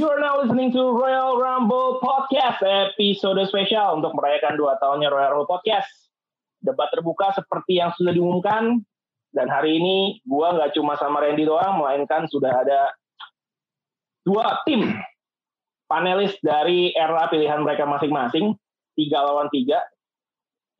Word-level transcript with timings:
You 0.00 0.08
are 0.08 0.16
now 0.16 0.40
listening 0.40 0.72
to 0.72 0.96
Royal 0.96 1.36
Rumble 1.36 2.00
Podcast, 2.00 2.64
episode 2.64 3.36
spesial 3.52 4.00
untuk 4.00 4.16
merayakan 4.16 4.56
dua 4.56 4.80
tahunnya 4.80 5.12
Royal 5.12 5.36
Rumble 5.36 5.60
Podcast. 5.60 5.92
Debat 6.56 6.88
terbuka 6.88 7.36
seperti 7.36 7.84
yang 7.84 7.92
sudah 7.92 8.08
diumumkan, 8.08 8.80
dan 9.36 9.52
hari 9.52 9.76
ini 9.76 10.24
gua 10.24 10.56
nggak 10.56 10.72
cuma 10.72 10.96
sama 10.96 11.20
Randy 11.20 11.44
doang, 11.44 11.84
melainkan 11.84 12.24
sudah 12.32 12.48
ada 12.48 12.96
dua 14.24 14.64
tim 14.64 14.88
panelis 15.84 16.32
dari 16.40 16.96
era 16.96 17.28
pilihan 17.28 17.60
mereka 17.60 17.84
masing-masing, 17.84 18.56
tiga 18.96 19.20
lawan 19.20 19.52
tiga. 19.52 19.84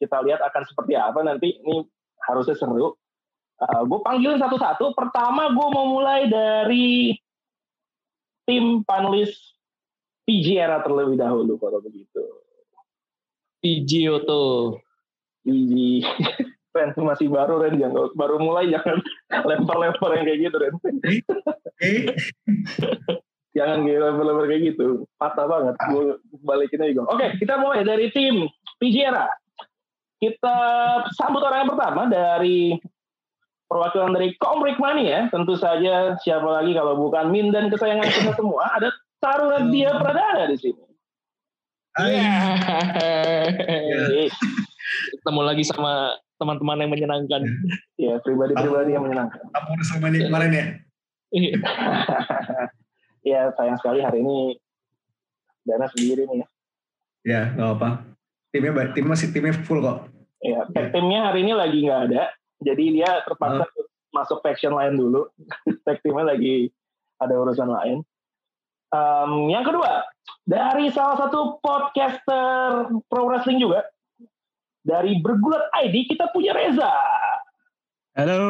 Kita 0.01 0.16
lihat 0.25 0.41
akan 0.41 0.65
seperti 0.65 0.97
apa 0.97 1.21
nanti. 1.21 1.61
Ini 1.61 1.84
harusnya 2.25 2.57
seru. 2.57 2.97
Uh, 3.61 3.83
gue 3.84 4.01
panggilin 4.01 4.41
satu-satu. 4.41 4.97
Pertama 4.97 5.52
gue 5.52 5.66
mau 5.77 5.93
mulai 5.93 6.25
dari 6.25 7.12
tim 8.51 8.83
panelis 8.83 9.31
PG 10.27 10.59
era 10.59 10.83
terlebih 10.83 11.15
dahulu 11.15 11.55
kalau 11.63 11.79
begitu. 11.79 12.19
PG 13.63 14.11
Oto. 14.11 14.75
PG. 15.47 16.03
Ren 16.71 16.95
masih 16.95 17.27
baru 17.27 17.67
Ren 17.67 17.83
jangan 17.83 18.15
baru 18.15 18.39
mulai 18.39 18.71
jangan 18.71 19.03
lempar-lempar 19.31 20.19
yang 20.19 20.27
kayak 20.27 20.41
gitu 20.51 20.57
Ren. 20.59 20.75
jangan 23.59 23.79
lempar-lempar 23.87 24.47
kayak 24.51 24.62
gitu. 24.75 25.07
Patah 25.19 25.47
banget. 25.47 25.75
Gue 25.91 26.19
balikin 26.43 26.83
aja. 26.83 27.07
Oke, 27.07 27.39
kita 27.39 27.59
mulai 27.59 27.87
dari 27.87 28.11
tim 28.15 28.47
PG 28.83 28.97
era. 29.03 29.27
Kita 30.19 30.57
sambut 31.14 31.42
orang 31.42 31.67
yang 31.67 31.70
pertama 31.75 32.03
dari 32.07 32.79
perwakilan 33.71 34.11
dari 34.19 34.35
Komrik 34.43 34.83
Mania, 34.83 35.07
ya. 35.07 35.21
tentu 35.31 35.55
saja 35.55 36.19
siapa 36.19 36.51
lagi 36.51 36.75
kalau 36.75 36.99
bukan 36.99 37.31
Min 37.31 37.55
dan 37.55 37.71
kesayangan 37.71 38.11
kita 38.11 38.35
semua, 38.35 38.67
ada 38.75 38.91
Taruna 39.23 39.71
Dia 39.71 39.95
Pradana 39.95 40.51
di 40.51 40.59
sini. 40.59 40.83
Iya. 42.03 42.35
Yeah. 42.98 44.31
Ketemu 45.23 45.41
lagi 45.47 45.63
sama 45.63 46.19
teman-teman 46.43 46.83
yang 46.83 46.91
menyenangkan. 46.91 47.43
Ya, 48.01 48.17
pribadi-pribadi 48.25 48.97
yang 48.97 49.05
menyenangkan. 49.05 49.45
Apa 49.53 49.77
udah 49.77 49.85
selama 49.85 50.09
ini 50.09 50.19
kemarin 50.25 50.51
ya? 50.57 50.65
Iya. 51.37 51.53
ya, 53.31 53.41
sayang 53.53 53.77
sekali 53.77 54.01
hari 54.01 54.25
ini 54.25 54.57
Dana 55.69 55.85
sendiri 55.93 56.25
nih 56.25 56.41
ya. 56.41 56.47
Ya, 57.29 57.41
nggak 57.53 57.71
apa. 57.77 57.89
Timnya 58.57 58.89
tim 58.97 59.05
masih 59.05 59.37
timnya 59.37 59.53
full 59.53 59.85
kok. 59.85 60.09
Ya, 60.41 60.65
timnya 60.73 61.29
hari 61.29 61.45
ini 61.45 61.53
lagi 61.53 61.85
nggak 61.85 62.03
ada. 62.09 62.33
Jadi 62.61 63.00
dia 63.00 63.25
terpaksa 63.25 63.64
uh. 63.64 63.86
masuk 64.12 64.44
faction 64.44 64.77
lain 64.77 65.00
dulu. 65.00 65.28
Tag 65.84 66.00
lagi 66.05 66.69
ada 67.20 67.34
urusan 67.36 67.69
lain. 67.69 67.98
Um, 68.91 69.47
yang 69.47 69.62
kedua, 69.62 70.02
dari 70.42 70.91
salah 70.91 71.14
satu 71.14 71.62
podcaster 71.62 72.91
pro 73.06 73.30
wrestling 73.30 73.62
juga, 73.62 73.86
dari 74.83 75.22
Bergulat 75.22 75.70
ID 75.78 76.11
kita 76.11 76.33
punya 76.34 76.50
Reza. 76.50 76.91
Halo. 78.19 78.41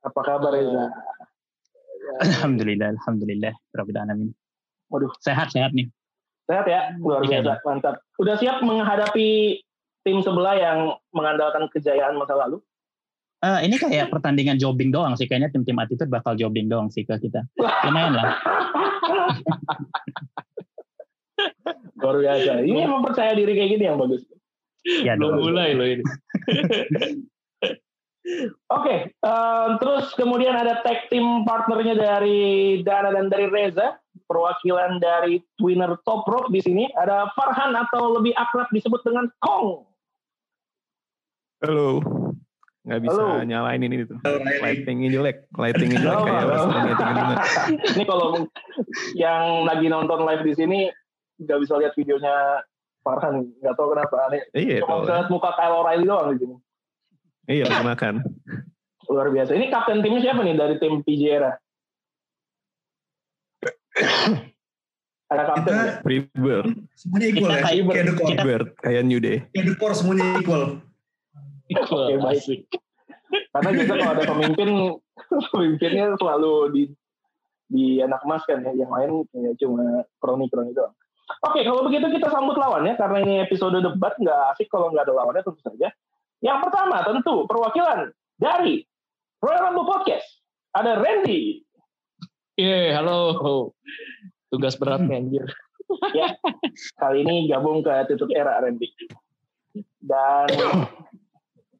Apa 0.00 0.20
kabar 0.24 0.56
Reza? 0.56 0.88
Alhamdulillah, 2.26 2.98
alhamdulillah, 2.98 3.54
Rabbil 3.72 3.98
alamin. 3.98 4.30
Waduh, 4.90 5.12
sehat 5.22 5.54
sehat 5.54 5.72
nih. 5.72 5.88
Sehat 6.44 6.66
ya, 6.68 6.92
luar 6.98 7.24
iya, 7.24 7.40
biasa, 7.40 7.62
mantap. 7.64 7.94
Udah 8.20 8.36
siap 8.36 8.60
menghadapi 8.60 9.62
tim 10.02 10.18
sebelah 10.22 10.58
yang 10.58 10.78
mengandalkan 11.14 11.70
kejayaan 11.70 12.18
masa 12.18 12.34
lalu? 12.34 12.58
Uh, 13.42 13.58
ini 13.58 13.74
kayak 13.74 14.06
pertandingan 14.06 14.54
jobbing 14.54 14.94
doang 14.94 15.18
sih. 15.18 15.26
Kayaknya 15.26 15.50
tim-tim 15.50 15.74
attitude 15.82 16.06
bakal 16.06 16.38
jobbing 16.38 16.70
doang 16.70 16.94
sih 16.94 17.02
ke 17.02 17.18
kita. 17.18 17.42
Lumayan 17.58 18.14
lah. 18.14 18.38
Luar 21.98 22.22
biasa. 22.22 22.62
Ini 22.62 22.86
emang 22.86 23.02
percaya 23.02 23.34
diri 23.34 23.58
kayak 23.58 23.70
gini 23.78 23.84
yang 23.90 23.98
bagus. 23.98 24.22
Ya, 24.82 25.14
Belum 25.18 25.42
mulai 25.42 25.74
loh 25.74 25.86
ini. 25.86 26.04
Oke, 28.22 28.54
okay, 28.70 28.98
um, 29.26 29.82
terus 29.82 30.14
kemudian 30.14 30.54
ada 30.54 30.78
tag 30.86 31.10
team 31.10 31.42
partnernya 31.42 31.98
dari 31.98 32.78
Dana 32.86 33.10
dan 33.10 33.26
dari 33.26 33.50
Reza, 33.50 33.98
perwakilan 34.30 35.02
dari 35.02 35.42
Twinner 35.58 35.98
Top 36.06 36.22
Rope 36.30 36.54
di 36.54 36.62
sini. 36.62 36.86
Ada 36.94 37.34
Farhan 37.34 37.74
atau 37.74 38.14
lebih 38.14 38.30
akrab 38.38 38.70
disebut 38.70 39.02
dengan 39.02 39.26
Kong. 39.42 39.91
Halo. 41.62 42.02
Nggak 42.82 43.00
bisa 43.06 43.22
Halo. 43.22 43.46
nyalain 43.46 43.82
ini 43.86 44.02
tuh. 44.02 44.18
Lightingnya 44.58 45.08
jelek. 45.14 45.46
Lightingnya 45.54 45.98
jelek 46.02 46.18
kayak 46.26 46.46
Ini 47.94 48.02
kalau 48.02 48.50
yang 49.14 49.62
lagi 49.62 49.86
nonton 49.86 50.26
live 50.26 50.42
di 50.42 50.54
sini 50.58 50.78
nggak 51.38 51.58
bisa 51.62 51.78
lihat 51.78 51.94
videonya 51.94 52.66
Farhan. 53.06 53.46
Nggak 53.62 53.74
tahu 53.78 53.94
kenapa. 53.94 54.18
Nih, 54.34 54.42
iya, 54.58 54.76
Cuma 54.82 55.06
bisa 55.06 55.14
lihat 55.22 55.30
muka 55.30 55.54
Kyle 55.54 55.74
O'Reilly 55.78 56.06
doang 56.10 56.28
di 56.34 56.38
sini. 56.42 56.56
Iya, 57.46 57.64
lagi 57.70 57.86
makan. 57.86 58.14
Luar 59.06 59.28
biasa. 59.30 59.50
Ini 59.54 59.66
kapten 59.70 60.02
timnya 60.02 60.20
siapa 60.26 60.42
nih 60.42 60.58
dari 60.58 60.74
tim 60.82 60.98
PJ 61.06 61.22
era? 61.30 61.52
Ada 65.30 65.42
kapten 65.46 65.74
ya? 65.78 65.92
Freebird. 66.02 66.74
Semuanya 66.98 67.26
equal 67.30 67.50
ya? 67.54 67.62
Kayak. 67.62 68.62
Kayak 68.82 69.02
New 69.06 69.22
Day. 69.22 69.46
Kayak 69.54 69.64
The 69.70 69.74
Core 69.78 69.94
semuanya 69.94 70.26
equal. 70.42 70.82
Oke 71.76 72.14
baik. 72.20 72.68
Karena 73.52 73.68
biasa 73.72 73.92
kalau 73.96 74.12
ada 74.12 74.24
pemimpin, 74.28 74.70
pemimpinnya 75.52 76.04
selalu 76.20 76.52
di 76.72 76.82
di 77.72 77.84
anak 78.04 78.20
emas 78.28 78.44
kan 78.44 78.60
ya, 78.60 78.72
yang 78.76 78.92
lain 78.92 79.24
ya 79.32 79.52
cuma 79.56 80.04
kroni-kroni 80.20 80.76
doang. 80.76 80.92
Oke, 81.48 81.64
kalau 81.64 81.88
begitu 81.88 82.12
kita 82.12 82.28
sambut 82.28 82.60
lawannya 82.60 82.92
karena 83.00 83.18
ini 83.24 83.34
episode 83.40 83.80
debat 83.80 84.12
nggak 84.20 84.40
asik 84.52 84.68
kalau 84.68 84.92
nggak 84.92 85.08
ada 85.08 85.16
lawannya 85.16 85.40
tentu 85.40 85.60
saja. 85.64 85.88
Yang 86.44 86.58
pertama 86.68 87.00
tentu 87.06 87.48
perwakilan 87.48 88.12
dari 88.36 88.84
Royal 89.40 89.72
Rumble 89.72 89.88
Podcast 89.88 90.26
ada 90.76 91.00
Randy. 91.00 91.64
Iya, 92.60 92.92
yeah, 92.92 93.00
halo. 93.00 93.72
Tugas 94.52 94.76
berat 94.76 95.08
anjir. 95.08 95.48
ya, 96.16 96.36
kali 97.00 97.24
ini 97.24 97.48
gabung 97.48 97.80
ke 97.80 97.92
tutup 98.12 98.28
era 98.36 98.60
Randy. 98.60 98.92
Dan 100.00 100.48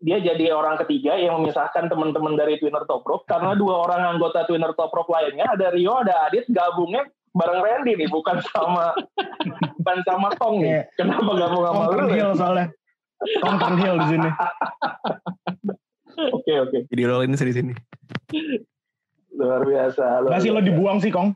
dia 0.02 0.18
jadi 0.18 0.50
orang 0.50 0.82
ketiga 0.82 1.14
yang 1.14 1.38
memisahkan 1.38 1.86
teman-teman 1.86 2.34
dari 2.34 2.58
Twinner 2.58 2.82
Top 2.90 3.06
Rope 3.06 3.22
karena 3.30 3.54
dua 3.54 3.86
orang 3.86 4.18
anggota 4.18 4.42
Twinner 4.50 4.74
Top 4.74 4.90
Rope 4.90 5.14
lainnya 5.14 5.46
ada 5.46 5.70
Rio 5.70 5.94
ada 5.94 6.26
Adit 6.26 6.50
gabungnya 6.50 7.06
bareng 7.32 7.60
Randy 7.62 7.96
nih 7.96 8.10
bukan 8.10 8.42
sama 8.50 8.92
bukan 9.80 9.98
sama 10.04 10.28
Tong 10.36 10.60
nih. 10.60 10.82
Yeah. 10.82 10.84
Kenapa 10.98 11.30
gabung 11.38 11.62
sama 11.64 11.82
lu? 11.88 12.04
Hill 12.12 12.32
soalnya. 12.36 12.66
Tong 13.40 13.76
Hill 13.78 13.96
di 14.02 14.06
sini. 14.10 14.30
Oke 16.34 16.52
oke. 16.60 16.78
Jadi 16.92 17.02
rollin 17.08 17.32
di 17.32 17.54
sini. 17.54 17.72
Luar 19.32 19.64
biasa. 19.64 20.04
Luar 20.26 20.32
Masih 20.36 20.50
lo 20.52 20.60
dibuang 20.60 20.98
sih 21.00 21.08
Kong? 21.08 21.32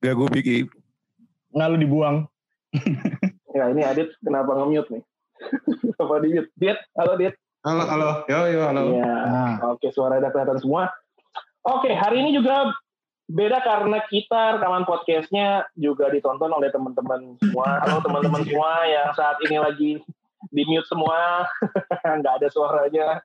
Gak 0.00 0.14
gue 0.16 0.28
pikir. 0.40 0.70
Nggak 1.52 1.68
lo 1.68 1.76
dibuang. 1.76 2.16
ya 3.56 3.68
ini 3.68 3.84
Adit 3.84 4.08
kenapa 4.24 4.56
nge-mute 4.56 4.88
nih? 4.88 5.02
Apa 6.02 6.14
di 6.22 6.28
mute? 6.34 6.50
Diet, 6.58 6.78
halo 6.96 7.12
Diet. 7.18 7.36
Halo, 7.62 7.84
halo. 7.86 8.10
Yo, 8.26 8.40
yo, 8.50 8.60
halo. 8.66 8.82
Iya. 8.90 9.14
Nah. 9.30 9.54
Oke, 9.74 9.94
suara 9.94 10.18
udah 10.18 10.30
kelihatan 10.34 10.58
semua. 10.58 10.90
Oke, 11.62 11.94
hari 11.94 12.26
ini 12.26 12.34
juga 12.34 12.74
beda 13.30 13.62
karena 13.62 14.02
kita 14.10 14.58
rekaman 14.58 14.82
podcastnya 14.82 15.64
juga 15.78 16.10
ditonton 16.10 16.50
oleh 16.50 16.74
teman-teman 16.74 17.38
semua. 17.38 17.78
Halo 17.86 18.02
teman-teman 18.02 18.42
semua 18.42 18.82
yang 18.90 19.08
saat 19.14 19.38
ini 19.46 19.56
lagi 19.62 19.90
di 20.50 20.62
mute 20.66 20.88
semua, 20.90 21.46
nggak 22.18 22.34
ada 22.42 22.48
suaranya. 22.50 23.22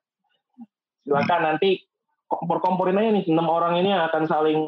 Silakan 1.01 1.41
nanti 1.49 1.81
kompor-komporin 2.29 2.99
aja 2.99 3.09
nih 3.09 3.25
enam 3.31 3.47
orang 3.49 3.79
ini 3.81 3.89
akan 3.89 4.23
saling 4.27 4.59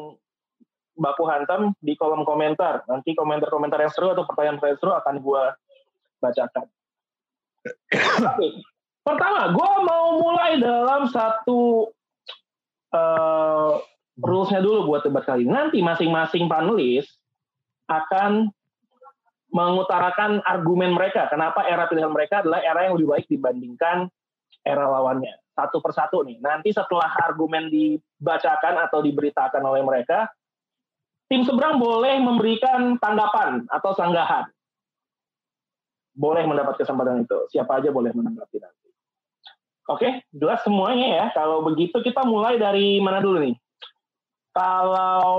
baku 0.98 1.24
hantam 1.30 1.78
di 1.78 1.94
kolom 1.94 2.26
komentar. 2.26 2.82
Nanti 2.90 3.14
komentar-komentar 3.14 3.78
yang 3.78 3.92
seru 3.94 4.10
atau 4.10 4.26
pertanyaan-pertanyaan 4.26 4.80
seru 4.82 4.92
akan 4.98 5.14
gue 5.22 5.42
bacakan. 6.20 6.66
Pertama, 9.00 9.50
gue 9.52 9.72
mau 9.84 10.06
mulai 10.20 10.60
dalam 10.60 11.08
satu 11.08 11.88
uh, 12.92 13.72
rulesnya 14.20 14.60
dulu 14.60 14.92
buat 14.92 15.02
debat 15.04 15.24
kali 15.24 15.48
ini. 15.48 15.52
Nanti 15.52 15.78
masing-masing 15.80 16.46
panelis 16.46 17.08
akan 17.88 18.52
mengutarakan 19.50 20.44
argumen 20.46 20.94
mereka. 20.94 21.26
Kenapa 21.26 21.66
era 21.66 21.90
pilihan 21.90 22.12
mereka 22.12 22.44
adalah 22.44 22.62
era 22.62 22.86
yang 22.86 22.94
lebih 22.94 23.10
baik 23.10 23.26
dibandingkan 23.26 24.06
era 24.62 24.86
lawannya. 24.86 25.34
Satu 25.56 25.82
persatu 25.82 26.22
nih. 26.22 26.38
Nanti 26.38 26.70
setelah 26.70 27.10
argumen 27.26 27.66
dibacakan 27.66 28.86
atau 28.86 29.02
diberitakan 29.02 29.64
oleh 29.64 29.82
mereka, 29.82 30.30
tim 31.26 31.42
seberang 31.42 31.82
boleh 31.82 32.20
memberikan 32.22 32.94
tanggapan 33.02 33.66
atau 33.68 33.90
sanggahan 33.96 34.46
boleh 36.20 36.44
mendapat 36.44 36.76
kesempatan 36.84 37.24
itu. 37.24 37.48
Siapa 37.48 37.80
aja 37.80 37.88
boleh 37.88 38.12
menanggapi 38.12 38.60
nanti. 38.60 38.88
Oke, 39.88 40.28
jelas 40.28 40.60
semuanya 40.60 41.08
ya. 41.08 41.26
Kalau 41.32 41.64
begitu 41.64 42.04
kita 42.04 42.28
mulai 42.28 42.60
dari 42.60 43.00
mana 43.00 43.24
dulu 43.24 43.40
nih? 43.40 43.56
kalau 44.50 45.38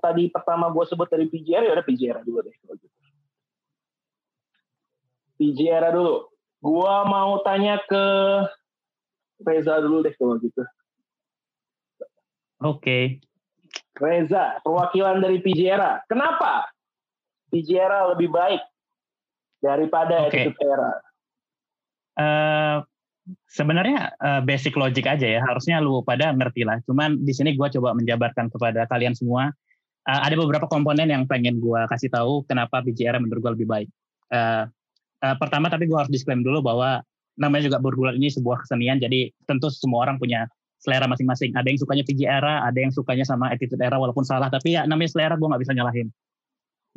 tadi 0.00 0.32
pertama 0.32 0.72
gue 0.72 0.84
sebut 0.88 1.04
dari 1.04 1.28
PGR 1.28 1.68
ya 1.68 1.72
udah 1.76 1.84
PGR 1.84 2.18
juga 2.24 2.48
deh 2.48 2.54
kalau 2.64 2.74
gitu. 2.80 2.96
PGR 5.36 5.84
dulu. 5.92 6.16
Gua 6.62 7.02
mau 7.02 7.42
tanya 7.42 7.82
ke 7.82 8.04
Reza 9.42 9.82
dulu 9.82 10.06
deh 10.06 10.14
kalau 10.14 10.38
gitu. 10.38 10.62
Oke. 12.62 13.18
Reza, 13.98 14.62
perwakilan 14.62 15.18
dari 15.18 15.42
PGR. 15.42 16.06
Kenapa 16.06 16.70
PGR 17.50 18.14
lebih 18.14 18.30
baik 18.30 18.62
daripada 19.62 20.26
Oke. 20.26 20.50
Attitude 20.50 20.58
Era? 20.60 20.92
Eh, 22.18 22.78
sebenarnya 23.48 24.12
eh, 24.18 24.40
basic 24.42 24.74
logic 24.74 25.06
aja 25.06 25.38
ya. 25.38 25.40
Harusnya 25.40 25.78
lu 25.78 26.02
pada 26.02 26.34
ngerti 26.34 26.66
lah. 26.66 26.82
Cuman 26.84 27.22
di 27.22 27.32
sini 27.32 27.54
gua 27.54 27.70
coba 27.70 27.94
menjabarkan 27.96 28.50
kepada 28.50 28.84
kalian 28.90 29.14
semua. 29.14 29.48
Eh, 30.02 30.20
ada 30.26 30.34
beberapa 30.34 30.66
komponen 30.66 31.08
yang 31.08 31.24
pengen 31.30 31.62
gua 31.62 31.86
kasih 31.86 32.10
tahu 32.10 32.42
kenapa 32.50 32.82
PGR 32.82 33.22
menurut 33.22 33.40
gua 33.40 33.52
lebih 33.54 33.70
baik. 33.70 33.88
Eh, 34.34 34.64
eh, 35.22 35.36
pertama 35.38 35.70
tapi 35.70 35.86
gua 35.86 36.04
harus 36.04 36.12
disclaim 36.12 36.42
dulu 36.42 36.60
bahwa 36.60 37.00
namanya 37.40 37.72
juga 37.72 37.78
bergulat 37.80 38.18
ini 38.18 38.28
sebuah 38.28 38.66
kesenian. 38.66 39.00
Jadi 39.00 39.32
tentu 39.48 39.72
semua 39.72 40.04
orang 40.04 40.18
punya 40.20 40.44
selera 40.82 41.06
masing-masing. 41.06 41.54
Ada 41.54 41.70
yang 41.70 41.78
sukanya 41.78 42.04
era, 42.26 42.66
ada 42.66 42.74
yang 42.74 42.90
sukanya 42.90 43.22
sama 43.22 43.54
attitude 43.54 43.78
era 43.78 43.94
walaupun 43.96 44.26
salah. 44.26 44.50
Tapi 44.50 44.74
ya 44.74 44.82
namanya 44.84 45.14
selera 45.14 45.38
gue 45.38 45.46
nggak 45.46 45.62
bisa 45.62 45.72
nyalahin. 45.78 46.10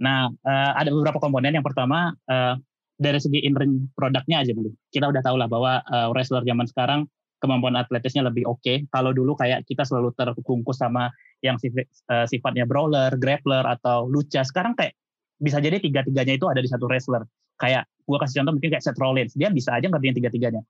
Nah, 0.02 0.28
eh, 0.32 0.72
ada 0.76 0.90
beberapa 0.92 1.20
komponen. 1.22 1.56
Yang 1.56 1.72
pertama 1.72 2.12
eh, 2.28 2.56
dari 2.96 3.20
segi 3.20 3.44
in-ring 3.44 3.92
produknya 3.96 4.44
aja 4.44 4.52
dulu. 4.56 4.72
Kita 4.92 5.12
udah 5.12 5.22
tahu 5.24 5.36
lah 5.40 5.48
bahwa 5.48 5.84
eh, 5.84 6.08
wrestler 6.12 6.44
zaman 6.44 6.68
sekarang 6.68 7.08
kemampuan 7.40 7.76
atletisnya 7.76 8.26
lebih 8.26 8.48
oke. 8.48 8.90
Kalau 8.90 9.12
dulu 9.12 9.36
kayak 9.36 9.68
kita 9.68 9.84
selalu 9.84 10.16
terbungkus 10.16 10.80
sama 10.80 11.12
yang 11.44 11.60
sif- 11.60 11.76
eh, 11.86 12.26
sifatnya 12.28 12.66
brawler, 12.68 13.16
grappler 13.20 13.64
atau 13.64 14.08
lucha. 14.08 14.44
Sekarang 14.44 14.74
kayak 14.74 14.96
bisa 15.36 15.60
jadi 15.60 15.78
tiga-tiganya 15.84 16.40
itu 16.40 16.48
ada 16.48 16.64
di 16.64 16.70
satu 16.72 16.88
wrestler. 16.88 17.28
Kayak 17.60 17.88
gue 18.08 18.18
kasih 18.20 18.44
contoh 18.44 18.54
mungkin 18.60 18.72
kayak 18.72 18.84
Seth 18.84 19.00
Rollins, 19.00 19.34
dia 19.36 19.48
bisa 19.52 19.76
aja 19.76 19.88
ngertiin 19.88 20.16
tiga-tiganya 20.16 20.62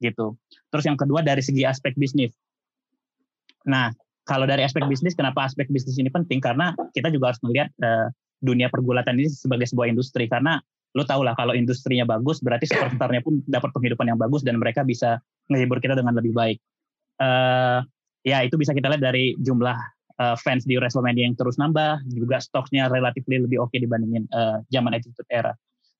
gitu. 0.00 0.36
Terus 0.68 0.84
yang 0.84 0.98
kedua 1.00 1.24
dari 1.24 1.40
segi 1.40 1.64
aspek 1.64 1.96
bisnis. 1.96 2.32
Nah, 3.66 3.90
kalau 4.26 4.44
dari 4.44 4.62
aspek 4.62 4.84
bisnis, 4.86 5.16
kenapa 5.16 5.48
aspek 5.48 5.66
bisnis 5.72 5.96
ini 5.96 6.12
penting? 6.12 6.38
Karena 6.42 6.76
kita 6.92 7.08
juga 7.08 7.32
harus 7.32 7.40
melihat 7.42 7.72
eh, 7.80 8.08
dunia 8.40 8.68
pergulatan 8.68 9.16
ini 9.20 9.28
sebagai 9.30 9.68
sebuah 9.68 9.88
industri. 9.90 10.28
Karena 10.28 10.60
lo 10.96 11.04
tau 11.04 11.20
lah 11.20 11.36
kalau 11.36 11.52
industrinya 11.52 12.08
bagus, 12.08 12.40
berarti 12.40 12.68
superstarnya 12.68 13.20
pun 13.20 13.44
dapat 13.44 13.70
penghidupan 13.72 14.08
yang 14.08 14.18
bagus 14.20 14.40
dan 14.40 14.56
mereka 14.56 14.80
bisa 14.86 15.20
menghibur 15.52 15.80
kita 15.80 15.92
dengan 15.92 16.16
lebih 16.16 16.32
baik. 16.32 16.58
Eh, 17.20 17.78
ya 18.24 18.38
itu 18.44 18.56
bisa 18.56 18.72
kita 18.72 18.88
lihat 18.92 19.04
dari 19.04 19.36
jumlah 19.40 19.76
eh, 20.20 20.36
fans 20.40 20.64
di 20.64 20.80
WrestleMania 20.80 21.28
yang 21.28 21.36
terus 21.36 21.60
nambah, 21.60 22.00
juga 22.12 22.40
stoknya 22.40 22.88
relatif 22.88 23.24
lebih 23.28 23.60
oke 23.60 23.76
dibandingin 23.76 24.24
eh, 24.28 24.56
zaman 24.72 24.96
Attitude 24.96 25.28
Era. 25.28 25.52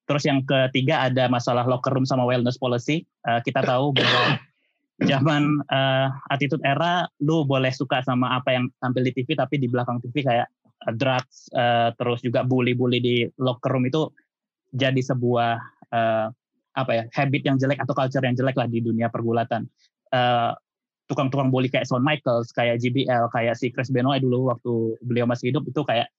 Terus 0.07 0.23
yang 0.23 0.47
ketiga 0.47 1.11
ada 1.11 1.27
masalah 1.27 1.67
locker 1.67 1.91
room 1.91 2.07
sama 2.07 2.23
wellness 2.23 2.57
policy. 2.57 3.03
Eh, 3.27 3.41
kita 3.43 3.61
tahu 3.61 3.91
bahwa 3.91 4.39
zaman 5.05 5.61
eh, 5.69 6.09
attitude 6.33 6.65
era 6.65 7.05
lu 7.21 7.45
boleh 7.45 7.69
suka 7.75 8.01
sama 8.01 8.41
apa 8.41 8.57
yang 8.57 8.73
tampil 8.81 9.05
di 9.05 9.13
TV 9.13 9.37
tapi 9.37 9.61
di 9.61 9.69
belakang 9.69 10.01
TV 10.01 10.25
kayak 10.25 10.49
drugs 10.95 11.51
eh, 11.51 11.91
terus 11.99 12.23
juga 12.23 12.47
bully-bully 12.47 12.99
di 13.03 13.17
locker 13.41 13.75
room 13.75 13.89
itu 13.89 14.07
jadi 14.71 14.99
sebuah 15.01 15.53
eh, 15.91 16.27
apa 16.77 16.93
ya 16.93 17.05
habit 17.17 17.43
yang 17.49 17.57
jelek 17.57 17.81
atau 17.81 17.97
culture 17.97 18.23
yang 18.23 18.37
jelek 18.37 18.55
lah 18.55 18.69
di 18.69 18.85
dunia 18.85 19.09
pergulatan. 19.09 19.67
Eh, 20.13 20.53
tukang-tukang 21.07 21.55
bully 21.55 21.71
kayak 21.71 21.87
Shawn 21.87 22.03
Michaels, 22.03 22.51
kayak 22.51 22.83
JBL, 22.83 23.31
kayak 23.31 23.55
si 23.55 23.71
Chris 23.71 23.91
Benoit 23.95 24.19
dulu 24.19 24.51
waktu 24.51 24.99
beliau 25.07 25.25
masih 25.25 25.55
hidup 25.55 25.63
itu 25.67 25.83
kayak 25.87 26.11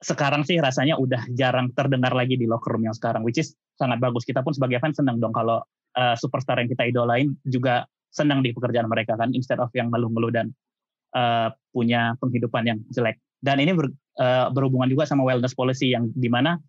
sekarang 0.00 0.46
sih 0.48 0.56
rasanya 0.56 0.96
udah 0.96 1.28
jarang 1.36 1.68
terdengar 1.76 2.16
lagi 2.16 2.40
di 2.40 2.48
locker 2.48 2.72
room 2.72 2.88
yang 2.88 2.96
sekarang, 2.96 3.20
which 3.20 3.36
is 3.36 3.52
sangat 3.76 4.00
bagus. 4.00 4.24
Kita 4.24 4.40
pun 4.40 4.56
sebagai 4.56 4.80
fans 4.80 4.96
senang 4.96 5.20
dong 5.20 5.36
kalau 5.36 5.60
uh, 5.98 6.16
superstar 6.16 6.56
yang 6.56 6.72
kita 6.72 6.88
idolain 6.88 7.36
juga 7.44 7.84
senang 8.08 8.40
di 8.40 8.56
pekerjaan 8.56 8.88
mereka 8.88 9.14
kan, 9.20 9.30
instead 9.36 9.60
of 9.60 9.68
yang 9.76 9.92
ngeluh-ngeluh 9.92 10.32
dan 10.32 10.56
uh, 11.12 11.52
punya 11.70 12.16
penghidupan 12.16 12.64
yang 12.64 12.78
jelek. 12.90 13.20
Dan 13.40 13.56
ini 13.60 13.72
ber, 13.72 13.88
uh, 14.20 14.52
berhubungan 14.52 14.88
juga 14.88 15.08
sama 15.08 15.24
wellness 15.24 15.56
policy 15.56 15.96
yang 15.96 16.12
di 16.12 16.28
mana 16.28 16.60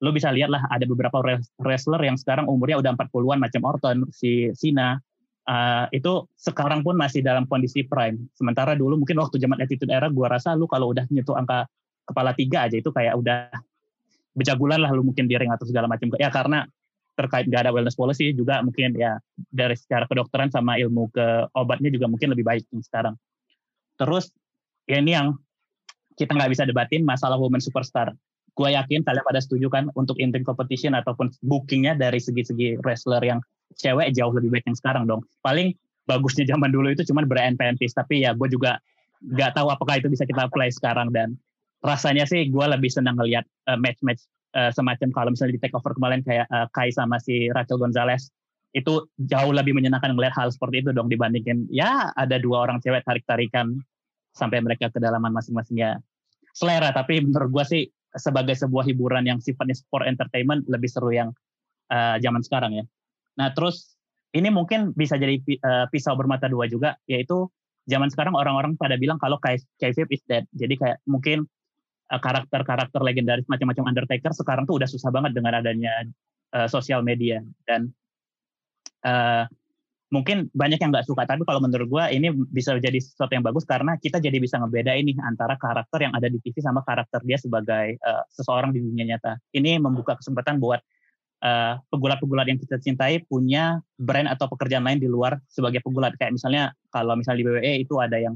lo 0.00 0.16
bisa 0.16 0.32
lihat 0.32 0.48
lah 0.48 0.64
ada 0.72 0.88
beberapa 0.88 1.20
wrestler 1.60 2.00
yang 2.00 2.16
sekarang 2.16 2.48
umurnya 2.48 2.80
udah 2.80 2.96
40-an 2.96 3.36
macam 3.36 3.60
Orton, 3.68 3.96
si 4.08 4.48
Cena, 4.56 4.96
uh, 5.44 5.84
itu 5.92 6.24
sekarang 6.40 6.80
pun 6.80 6.96
masih 6.96 7.20
dalam 7.20 7.44
kondisi 7.44 7.84
prime. 7.84 8.16
Sementara 8.32 8.72
dulu 8.72 8.96
mungkin 8.96 9.20
waktu 9.20 9.36
zaman 9.36 9.60
Attitude 9.60 9.92
Era, 9.92 10.08
gua 10.08 10.32
rasa 10.32 10.56
lu 10.56 10.64
kalau 10.64 10.96
udah 10.96 11.04
nyentuh 11.12 11.36
angka 11.36 11.68
kepala 12.08 12.32
tiga 12.32 12.66
aja 12.66 12.80
itu 12.80 12.90
kayak 12.90 13.12
udah 13.12 13.52
bejagulan 14.32 14.80
lah 14.80 14.90
lu 14.96 15.04
mungkin 15.04 15.28
di 15.28 15.36
ring 15.36 15.52
atau 15.52 15.68
segala 15.68 15.84
macam. 15.84 16.08
Ya 16.16 16.32
karena 16.32 16.64
terkait 17.18 17.44
nggak 17.44 17.68
ada 17.68 17.72
wellness 17.76 17.98
policy 17.98 18.32
juga 18.32 18.64
mungkin 18.64 18.96
ya 18.96 19.20
dari 19.52 19.76
secara 19.76 20.08
kedokteran 20.08 20.48
sama 20.48 20.80
ilmu 20.80 21.12
ke 21.12 21.52
obatnya 21.52 21.92
juga 21.92 22.08
mungkin 22.08 22.32
lebih 22.32 22.48
baik 22.48 22.64
sekarang. 22.80 23.20
Terus 24.00 24.32
ya 24.88 24.96
ini 24.96 25.12
yang 25.12 25.36
kita 26.20 26.36
nggak 26.36 26.52
bisa 26.52 26.68
debatin 26.68 27.00
masalah 27.00 27.40
women 27.40 27.64
superstar. 27.64 28.12
Gue 28.52 28.76
yakin 28.76 29.00
kalian 29.00 29.24
pada 29.24 29.40
setuju 29.40 29.72
kan 29.72 29.88
untuk 29.96 30.20
in-ring 30.20 30.44
competition 30.44 30.92
ataupun 30.92 31.32
bookingnya 31.40 31.96
dari 31.96 32.20
segi-segi 32.20 32.76
wrestler 32.84 33.24
yang 33.24 33.40
cewek 33.80 34.12
jauh 34.12 34.34
lebih 34.36 34.52
baik 34.52 34.68
yang 34.68 34.76
sekarang 34.76 35.08
dong. 35.08 35.24
Paling 35.40 35.72
bagusnya 36.04 36.44
zaman 36.44 36.68
dulu 36.68 36.92
itu 36.92 37.06
cuman 37.08 37.24
Brian 37.24 37.56
Pantis, 37.56 37.96
tapi 37.96 38.28
ya 38.28 38.36
gue 38.36 38.52
juga 38.52 38.76
nggak 39.24 39.56
tahu 39.56 39.72
apakah 39.72 39.96
itu 39.96 40.12
bisa 40.12 40.28
kita 40.28 40.48
apply 40.48 40.68
sekarang 40.72 41.08
dan 41.12 41.36
rasanya 41.80 42.28
sih 42.28 42.48
gue 42.48 42.66
lebih 42.66 42.92
senang 42.92 43.16
ngelihat 43.16 43.44
uh, 43.68 43.76
match-match 43.76 44.24
uh, 44.56 44.72
semacam 44.72 45.08
kalau 45.12 45.30
misalnya 45.32 45.56
di 45.56 45.60
take 45.60 45.76
over 45.76 45.92
kemarin 45.96 46.20
kayak 46.24 46.48
uh, 46.48 46.68
Kai 46.72 46.92
sama 46.92 47.20
si 47.20 47.48
Rachel 47.52 47.80
Gonzalez 47.80 48.32
itu 48.70 49.02
jauh 49.18 49.52
lebih 49.52 49.74
menyenangkan 49.74 50.14
ngelihat 50.14 50.34
hal 50.36 50.48
seperti 50.54 50.86
itu 50.86 50.90
dong 50.94 51.10
dibandingin 51.10 51.66
ya 51.68 52.14
ada 52.14 52.38
dua 52.38 52.68
orang 52.68 52.78
cewek 52.78 53.02
tarik-tarikan 53.02 53.76
sampai 54.32 54.62
mereka 54.62 54.88
kedalaman 54.88 55.34
masing-masingnya 55.34 55.98
selera 56.54 56.90
tapi 56.90 57.22
menurut 57.22 57.50
gue 57.50 57.64
sih 57.64 57.82
sebagai 58.14 58.58
sebuah 58.58 58.86
hiburan 58.90 59.26
yang 59.26 59.38
sifatnya 59.38 59.78
sport 59.78 60.06
entertainment 60.06 60.66
lebih 60.66 60.90
seru 60.90 61.14
yang 61.14 61.30
uh, 61.94 62.18
zaman 62.18 62.42
sekarang 62.42 62.82
ya. 62.82 62.84
Nah 63.38 63.54
terus 63.54 63.94
ini 64.34 64.50
mungkin 64.50 64.94
bisa 64.94 65.18
jadi 65.18 65.38
uh, 65.62 65.86
pisau 65.90 66.14
bermata 66.18 66.50
dua 66.50 66.66
juga 66.66 66.98
yaitu 67.06 67.46
zaman 67.86 68.10
sekarang 68.10 68.34
orang-orang 68.34 68.74
pada 68.78 68.98
bilang 68.98 69.18
kalau 69.18 69.38
kayfabe 69.42 70.10
is 70.10 70.22
dead. 70.26 70.46
Jadi 70.54 70.74
kayak 70.78 70.98
mungkin 71.06 71.46
karakter-karakter 72.10 72.98
legendaris 73.06 73.46
macam-macam 73.46 73.94
Undertaker 73.94 74.34
sekarang 74.34 74.66
tuh 74.66 74.82
udah 74.82 74.88
susah 74.90 75.14
banget 75.14 75.30
dengan 75.30 75.62
adanya 75.62 76.02
uh, 76.50 76.66
sosial 76.66 77.06
media. 77.06 77.38
Dan 77.62 77.94
uh, 79.06 79.46
mungkin 80.10 80.50
banyak 80.50 80.82
yang 80.82 80.90
nggak 80.90 81.06
suka 81.06 81.22
tapi 81.22 81.46
kalau 81.46 81.62
menurut 81.62 81.86
gue 81.86 82.04
ini 82.18 82.34
bisa 82.50 82.74
jadi 82.82 82.98
sesuatu 82.98 83.30
yang 83.30 83.46
bagus 83.46 83.62
karena 83.62 83.94
kita 83.94 84.18
jadi 84.18 84.42
bisa 84.42 84.58
ngebeda 84.58 84.90
ini 84.98 85.14
antara 85.22 85.54
karakter 85.54 86.02
yang 86.02 86.12
ada 86.18 86.26
di 86.26 86.42
TV 86.42 86.58
sama 86.58 86.82
karakter 86.82 87.22
dia 87.22 87.38
sebagai 87.38 87.94
uh, 88.02 88.26
seseorang 88.34 88.74
di 88.74 88.82
dunia 88.82 89.14
nyata. 89.14 89.38
Ini 89.54 89.78
membuka 89.78 90.18
kesempatan 90.18 90.58
buat 90.58 90.82
pegulat-pegulat 91.88 92.44
uh, 92.44 92.50
yang 92.52 92.60
kita 92.60 92.76
cintai 92.76 93.24
punya 93.24 93.80
brand 93.96 94.28
atau 94.28 94.44
pekerjaan 94.44 94.84
lain 94.84 95.00
di 95.00 95.08
luar 95.08 95.40
sebagai 95.48 95.80
pegulat. 95.80 96.12
Kayak 96.20 96.36
misalnya 96.36 96.62
kalau 96.92 97.16
misalnya 97.16 97.40
di 97.40 97.46
WWE 97.48 97.74
itu 97.80 97.94
ada 97.96 98.16
yang 98.20 98.34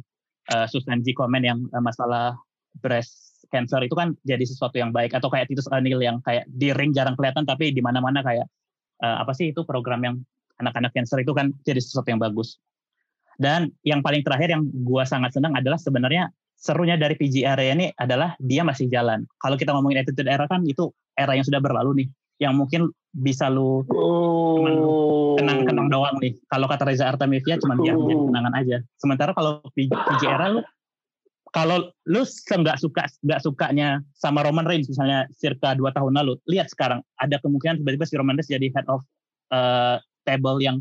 uh, 0.56 0.64
G. 1.04 1.06
Komen 1.12 1.44
yang 1.44 1.58
uh, 1.76 1.84
masalah 1.84 2.32
breast 2.80 3.44
cancer 3.52 3.84
itu 3.84 3.92
kan 3.92 4.16
jadi 4.24 4.40
sesuatu 4.48 4.80
yang 4.80 4.88
baik. 4.88 5.12
Atau 5.12 5.28
kayak 5.28 5.52
Titus 5.52 5.68
O'Neil 5.68 6.00
yang 6.00 6.24
kayak 6.24 6.48
di 6.48 6.72
ring 6.72 6.96
jarang 6.96 7.12
kelihatan 7.12 7.44
tapi 7.44 7.76
di 7.76 7.84
mana-mana 7.84 8.24
kayak 8.24 8.48
uh, 9.04 9.20
apa 9.20 9.36
sih 9.36 9.52
itu 9.52 9.68
program 9.68 10.00
yang 10.00 10.16
anak-anak 10.62 10.90
cancer 10.94 11.18
itu 11.22 11.32
kan 11.34 11.50
jadi 11.66 11.80
sesuatu 11.80 12.10
yang 12.10 12.22
bagus. 12.22 12.58
Dan 13.34 13.74
yang 13.82 13.98
paling 13.98 14.22
terakhir 14.22 14.54
yang 14.54 14.62
gua 14.86 15.02
sangat 15.02 15.34
senang 15.34 15.58
adalah 15.58 15.78
sebenarnya 15.78 16.30
serunya 16.54 16.94
dari 16.94 17.18
PG 17.18 17.42
area 17.42 17.74
ini 17.74 17.90
adalah 17.98 18.38
dia 18.38 18.62
masih 18.62 18.86
jalan. 18.86 19.26
Kalau 19.42 19.58
kita 19.58 19.74
ngomongin 19.74 20.06
attitude 20.06 20.30
era 20.30 20.46
kan 20.46 20.62
itu 20.64 20.88
era 21.18 21.34
yang 21.34 21.42
sudah 21.42 21.58
berlalu 21.58 22.04
nih, 22.04 22.08
yang 22.46 22.54
mungkin 22.54 22.90
bisa 23.14 23.50
lu 23.50 23.82
oh. 23.90 25.34
kenang-kenang 25.38 25.90
doang 25.90 26.16
nih. 26.22 26.34
Kalau 26.50 26.66
kata 26.70 26.86
Reza 26.86 27.10
Artamevia 27.10 27.58
cuma 27.58 27.74
biar 27.78 27.98
menjadi 27.98 28.22
kenangan 28.30 28.54
aja. 28.54 28.76
Sementara 28.98 29.30
kalau 29.34 29.62
PG, 29.74 29.90
PG 29.90 30.22
era 30.26 30.46
lu 30.54 30.60
kalau 31.54 31.86
lu 32.10 32.22
nggak 32.26 32.82
suka 32.82 33.06
nggak 33.22 33.40
sukanya 33.46 34.02
sama 34.18 34.42
Roman 34.42 34.66
Reigns 34.66 34.90
misalnya 34.90 35.30
circa 35.38 35.78
dua 35.78 35.94
tahun 35.94 36.18
lalu, 36.18 36.34
lihat 36.50 36.66
sekarang 36.66 36.98
ada 37.22 37.38
kemungkinan 37.38 37.78
tiba-tiba 37.78 38.04
si 38.10 38.18
Roman 38.18 38.34
Reigns 38.34 38.50
jadi 38.50 38.74
head 38.74 38.86
of 38.90 39.06
uh, 39.54 40.02
table 40.24 40.58
yang 40.60 40.80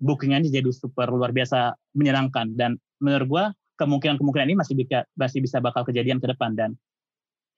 bookingannya 0.00 0.48
jadi 0.48 0.66
super 0.72 1.08
luar 1.08 1.30
biasa 1.30 1.76
menyenangkan. 1.94 2.56
Dan 2.56 2.80
menurut 2.98 3.28
gua 3.28 3.44
kemungkinan-kemungkinan 3.78 4.46
ini 4.50 4.56
masih 4.58 4.74
bisa 4.76 5.04
masih 5.16 5.40
bisa 5.40 5.62
bakal 5.62 5.86
kejadian 5.86 6.18
ke 6.18 6.26
depan. 6.28 6.56
Dan 6.56 6.74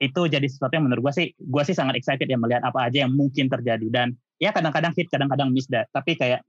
itu 0.02 0.26
jadi 0.26 0.44
sesuatu 0.44 0.74
yang 0.74 0.90
menurut 0.90 1.10
gua 1.10 1.14
sih 1.14 1.30
gua 1.38 1.62
sih 1.62 1.74
sangat 1.74 1.98
excited 1.98 2.26
ya 2.26 2.38
melihat 2.38 2.62
apa 2.66 2.90
aja 2.90 3.06
yang 3.06 3.12
mungkin 3.14 3.48
terjadi. 3.48 3.86
Dan 3.88 4.14
ya 4.42 4.50
kadang-kadang 4.50 4.92
hit 4.94 5.08
kadang-kadang 5.08 5.54
miss 5.54 5.70
dah. 5.70 5.86
Tapi 5.94 6.18
kayak 6.18 6.42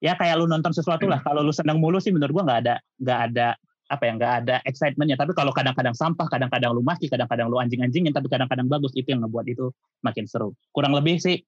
ya 0.00 0.16
kayak 0.16 0.34
lu 0.40 0.48
nonton 0.48 0.72
sesuatu 0.72 1.04
lah. 1.06 1.20
Kalau 1.20 1.44
lu 1.44 1.52
senang 1.52 1.78
mulu 1.78 2.00
sih 2.00 2.10
menurut 2.10 2.32
gua 2.32 2.44
nggak 2.48 2.60
ada 2.66 2.74
nggak 3.00 3.20
ada 3.32 3.48
apa 3.90 4.06
ya 4.06 4.12
nggak 4.16 4.32
ada 4.46 4.56
excitementnya. 4.64 5.18
Tapi 5.18 5.34
kalau 5.34 5.50
kadang-kadang 5.50 5.92
sampah 5.92 6.30
kadang-kadang 6.30 6.70
lu 6.72 6.80
maki 6.80 7.10
kadang-kadang 7.10 7.50
lu 7.50 7.58
anjing-anjingin 7.58 8.14
tapi 8.14 8.30
kadang-kadang 8.30 8.70
bagus 8.70 8.94
itu 8.94 9.10
yang 9.10 9.26
ngebuat 9.26 9.46
itu 9.50 9.68
makin 10.06 10.24
seru. 10.30 10.54
Kurang 10.70 10.94
lebih 10.94 11.18
sih 11.18 11.42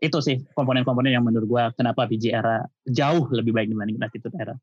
itu 0.00 0.18
sih 0.18 0.40
komponen-komponen 0.56 1.12
yang 1.12 1.22
menurut 1.22 1.46
gua 1.46 1.64
kenapa 1.72 2.08
PG 2.08 2.32
era 2.32 2.64
jauh 2.88 3.28
lebih 3.30 3.52
baik 3.52 3.68
dibanding 3.68 4.00
Attitude 4.00 4.34
era 4.34 4.56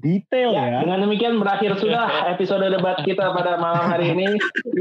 Detail 0.00 0.56
ya. 0.56 0.80
Dengan 0.80 1.04
demikian 1.04 1.36
berakhir 1.36 1.76
sudah 1.76 2.32
episode 2.32 2.64
debat 2.64 2.96
kita 3.04 3.36
pada 3.36 3.60
malam 3.60 3.84
hari 3.84 4.16
ini. 4.16 4.32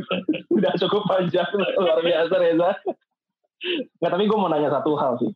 Udah 0.55 0.71
cukup 0.79 1.03
panjang, 1.11 1.43
luar 1.75 1.99
biasa 1.99 2.35
Reza. 2.39 2.69
Nggak, 3.99 4.11
tapi 4.15 4.23
gue 4.23 4.37
mau 4.39 4.47
nanya 4.47 4.71
satu 4.71 4.95
hal 4.95 5.19
sih. 5.19 5.35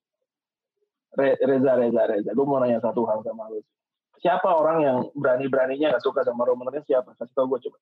Re- 1.20 1.36
Reza, 1.36 1.76
Reza, 1.76 2.02
Reza. 2.08 2.32
Gue 2.32 2.46
mau 2.48 2.64
nanya 2.64 2.80
satu 2.80 3.04
hal 3.04 3.28
sama 3.28 3.52
lu. 3.52 3.60
Siapa 4.24 4.48
orang 4.48 4.78
yang 4.88 4.98
berani-beraninya 5.20 6.00
gak 6.00 6.04
suka 6.08 6.24
sama 6.24 6.48
Roman 6.48 6.72
Reigns? 6.72 6.88
Siapa? 6.88 7.12
Kasih 7.20 7.36
tau 7.36 7.52
gue 7.52 7.60
coba. 7.68 7.76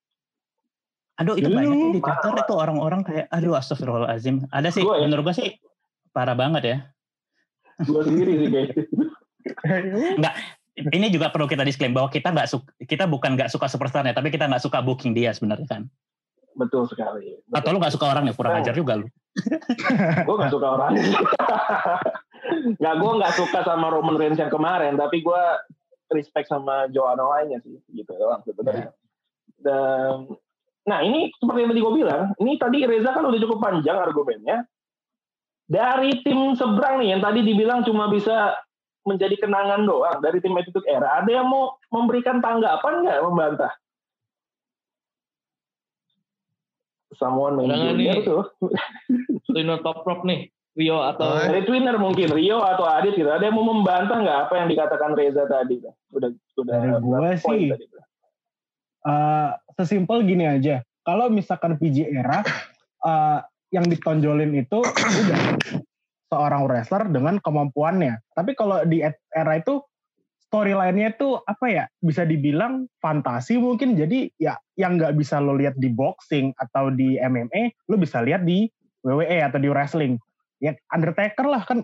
aduh 1.22 1.38
itu 1.38 1.53
banyak 1.53 1.70
di 1.93 2.01
Twitter 2.01 2.34
itu 2.34 2.53
orang-orang 2.58 3.05
kayak 3.05 3.29
aduh 3.29 3.53
astagfirullahalazim 3.53 4.41
ada 4.50 4.74
sih 4.74 4.81
Gua 4.81 4.98
ya? 4.98 5.05
menurut 5.05 5.29
gua 5.29 5.36
sih 5.38 5.53
parah 6.12 6.36
banget 6.36 6.63
ya. 6.63 6.77
Gue 7.82 8.03
sendiri 8.06 8.32
sih 8.38 8.48
kayaknya. 8.51 10.32
ini 10.94 11.08
juga 11.12 11.27
perlu 11.34 11.50
kita 11.50 11.65
disclaim 11.65 11.91
bahwa 11.91 12.08
kita 12.08 12.30
nggak 12.32 12.48
suka 12.48 12.70
kita 12.86 13.03
bukan 13.10 13.36
nggak 13.36 13.50
suka 13.51 13.68
superstarnya 13.68 14.13
tapi 14.13 14.30
kita 14.30 14.48
nggak 14.48 14.63
suka 14.63 14.80
booking 14.80 15.12
dia 15.12 15.34
sebenarnya 15.34 15.68
kan. 15.68 15.82
Betul 16.51 16.84
sekali. 16.86 17.39
atau 17.56 17.70
lu 17.72 17.80
nggak 17.80 17.96
suka 17.96 18.12
orangnya 18.12 18.36
kurang 18.36 18.60
Oh. 18.60 18.62
ajar 18.62 18.75
juga 18.75 19.00
lu. 19.00 19.08
Gue 20.27 20.36
gak 20.36 20.51
suka 20.51 20.68
orang. 20.75 21.00
Nggak 22.75 22.96
gue 23.00 23.12
nggak 23.22 23.34
suka 23.39 23.60
sama 23.63 23.88
Roman 23.88 24.20
Reigns 24.20 24.36
yang 24.36 24.51
kemarin 24.51 25.00
tapi 25.00 25.24
gue 25.24 25.44
respect 26.12 26.51
sama 26.51 26.91
Joanna 26.91 27.24
lainnya 27.24 27.63
sih 27.63 27.80
gitu 27.96 28.12
doang 28.20 28.44
sebenarnya. 28.44 28.91
Dan 29.56 30.27
nah 30.84 31.00
ini 31.00 31.32
seperti 31.38 31.63
yang 31.63 31.72
tadi 31.72 31.82
gue 31.86 31.94
bilang 31.96 32.24
ini 32.41 32.58
tadi 32.60 32.77
Reza 32.84 33.13
kan 33.15 33.24
udah 33.24 33.39
cukup 33.39 33.60
panjang 33.62 33.96
argumennya 34.01 34.65
dari 35.71 36.19
tim 36.27 36.51
seberang 36.59 36.99
nih 36.99 37.15
yang 37.15 37.21
tadi 37.23 37.39
dibilang 37.47 37.87
cuma 37.87 38.11
bisa 38.11 38.59
menjadi 39.07 39.39
kenangan 39.39 39.87
doang 39.87 40.19
dari 40.19 40.43
tim 40.43 40.51
Attitude 40.59 40.83
Era 40.83 41.23
ada 41.23 41.31
yang 41.31 41.47
mau 41.47 41.79
memberikan 41.87 42.43
tanggapan 42.43 43.07
nggak 43.07 43.23
membantah 43.23 43.71
Someone 47.15 47.53
main 47.59 47.95
nih? 47.95 48.25
tuh 48.25 48.49
Twinner 49.51 49.83
top 49.83 50.01
rock 50.07 50.23
nih. 50.25 50.49
Rio 50.71 51.03
atau 51.03 51.35
Oh, 51.35 51.43
dari 51.43 51.67
Twinner 51.67 51.99
mungkin 51.99 52.31
Rio 52.31 52.63
atau 52.63 52.87
Adit 52.87 53.19
gitu. 53.19 53.27
Ada 53.27 53.51
yang 53.51 53.59
mau 53.59 53.67
membantah 53.67 54.23
nggak 54.23 54.39
apa 54.47 54.53
yang 54.63 54.67
dikatakan 54.71 55.11
Reza 55.19 55.43
tadi? 55.43 55.83
Udah 56.15 56.31
udah 56.55 56.73
Dari 56.79 56.89
gua 57.03 57.35
sih, 57.35 57.75
tadi? 57.75 57.85
Eh, 59.03 59.49
sesimpel 59.75 60.23
gini 60.23 60.47
aja. 60.47 60.79
Kalau 61.03 61.27
misalkan 61.27 61.75
PJ 61.75 62.07
era 62.07 62.39
eh, 63.03 63.39
yang 63.71 63.87
ditonjolin 63.87 64.53
itu 64.53 64.79
udah. 65.25 65.41
Seorang 66.31 66.63
wrestler 66.63 67.11
dengan 67.11 67.43
kemampuannya. 67.43 68.23
Tapi 68.31 68.55
kalau 68.55 68.87
di 68.87 69.03
era 69.35 69.53
itu 69.59 69.83
storyline-nya 70.47 71.19
itu 71.19 71.35
apa 71.43 71.65
ya? 71.67 71.83
Bisa 71.99 72.23
dibilang 72.23 72.87
fantasi 73.03 73.59
mungkin. 73.59 73.99
Jadi 73.99 74.31
ya 74.39 74.55
yang 74.79 74.95
nggak 74.95 75.19
bisa 75.19 75.43
lo 75.43 75.59
lihat 75.59 75.75
di 75.75 75.91
boxing 75.91 76.55
atau 76.55 76.87
di 76.87 77.19
MMA 77.19 77.75
lo 77.91 77.99
bisa 77.99 78.23
lihat 78.23 78.47
di 78.47 78.67
WWE 79.03 79.43
atau 79.43 79.59
di 79.59 79.67
wrestling. 79.67 80.15
Ya 80.63 80.71
Undertaker 80.91 81.47
lah 81.47 81.67
kan. 81.67 81.83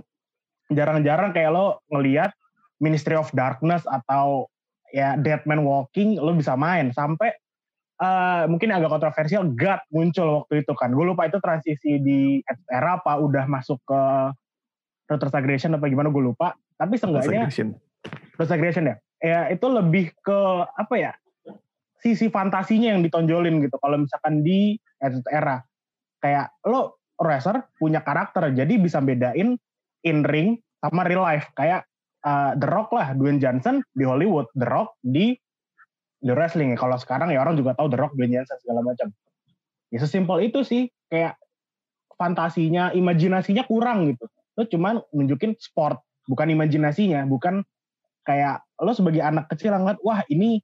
Jarang-jarang 0.71 1.31
kayak 1.35 1.51
lo 1.51 1.83
ngelihat 1.91 2.31
Ministry 2.79 3.15
of 3.19 3.31
Darkness 3.35 3.83
atau 3.87 4.47
ya 4.95 5.19
Dead 5.19 5.43
Man 5.43 5.67
Walking 5.67 6.19
lo 6.19 6.31
bisa 6.35 6.55
main. 6.55 6.95
Sampai 6.95 7.35
eh, 8.01 8.43
mungkin 8.49 8.69
agak 8.73 8.89
kontroversial 8.93 9.43
God 9.53 9.81
muncul 9.93 10.27
waktu 10.43 10.65
itu 10.65 10.73
kan. 10.77 10.93
Gue 10.93 11.05
lupa 11.09 11.25
itu 11.25 11.37
transisi 11.41 11.97
di 12.01 12.41
era 12.69 13.01
apa 13.01 13.17
udah 13.17 13.45
masuk 13.49 13.81
ke 13.85 14.01
retrosagration 15.07 15.75
apa 15.77 15.85
gimana 15.89 16.13
gue 16.13 16.23
lupa. 16.23 16.53
Tapi 16.77 16.95
seenggaknya 16.97 17.49
Segregation. 17.49 17.67
Retrosagration 18.37 18.83
ya? 18.89 18.95
Ya 19.17 19.39
itu 19.49 19.65
lebih 19.65 20.13
ke 20.21 20.39
apa 20.77 20.95
ya 20.97 21.11
sisi 21.97 22.29
fantasinya 22.29 22.93
yang 22.93 23.01
ditonjolin 23.01 23.65
gitu. 23.65 23.75
Kalau 23.81 23.97
misalkan 23.97 24.45
di 24.45 24.77
era 25.01 25.65
kayak 26.21 26.53
lo 26.69 27.01
wrestler 27.17 27.65
punya 27.81 28.05
karakter 28.05 28.53
jadi 28.53 28.73
bisa 28.77 29.01
bedain 29.01 29.57
in 30.05 30.19
ring 30.21 30.61
sama 30.77 31.01
real 31.09 31.25
life. 31.25 31.49
Kayak 31.57 31.89
uh, 32.21 32.53
The 32.53 32.67
Rock 32.69 32.93
lah 32.93 33.17
Dwayne 33.17 33.41
Johnson 33.41 33.81
di 33.97 34.05
Hollywood 34.05 34.47
The 34.53 34.67
Rock 34.69 35.01
di 35.01 35.33
di 36.17 36.33
wrestling 36.33 36.73
kalau 36.73 36.97
sekarang 36.97 37.29
ya 37.29 37.41
orang 37.41 37.53
juga 37.53 37.77
tahu 37.77 37.93
The 37.93 37.97
Rock 38.01 38.13
Dwayne 38.17 38.41
Johnson 38.41 38.57
segala 38.61 38.81
macam. 38.81 39.07
Ya 39.93 39.97
sesimpel 40.01 40.49
itu 40.49 40.65
sih. 40.65 40.89
Kayak 41.07 41.37
fantasinya 42.17 42.91
imajinasinya 42.91 43.63
kurang 43.69 44.11
gitu. 44.11 44.25
Lo 44.57 44.65
cuman 44.65 44.99
nunjukin 45.13 45.55
sport 45.61 46.01
bukan 46.25 46.47
imajinasinya. 46.57 47.23
Bukan 47.29 47.61
kayak 48.25 48.65
lo 48.81 48.91
sebagai 48.91 49.21
anak 49.23 49.47
kecil 49.53 49.71
ngeliat 49.77 50.01
wah 50.03 50.25
ini 50.27 50.59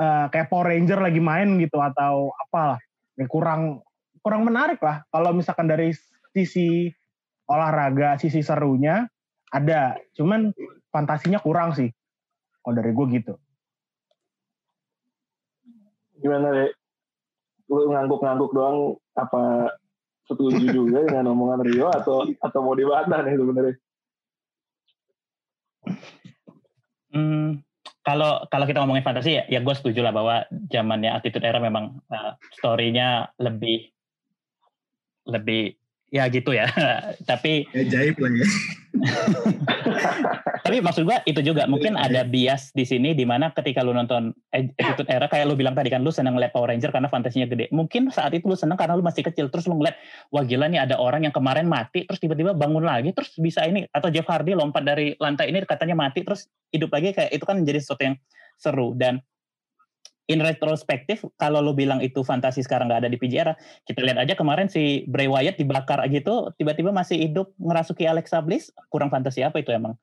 uh, 0.00 0.26
kayak 0.32 0.50
Power 0.50 0.72
Ranger 0.72 0.98
lagi 1.04 1.20
main 1.20 1.60
gitu 1.60 1.78
atau 1.78 2.32
apalah. 2.48 2.80
Ya 3.20 3.28
kurang 3.28 3.84
kurang 4.24 4.48
menarik 4.48 4.80
lah. 4.80 5.04
Kalau 5.12 5.36
misalkan 5.36 5.68
dari 5.68 5.92
sisi 6.32 6.88
olahraga 7.44 8.16
sisi 8.16 8.40
serunya 8.40 9.04
ada. 9.52 10.00
Cuman 10.16 10.50
fantasinya 10.88 11.38
kurang 11.38 11.76
sih. 11.76 11.92
Kalau 12.64 12.80
dari 12.80 12.96
gue 12.96 13.06
gitu 13.12 13.36
Gimana 16.24 16.48
deh? 16.56 16.72
Lu 17.68 17.92
ngangguk-ngangguk 17.92 18.50
doang 18.56 18.96
apa 19.12 19.76
setuju 20.24 20.72
juga 20.72 21.04
dengan 21.04 21.36
omongan 21.36 21.60
Rio 21.68 21.92
atau 21.92 22.24
atau 22.40 22.58
mau 22.64 22.72
dibantah 22.72 23.20
nih 23.20 23.36
sebenarnya? 23.36 23.76
Hmm, 27.12 27.60
kalau 28.00 28.48
kalau 28.48 28.64
kita 28.64 28.80
ngomongin 28.80 29.04
fantasi 29.04 29.36
ya, 29.36 29.44
ya 29.52 29.60
gue 29.60 29.74
setuju 29.76 30.00
lah 30.00 30.16
bahwa 30.16 30.48
zamannya 30.72 31.12
Attitude 31.12 31.44
Era 31.44 31.60
memang 31.60 32.00
uh, 32.08 32.32
story-nya 32.56 33.28
lebih 33.36 33.92
lebih 35.28 35.76
ya 36.14 36.30
gitu 36.30 36.54
ya. 36.54 36.70
tapi 37.30 37.66
Ya 37.74 37.82
jaib 37.90 38.22
lah 38.22 38.30
ya. 38.30 38.46
tapi 40.62 40.78
maksud 40.78 41.02
gue 41.02 41.18
itu 41.26 41.42
juga 41.42 41.66
mungkin 41.66 41.98
ada 41.98 42.22
bias 42.22 42.70
di 42.70 42.86
sini 42.86 43.10
di 43.10 43.26
mana 43.26 43.50
ketika 43.50 43.82
lu 43.82 43.90
nonton 43.90 44.30
Attitude 44.54 45.10
Era 45.10 45.26
kayak 45.26 45.50
lu 45.50 45.58
bilang 45.58 45.74
tadi 45.74 45.90
kan 45.90 46.06
lu 46.06 46.14
seneng 46.14 46.38
ngeliat 46.38 46.54
Power 46.54 46.70
Ranger 46.70 46.94
karena 46.94 47.10
fantasinya 47.10 47.50
gede. 47.50 47.66
Mungkin 47.74 48.14
saat 48.14 48.30
itu 48.38 48.46
lu 48.46 48.54
seneng 48.54 48.78
karena 48.78 48.94
lu 48.94 49.02
masih 49.02 49.26
kecil 49.26 49.50
terus 49.50 49.66
lu 49.66 49.74
ngeliat 49.74 49.98
wah 50.30 50.46
gila 50.46 50.70
nih 50.70 50.86
ada 50.86 50.94
orang 51.02 51.26
yang 51.26 51.34
kemarin 51.34 51.66
mati 51.66 52.06
terus 52.06 52.22
tiba-tiba 52.22 52.54
bangun 52.54 52.86
lagi 52.86 53.10
terus 53.10 53.34
bisa 53.34 53.66
ini 53.66 53.82
atau 53.90 54.06
Jeff 54.14 54.30
Hardy 54.30 54.54
lompat 54.54 54.86
dari 54.86 55.18
lantai 55.18 55.50
ini 55.50 55.66
katanya 55.66 55.98
mati 55.98 56.22
terus 56.22 56.46
hidup 56.70 56.94
lagi 56.94 57.10
kayak 57.10 57.34
itu 57.34 57.42
kan 57.42 57.58
menjadi 57.58 57.82
sesuatu 57.82 58.02
yang 58.06 58.16
seru 58.54 58.94
dan 58.94 59.18
in 60.24 60.40
retrospektif 60.40 61.20
kalau 61.36 61.60
lu 61.60 61.76
bilang 61.76 62.00
itu 62.00 62.24
fantasi 62.24 62.64
sekarang 62.64 62.88
nggak 62.88 63.04
ada 63.04 63.10
di 63.12 63.20
PG 63.20 63.34
era 63.36 63.52
kita 63.84 64.00
lihat 64.00 64.24
aja 64.24 64.34
kemarin 64.34 64.72
si 64.72 65.04
Bray 65.04 65.28
Wyatt 65.28 65.60
dibakar 65.60 66.00
gitu 66.08 66.48
tiba-tiba 66.56 66.96
masih 66.96 67.20
hidup 67.28 67.52
ngerasuki 67.60 68.08
Alexa 68.08 68.40
Bliss 68.40 68.72
kurang 68.88 69.12
fantasi 69.12 69.44
apa 69.44 69.60
itu 69.60 69.72
emang 69.72 69.96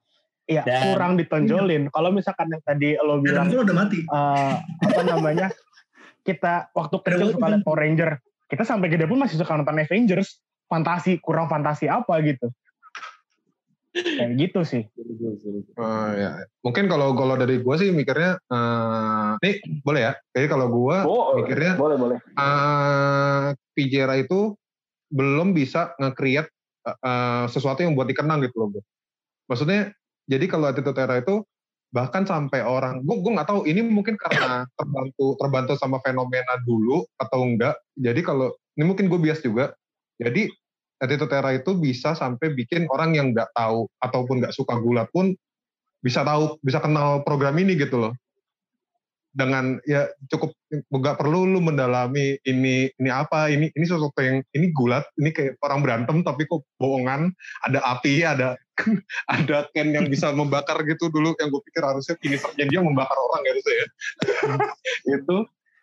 Iya, 0.50 0.66
Dan- 0.68 0.84
kurang 0.92 1.14
ditonjolin. 1.16 1.88
Kalau 1.94 2.10
misalkan 2.12 2.50
yang 2.52 2.60
tadi 2.66 2.98
lo 3.00 3.22
Adam 3.22 3.24
bilang 3.24 3.46
Cole 3.48 3.62
udah 3.64 3.76
mati. 3.78 4.00
eh, 4.04 4.56
apa 4.60 5.02
namanya 5.06 5.48
kita 6.28 6.74
waktu 6.76 6.96
kecil 7.02 7.28
suka 7.32 7.48
lihat 7.56 7.64
Power 7.64 7.80
Ranger, 7.80 8.12
kita 8.50 8.64
sampai 8.68 8.92
gede 8.92 9.06
pun 9.08 9.22
masih 9.22 9.38
suka 9.40 9.54
nonton 9.56 9.80
Avengers. 9.80 10.42
Fantasi 10.68 11.22
kurang 11.24 11.48
fantasi 11.48 11.88
apa 11.88 12.20
gitu? 12.26 12.52
Kayak 13.92 14.32
gitu 14.40 14.60
sih. 14.64 14.84
Oh, 15.76 16.10
ya. 16.16 16.48
Mungkin 16.64 16.88
kalau 16.88 17.12
kalau 17.12 17.36
dari 17.36 17.60
gue 17.60 17.76
sih 17.76 17.92
mikirnya, 17.92 18.40
eh 18.48 19.32
nih 19.44 19.56
boleh 19.84 20.02
ya? 20.08 20.14
Jadi 20.32 20.48
kalau 20.48 20.72
gue 20.72 20.98
Oh, 21.04 21.36
mikirnya 21.36 21.76
boleh 21.76 21.98
boleh. 22.00 22.18
eh 22.24 23.46
Pijera 23.76 24.16
itu 24.16 24.56
belum 25.12 25.52
bisa 25.52 25.92
nge-create 26.00 26.48
eh, 26.88 26.98
eh, 27.04 27.46
sesuatu 27.52 27.84
yang 27.84 27.92
buat 28.00 28.08
dikenang 28.08 28.40
gitu 28.48 28.56
loh, 28.64 28.68
bro. 28.72 28.82
Maksudnya, 29.52 29.92
jadi 30.32 30.48
kalau 30.48 30.72
Attitude 30.72 30.96
Era 30.96 31.20
itu 31.20 31.44
bahkan 31.92 32.24
sampai 32.24 32.64
orang, 32.64 33.04
gue 33.04 33.16
gue 33.20 33.32
nggak 33.36 33.50
tahu 33.52 33.68
ini 33.68 33.84
mungkin 33.84 34.16
karena 34.16 34.64
terbantu 34.80 35.36
terbantu 35.36 35.74
sama 35.76 36.00
fenomena 36.00 36.56
dulu 36.64 37.04
atau 37.20 37.44
enggak. 37.44 37.76
Jadi 38.00 38.24
kalau 38.24 38.56
ini 38.80 38.88
mungkin 38.88 39.12
gue 39.12 39.20
bias 39.20 39.44
juga. 39.44 39.76
Jadi 40.16 40.48
Attitude 41.02 41.34
Era 41.34 41.52
itu 41.58 41.74
bisa 41.74 42.14
sampai 42.14 42.54
bikin 42.54 42.86
orang 42.94 43.18
yang 43.18 43.34
nggak 43.34 43.50
tahu 43.58 43.90
ataupun 43.98 44.46
nggak 44.46 44.54
suka 44.54 44.78
gulat 44.78 45.10
pun 45.10 45.34
bisa 46.02 46.22
tahu, 46.26 46.58
bisa 46.62 46.82
kenal 46.82 47.26
program 47.26 47.58
ini 47.58 47.78
gitu 47.78 47.98
loh. 47.98 48.14
dengan 49.32 49.80
ya 49.88 50.12
cukup 50.28 50.52
nggak 50.92 51.16
perlu 51.16 51.48
lu 51.48 51.64
mendalami 51.64 52.36
ini 52.44 52.92
ini 52.92 53.08
apa 53.08 53.48
ini 53.48 53.72
ini 53.72 53.86
sesuatu 53.88 54.20
yang 54.20 54.44
ini 54.52 54.76
gulat 54.76 55.08
ini 55.16 55.32
kayak 55.32 55.56
orang 55.64 55.80
berantem 55.80 56.20
tapi 56.20 56.44
kok 56.44 56.68
bohongan 56.76 57.32
ada 57.64 57.80
api 57.96 58.28
ada 58.28 58.60
ada 59.32 59.72
Ken 59.72 59.96
yang 59.96 60.12
bisa 60.12 60.36
membakar 60.36 60.84
gitu 60.84 61.08
dulu 61.08 61.32
yang 61.40 61.48
gue 61.48 61.64
pikir 61.64 61.80
harusnya 61.80 62.20
jadi 62.20 62.68
dia 62.68 62.84
membakar 62.84 63.16
orang 63.16 63.42
ya 63.48 63.52
harusnya 63.56 63.76
ya 63.80 63.88
itu 65.16 65.38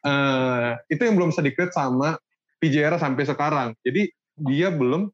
uh, 0.05 0.71
itu 0.93 1.01
yang 1.09 1.17
belum 1.17 1.33
bisa 1.33 1.41
dikrit 1.41 1.73
sama 1.73 2.21
PJR 2.61 3.01
sampai 3.01 3.25
sekarang 3.25 3.73
jadi 3.81 4.13
dia 4.43 4.71
belum 4.71 5.11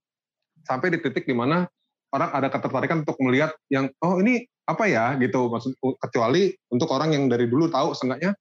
sampai 0.64 0.96
di 0.96 0.98
titik 1.00 1.28
di 1.28 1.36
mana 1.36 1.68
orang 2.14 2.30
ada 2.30 2.48
ketertarikan 2.48 3.02
untuk 3.02 3.18
melihat 3.20 3.52
yang 3.68 3.90
oh 4.00 4.20
ini 4.22 4.44
apa 4.64 4.88
ya? 4.88 5.12
gitu. 5.20 5.50
Maksud 5.52 5.76
kecuali 6.00 6.54
untuk 6.72 6.88
orang 6.94 7.12
yang 7.12 7.28
dari 7.28 7.50
dulu 7.50 7.68
tahu 7.68 7.92
seenggaknya 7.92 8.32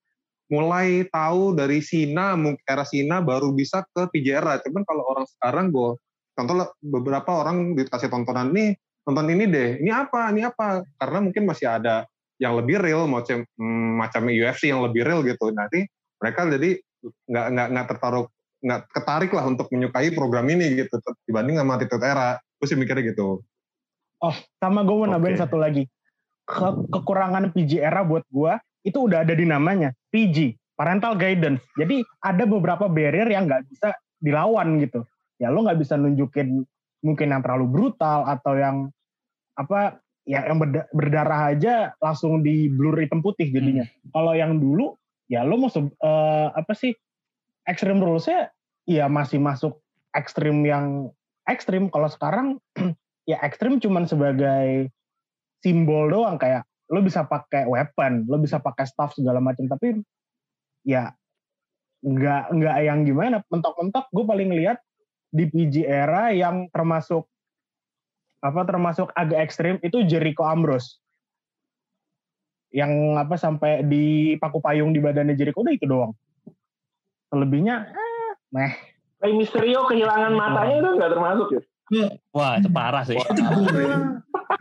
mulai 0.51 1.07
tahu 1.09 1.55
dari 1.55 1.79
Sina 1.81 2.35
era 2.67 2.85
Sina 2.85 3.23
baru 3.23 3.55
bisa 3.55 3.81
ke 3.95 4.11
Pijera 4.11 4.59
cuman 4.61 4.83
kalau 4.85 5.03
orang 5.07 5.25
sekarang 5.25 5.65
gue 5.71 5.97
contoh 6.35 6.55
beberapa 6.83 7.31
orang 7.41 7.73
dikasih 7.73 8.11
tontonan 8.11 8.53
nih 8.53 8.75
tonton 9.07 9.27
ini 9.33 9.49
deh 9.49 9.69
ini 9.81 9.89
apa 9.89 10.29
ini 10.31 10.47
apa? 10.47 10.83
Karena 10.99 11.19
mungkin 11.23 11.43
masih 11.47 11.67
ada 11.67 12.05
yang 12.41 12.59
lebih 12.59 12.81
real 12.81 13.05
macam 13.07 13.43
hmm, 13.43 13.89
macam 13.99 14.27
UFC 14.27 14.71
yang 14.71 14.83
lebih 14.83 15.05
real 15.05 15.21
gitu. 15.23 15.51
Nanti 15.53 15.85
mereka 16.19 16.47
jadi 16.47 16.79
nggak 17.03 17.45
nggak 17.51 17.67
nggak 17.75 17.87
tertaruh 17.95 18.25
nggak 18.63 18.81
ketarik 18.95 19.31
lah 19.35 19.43
untuk 19.43 19.67
menyukai 19.69 20.15
program 20.15 20.47
ini 20.47 20.79
gitu 20.79 20.95
dibanding 21.27 21.59
sama 21.59 21.75
Tito 21.75 21.99
Era. 21.99 22.39
Gue 22.39 22.67
sih 22.71 22.79
mikirnya 22.79 23.11
gitu. 23.11 23.43
Oh 24.23 24.35
sama 24.63 24.87
gue 24.87 24.95
mau 24.95 25.07
nambahin 25.07 25.35
okay. 25.35 25.43
satu 25.43 25.59
lagi. 25.59 25.83
Ke 26.47 26.87
kekurangan 26.91 27.51
PG 27.51 27.83
era 27.83 28.03
buat 28.03 28.23
gue 28.31 28.55
itu 28.83 28.99
udah 28.99 29.23
ada 29.23 29.35
di 29.35 29.43
namanya 29.43 29.91
PG 30.11 30.55
parental 30.79 31.19
guidance. 31.19 31.59
Jadi 31.75 32.03
ada 32.23 32.43
beberapa 32.47 32.87
barrier 32.87 33.27
yang 33.27 33.51
nggak 33.51 33.67
bisa 33.67 33.91
dilawan 34.23 34.79
gitu. 34.79 35.03
Ya 35.39 35.51
lo 35.51 35.67
nggak 35.67 35.83
bisa 35.83 35.99
nunjukin 35.99 36.63
mungkin 37.03 37.35
yang 37.35 37.43
terlalu 37.43 37.67
brutal 37.67 38.23
atau 38.23 38.55
yang 38.55 38.87
apa 39.59 39.99
ya 40.23 40.47
yang 40.47 40.57
berdarah 40.95 41.51
aja 41.51 41.91
langsung 41.99 42.39
di 42.39 42.71
blur 42.71 42.95
hitam 43.03 43.19
putih 43.19 43.51
jadinya. 43.51 43.83
Hmm. 43.83 44.09
kalau 44.15 44.33
yang 44.33 44.55
dulu 44.55 44.95
ya 45.27 45.43
lo 45.43 45.59
mau 45.59 45.67
uh, 45.67 46.47
apa 46.55 46.73
sih 46.73 46.95
extreme 47.67 48.03
rulesnya 48.03 48.51
ya 48.83 49.07
masih 49.07 49.39
masuk 49.39 49.79
ekstrim 50.15 50.63
yang 50.63 51.11
ekstrim. 51.47 51.87
Kalau 51.89 52.07
sekarang 52.11 52.59
ya 53.31 53.39
ekstrim 53.43 53.79
cuman 53.79 54.07
sebagai 54.07 54.91
simbol 55.63 56.11
doang. 56.11 56.37
Kayak 56.37 56.67
lo 56.91 56.99
bisa 57.01 57.25
pakai 57.25 57.65
weapon, 57.65 58.27
lo 58.27 58.37
bisa 58.39 58.59
pakai 58.59 58.85
staff 58.85 59.15
segala 59.15 59.39
macam. 59.39 59.65
Tapi 59.67 59.99
ya 60.85 61.11
nggak 62.03 62.43
nggak 62.53 62.77
yang 62.83 63.07
gimana. 63.07 63.41
Mentok-mentok 63.47 64.11
gue 64.11 64.25
paling 64.27 64.51
lihat 64.53 64.77
di 65.33 65.49
PG 65.49 65.89
era 65.89 66.29
yang 66.29 66.69
termasuk 66.69 67.25
apa 68.43 68.67
termasuk 68.67 69.07
agak 69.15 69.39
ekstrim 69.39 69.79
itu 69.79 70.03
Jericho 70.03 70.43
Ambrose. 70.43 70.99
Yang 72.73 72.91
apa 73.21 73.35
sampai 73.37 73.85
di 73.85 74.35
paku 74.41 74.57
payung 74.57 74.91
di 74.91 74.99
badannya 74.99 75.37
Jericho 75.37 75.61
udah 75.61 75.73
itu 75.77 75.85
doang 75.85 76.13
selebihnya 77.33 77.89
eh, 77.89 78.29
meh 78.53 78.73
Rey 79.17 79.33
Mysterio 79.33 79.89
kehilangan 79.89 80.37
matanya 80.37 80.75
itu 80.77 80.89
nggak 81.01 81.11
termasuk 81.17 81.47
ya 81.89 82.07
wah 82.29 82.61
itu 82.61 82.69
parah 82.69 83.01
sih 83.01 83.17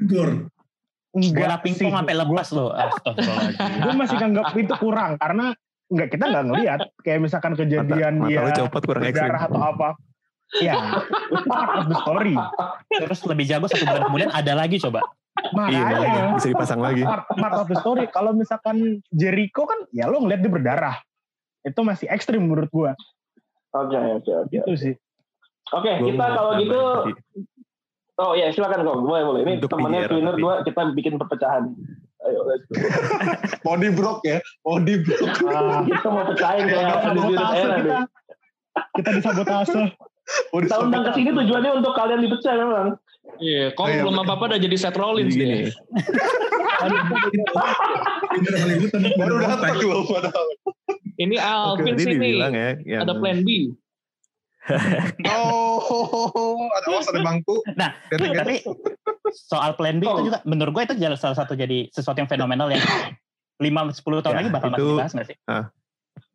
Gor. 0.09 0.49
Enggak 1.13 1.45
Bola 1.45 1.57
pingpong 1.61 1.93
sampai 1.93 2.15
lepas 2.17 2.49
loh. 2.57 2.73
gue 3.85 3.93
masih 3.93 4.17
nganggap 4.17 4.57
itu 4.57 4.75
kurang 4.81 5.21
karena 5.21 5.53
enggak 5.93 6.09
kita 6.09 6.25
nggak 6.25 6.45
ngelihat 6.49 6.81
kayak 7.05 7.21
misalkan 7.21 7.53
kejadian 7.53 8.25
mata, 8.25 8.29
dia 8.33 8.41
mata 8.41 8.61
copot 8.65 8.83
kurang 8.89 9.03
darah 9.13 9.43
atau 9.45 9.61
apa. 9.61 9.89
Ya, 10.61 10.77
part 11.49 11.73
of 11.81 11.85
the 11.89 11.97
story. 12.05 12.37
Terus 12.93 13.25
lebih 13.25 13.45
jago 13.49 13.73
satu 13.73 13.89
bulan 13.89 14.05
kemudian 14.09 14.31
ada 14.33 14.53
lagi 14.53 14.77
coba. 14.81 15.01
Makanya, 15.33 15.97
iya, 15.97 16.23
bisa 16.37 16.49
dipasang 16.53 16.81
lagi. 16.81 17.01
Part, 17.09 17.25
part 17.41 17.57
of 17.57 17.67
the 17.73 17.77
story. 17.81 18.05
Kalau 18.13 18.37
misalkan 18.37 19.01
Jericho 19.09 19.65
kan, 19.65 19.89
ya 19.97 20.13
lo 20.13 20.21
ngeliat 20.21 20.45
dia 20.45 20.53
berdarah. 20.53 20.97
Itu 21.63 21.81
masih 21.87 22.07
ekstrim 22.11 22.43
menurut 22.43 22.71
gua. 22.71 22.93
Oke, 23.73 23.97
oke, 23.97 24.33
oke. 24.47 24.57
Itu 24.63 24.73
sih. 24.77 24.95
Oke, 25.73 25.89
okay, 25.89 25.95
kita 26.05 26.25
kalau 26.37 26.53
gitu 26.61 26.81
Oh 28.21 28.37
ya 28.37 28.53
silakan 28.53 28.85
kok, 28.85 28.97
boleh 29.03 29.23
boleh. 29.25 29.41
Ini 29.43 29.53
Untuk 29.59 29.73
temennya 29.73 30.05
Twinner 30.07 30.37
dua 30.37 30.61
kita 30.63 30.93
bikin 30.93 31.17
perpecahan. 31.17 31.73
Ayo, 32.23 32.41
let's 32.47 32.63
go. 32.69 32.77
mau 33.67 33.75
di 33.81 33.89
brok 33.91 34.21
ya, 34.23 34.39
mau 34.63 34.79
di 34.79 35.01
brok. 35.01 35.27
Ah, 35.51 35.83
kita 35.83 36.09
mau 36.13 36.25
pecahin 36.29 36.65
kayak 36.69 36.87
di 36.87 37.19
sabotase 37.19 37.67
kita. 37.83 37.99
Kita 39.01 39.11
disabotase. 39.17 39.83
Kita 40.55 40.77
undang 40.85 41.03
ke 41.09 41.11
sini 41.19 41.31
tujuannya 41.35 41.71
untuk 41.83 41.93
kalian 41.99 42.21
dipecah 42.23 42.53
memang. 42.55 42.89
Iya, 43.43 43.75
kok 43.75 43.91
belum 43.91 44.17
apa-apa 44.23 44.55
udah 44.55 44.61
jadi 44.61 44.77
Seth 44.77 44.99
Rollins 45.01 45.35
gini. 45.35 45.73
Baru 49.19 49.35
datang 49.41 49.73
padahal. 49.83 50.47
Ini 51.23 51.37
Alvin 51.39 51.95
sini. 51.95 52.43
Ya, 52.83 53.07
ada 53.07 53.15
plan 53.15 53.47
B 53.47 53.79
oh, 55.27 56.71
ada 56.71 56.87
awas 56.87 57.11
ada 57.11 57.19
bangku. 57.19 57.67
Nah, 57.75 57.99
tapi 58.15 58.63
soal 59.35 59.75
plan 59.75 59.99
B 59.99 60.07
itu 60.07 60.31
juga 60.31 60.39
menurut 60.47 60.71
gue 60.71 60.83
itu 60.87 60.95
salah 61.19 61.35
satu 61.35 61.59
jadi 61.59 61.91
sesuatu 61.91 62.23
yang 62.23 62.31
fenomenal 62.31 62.71
yang 62.71 62.83
5 63.59 63.99
10 63.99 64.23
tahun 64.23 64.35
ya, 64.35 64.39
lagi 64.39 64.51
bakal 64.51 64.69
itu, 64.71 64.75
masih 64.75 64.87
dibahas 64.95 65.13
nggak 65.15 65.27
sih? 65.27 65.37
Uh, 65.51 65.65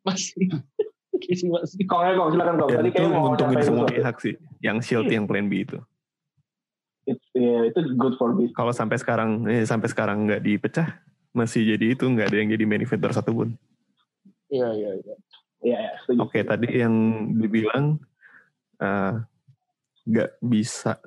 masih. 0.04 0.44
masih. 1.56 1.76
Kok 1.88 2.00
ya, 2.04 2.10
kok 2.16 2.28
silakan 2.36 2.54
kok. 2.60 2.68
Tadi 2.68 2.90
kayak 2.92 3.08
mau 3.08 3.24
untungin 3.32 3.56
semua 3.64 3.86
pihak 3.88 4.16
sih. 4.20 4.34
Yang 4.60 4.76
shield 4.84 5.08
yang 5.08 5.24
plan 5.24 5.48
B 5.48 5.64
itu. 5.64 5.78
It's, 7.08 7.24
yeah, 7.32 7.64
itu 7.64 7.96
good 7.96 8.20
for 8.20 8.36
business. 8.36 8.52
Kalau 8.52 8.72
sampai 8.76 9.00
sekarang, 9.00 9.48
eh, 9.48 9.64
sampai 9.64 9.88
sekarang 9.88 10.28
nggak 10.28 10.44
dipecah, 10.44 11.00
masih 11.32 11.64
jadi 11.64 11.96
itu 11.96 12.04
nggak 12.04 12.28
ada 12.28 12.36
yang 12.36 12.48
jadi 12.52 12.64
main 12.68 12.84
eventer 12.84 13.08
satupun. 13.16 13.56
Iya 14.48 14.68
iya 14.74 14.90
iya. 14.96 15.16
Iya, 15.58 15.78
ya, 15.90 16.22
Oke, 16.22 16.46
tadi 16.46 16.70
yang 16.70 16.94
dibilang 17.34 17.98
Eh, 18.78 19.14
nggak 20.06 20.30
uh, 20.30 20.36
bisa 20.38 21.02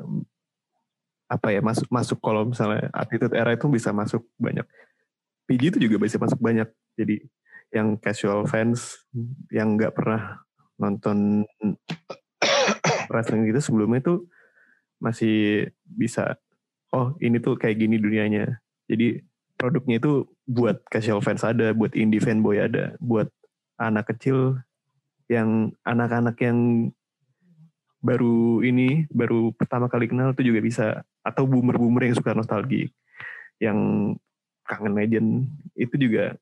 apa 1.32 1.48
ya 1.56 1.64
masuk 1.64 1.88
masuk 1.88 2.20
kalau 2.20 2.44
misalnya 2.44 2.92
attitude 2.92 3.32
era 3.32 3.56
itu 3.56 3.72
bisa 3.72 3.96
masuk 3.96 4.28
banyak. 4.36 4.68
PG 5.48 5.62
itu 5.76 5.80
juga 5.88 6.04
bisa 6.04 6.20
masuk 6.20 6.36
banyak. 6.44 6.68
Jadi 7.00 7.24
yang 7.72 7.96
casual 7.96 8.44
fans 8.44 9.08
yang 9.48 9.80
nggak 9.80 9.96
pernah 9.96 10.44
nonton 10.76 11.48
wrestling 13.08 13.48
gitu 13.48 13.64
sebelumnya 13.64 14.04
itu 14.04 14.28
masih 15.00 15.72
bisa 15.88 16.36
oh 16.92 17.16
ini 17.24 17.40
tuh 17.40 17.56
kayak 17.56 17.80
gini 17.80 17.96
dunianya. 18.04 18.60
Jadi 18.92 19.24
produknya 19.56 20.04
itu 20.04 20.28
buat 20.52 20.84
casual 20.92 21.24
fans 21.24 21.48
ada 21.48 21.72
buat 21.72 21.96
indie 21.96 22.20
fanboy 22.20 22.60
ada 22.60 23.00
buat 23.00 23.32
anak 23.80 24.12
kecil 24.12 24.60
yang 25.32 25.72
anak-anak 25.88 26.36
yang 26.44 26.92
baru 28.04 28.60
ini 28.66 29.08
baru 29.08 29.56
pertama 29.56 29.88
kali 29.88 30.12
kenal 30.12 30.36
tuh 30.36 30.44
juga 30.44 30.60
bisa 30.60 30.86
atau 31.24 31.48
boomer-boomer 31.48 32.12
yang 32.12 32.18
suka 32.18 32.36
nostalgia 32.36 32.92
yang 33.62 33.80
kangen 34.66 34.98
legend 34.98 35.30
itu 35.78 35.96
juga 35.96 36.36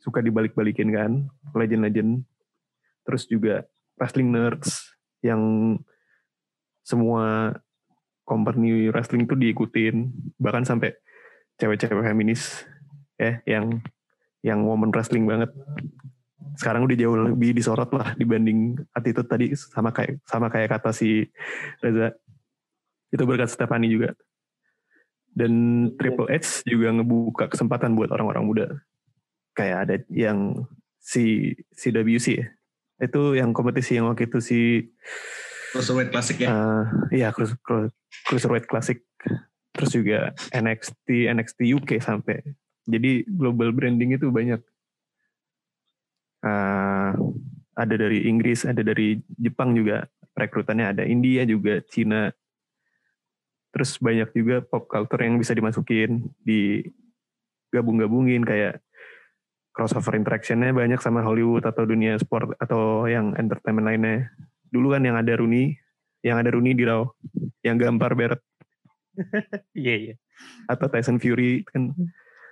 suka 0.00 0.24
dibalik-balikin 0.24 0.90
kan 0.90 1.10
legend-legend. 1.52 2.24
Terus 3.04 3.28
juga 3.28 3.68
wrestling 4.00 4.32
nerds 4.32 4.96
yang 5.20 5.76
semua 6.80 7.54
company 8.24 8.88
wrestling 8.88 9.28
tuh 9.28 9.36
diikutin 9.36 10.10
bahkan 10.40 10.64
sampai 10.64 10.96
cewek-cewek 11.60 12.00
feminis 12.00 12.64
ya 13.20 13.32
yang 13.44 13.84
yang 14.40 14.64
woman 14.64 14.88
wrestling 14.88 15.28
banget. 15.28 15.52
Sekarang 16.56 16.88
udah 16.88 16.96
jauh 16.96 17.16
lebih 17.36 17.52
disorot 17.52 17.92
lah 17.92 18.16
dibanding 18.16 18.80
attitude 18.96 19.28
tadi 19.28 19.52
sama 19.52 19.92
kayak 19.92 20.20
sama 20.24 20.48
kayak 20.48 20.80
kata 20.80 20.90
si 20.96 21.28
Reza. 21.84 22.16
Itu 23.12 23.28
berkat 23.28 23.52
Stephanie 23.52 23.92
juga. 23.92 24.16
Dan 25.30 25.86
Triple 25.94 26.26
H 26.32 26.66
juga 26.66 26.90
ngebuka 26.90 27.44
kesempatan 27.52 27.94
buat 27.94 28.10
orang-orang 28.10 28.44
muda. 28.44 28.66
Kayak 29.54 29.76
ada 29.86 29.96
yang 30.10 30.66
si 30.98 31.54
CWC 31.76 32.26
ya. 32.34 32.48
Itu 33.00 33.36
yang 33.38 33.54
kompetisi 33.54 33.96
yang 33.96 34.10
waktu 34.10 34.26
itu 34.28 34.38
si 34.42 34.58
Cruiserweight 35.70 36.10
Classic 36.10 36.36
ya? 36.36 36.48
uh, 36.50 36.84
iya 37.14 37.30
Cruiserweight 38.26 38.66
Classic. 38.66 38.98
Terus 39.70 39.90
juga 39.94 40.34
NXT 40.50 41.30
NXT 41.30 41.58
UK 41.78 41.90
sampai 42.02 42.42
jadi 42.86 43.24
global 43.28 43.72
branding 43.74 44.16
itu 44.16 44.28
banyak 44.32 44.60
uh, 46.44 47.12
ada 47.76 47.94
dari 47.96 48.28
Inggris, 48.28 48.68
ada 48.68 48.84
dari 48.84 49.20
Jepang 49.40 49.72
juga 49.72 50.04
rekrutannya 50.36 50.96
ada 50.96 51.02
India 51.04 51.44
juga, 51.44 51.80
Cina. 51.88 52.32
Terus 53.70 53.96
banyak 54.02 54.34
juga 54.34 54.56
pop 54.64 54.90
culture 54.90 55.22
yang 55.22 55.38
bisa 55.38 55.54
dimasukin, 55.54 56.26
di 56.42 56.82
gabung-gabungin 57.70 58.42
kayak 58.42 58.82
crossover 59.70 60.18
interactionnya 60.18 60.74
banyak 60.74 60.98
sama 60.98 61.22
Hollywood 61.22 61.62
atau 61.62 61.86
dunia 61.86 62.18
sport 62.18 62.58
atau 62.58 63.06
yang 63.06 63.32
entertainment 63.38 63.86
lainnya. 63.86 64.34
Dulu 64.70 64.98
kan 64.98 65.06
yang 65.06 65.14
ada 65.14 65.38
Rooney, 65.38 65.78
yang 66.26 66.42
ada 66.42 66.50
Rooney 66.50 66.74
di 66.74 66.82
Raw, 66.82 67.06
yang 67.62 67.78
gambar 67.78 68.12
beret 68.18 68.40
Iya 69.78 69.94
iya. 69.96 70.14
atau 70.66 70.86
Tyson 70.88 71.20
Fury 71.20 71.62
kan 71.68 71.92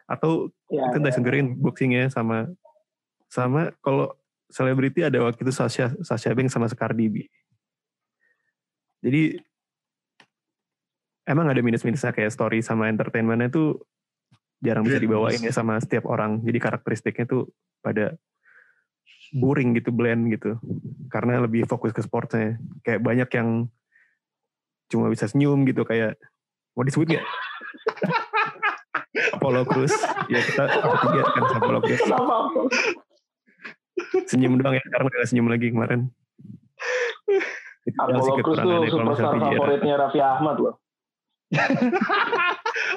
atau 0.08 0.48
Ya, 0.68 0.84
kan 0.92 1.00
Tyson 1.00 1.24
Fury 1.24 1.40
kan 1.40 1.48
boxingnya 1.56 2.12
sama 2.12 2.52
sama 3.32 3.72
kalau 3.80 4.12
selebriti 4.52 5.00
ada 5.00 5.16
waktu 5.24 5.40
itu 5.40 5.52
Sasha 5.52 5.96
Sasha 6.04 6.36
Banks 6.36 6.52
sama 6.52 6.68
Cardi 6.68 7.08
B. 7.08 7.16
Jadi 9.00 9.40
emang 11.24 11.48
ada 11.48 11.60
minus-minusnya 11.64 12.12
kayak 12.12 12.28
story 12.28 12.60
sama 12.60 12.92
entertainmentnya 12.92 13.48
tuh 13.48 13.80
jarang 14.60 14.84
bisa 14.84 15.00
Blend, 15.00 15.08
dibawain 15.08 15.40
ya 15.40 15.52
sama 15.56 15.80
setiap 15.80 16.04
orang. 16.04 16.44
Jadi 16.44 16.58
karakteristiknya 16.60 17.24
tuh 17.24 17.48
pada 17.80 18.12
boring 19.32 19.72
gitu 19.80 19.88
blend 19.88 20.28
gitu. 20.28 20.60
Karena 21.08 21.40
lebih 21.40 21.64
fokus 21.64 21.96
ke 21.96 22.04
sportnya. 22.04 22.60
Kayak 22.84 23.00
banyak 23.00 23.28
yang 23.40 23.48
cuma 24.92 25.08
bisa 25.08 25.28
senyum 25.28 25.64
gitu 25.64 25.84
kayak 25.84 26.16
mau 26.76 26.84
disebut 26.84 27.08
nggak 27.12 27.26
Apollo 29.38 29.62
Cruz 29.70 29.94
ya 30.27 30.40
kita 30.42 30.62
ketiga 30.98 31.22
kan 31.31 31.42
sama 31.46 31.59
Apollo 31.62 31.81
Cruz 31.87 32.01
Kenapa? 32.03 32.37
senyum 34.27 34.59
doang 34.59 34.74
ya 34.74 34.83
sekarang 34.83 35.07
udah 35.07 35.27
senyum 35.27 35.46
lagi 35.46 35.66
kemarin 35.70 36.11
Apollo 37.96 38.42
Cruz 38.44 38.59
tuh 38.59 38.68
kalau 38.68 38.87
superstar 38.90 39.33
favoritnya 39.38 39.94
Raffi 39.96 40.20
Ahmad 40.20 40.57
loh. 40.61 40.74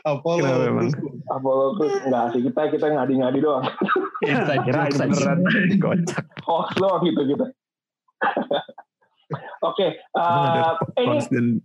Apollo 0.03 0.43
Kenapa 0.43 0.83
terus 0.83 0.93
Apollo 1.31 1.67
Cruz 1.79 1.95
enggak 2.03 2.25
sih 2.35 2.41
kita 2.43 2.61
kita 2.75 2.85
ngadi-ngadi 2.91 3.39
doang. 3.39 3.63
Kirain 4.19 4.91
jokes 4.91 4.99
aja. 4.99 5.07
beneran. 5.07 5.39
kocak 5.79 6.25
Hoax 6.43 6.69
doang 6.75 7.01
gitu 7.07 7.21
kita. 7.23 7.45
Oke, 9.71 9.87
Emang 10.11 10.43
ada 10.51 10.75
eh, 10.99 11.05
ini 11.07 11.61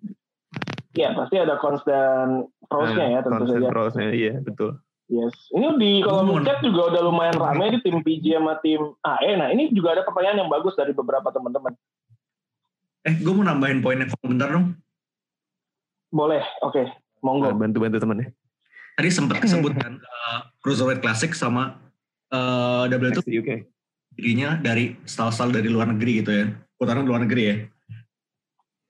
ya 0.97 1.13
pasti 1.13 1.37
ada 1.37 1.61
constant 1.61 2.49
pros-nya 2.67 3.07
ya 3.09 3.21
tentu 3.23 3.45
saja. 3.49 3.69
pros-nya, 3.71 4.09
iya 4.13 4.35
betul 4.43 4.79
Yes. 5.07 5.35
Ini 5.55 5.79
di 5.79 6.03
kolom 6.03 6.43
chat 6.43 6.59
juga 6.67 6.91
udah 6.91 7.03
lumayan 7.07 7.39
ramai 7.39 7.71
di 7.71 7.79
tim 7.79 8.03
PJ 8.03 8.43
sama 8.43 8.59
tim 8.59 8.91
AE. 9.07 9.39
Nah 9.39 9.55
ini 9.55 9.71
juga 9.71 9.95
ada 9.95 10.03
pertanyaan 10.03 10.43
yang 10.43 10.51
bagus 10.51 10.75
dari 10.75 10.91
beberapa 10.91 11.31
teman-teman. 11.31 11.79
Eh, 13.07 13.15
gue 13.23 13.31
mau 13.31 13.47
nambahin 13.47 13.87
poinnya 13.87 14.11
komentar 14.19 14.51
dong. 14.51 14.75
Boleh, 16.11 16.43
oke, 16.59 16.91
monggo. 17.23 17.55
Nah, 17.55 17.59
bantu-bantu 17.67 18.03
temennya 18.03 18.35
Tadi 18.99 19.09
sempat 19.15 19.39
kesebutkan 19.47 20.03
uh, 20.03 20.41
Cruiserweight 20.59 20.99
Classic 20.99 21.31
sama 21.39 21.79
uh, 22.35 22.91
double 22.91 23.15
itu 23.15 23.23
UK 23.43 23.51
dirinya 24.17 24.59
dari 24.59 24.97
style-style 25.07 25.55
dari 25.55 25.71
luar 25.71 25.87
negeri 25.95 26.13
gitu 26.25 26.31
ya. 26.35 26.47
Putaran 26.75 27.07
luar 27.07 27.23
negeri 27.23 27.43
ya. 27.47 27.57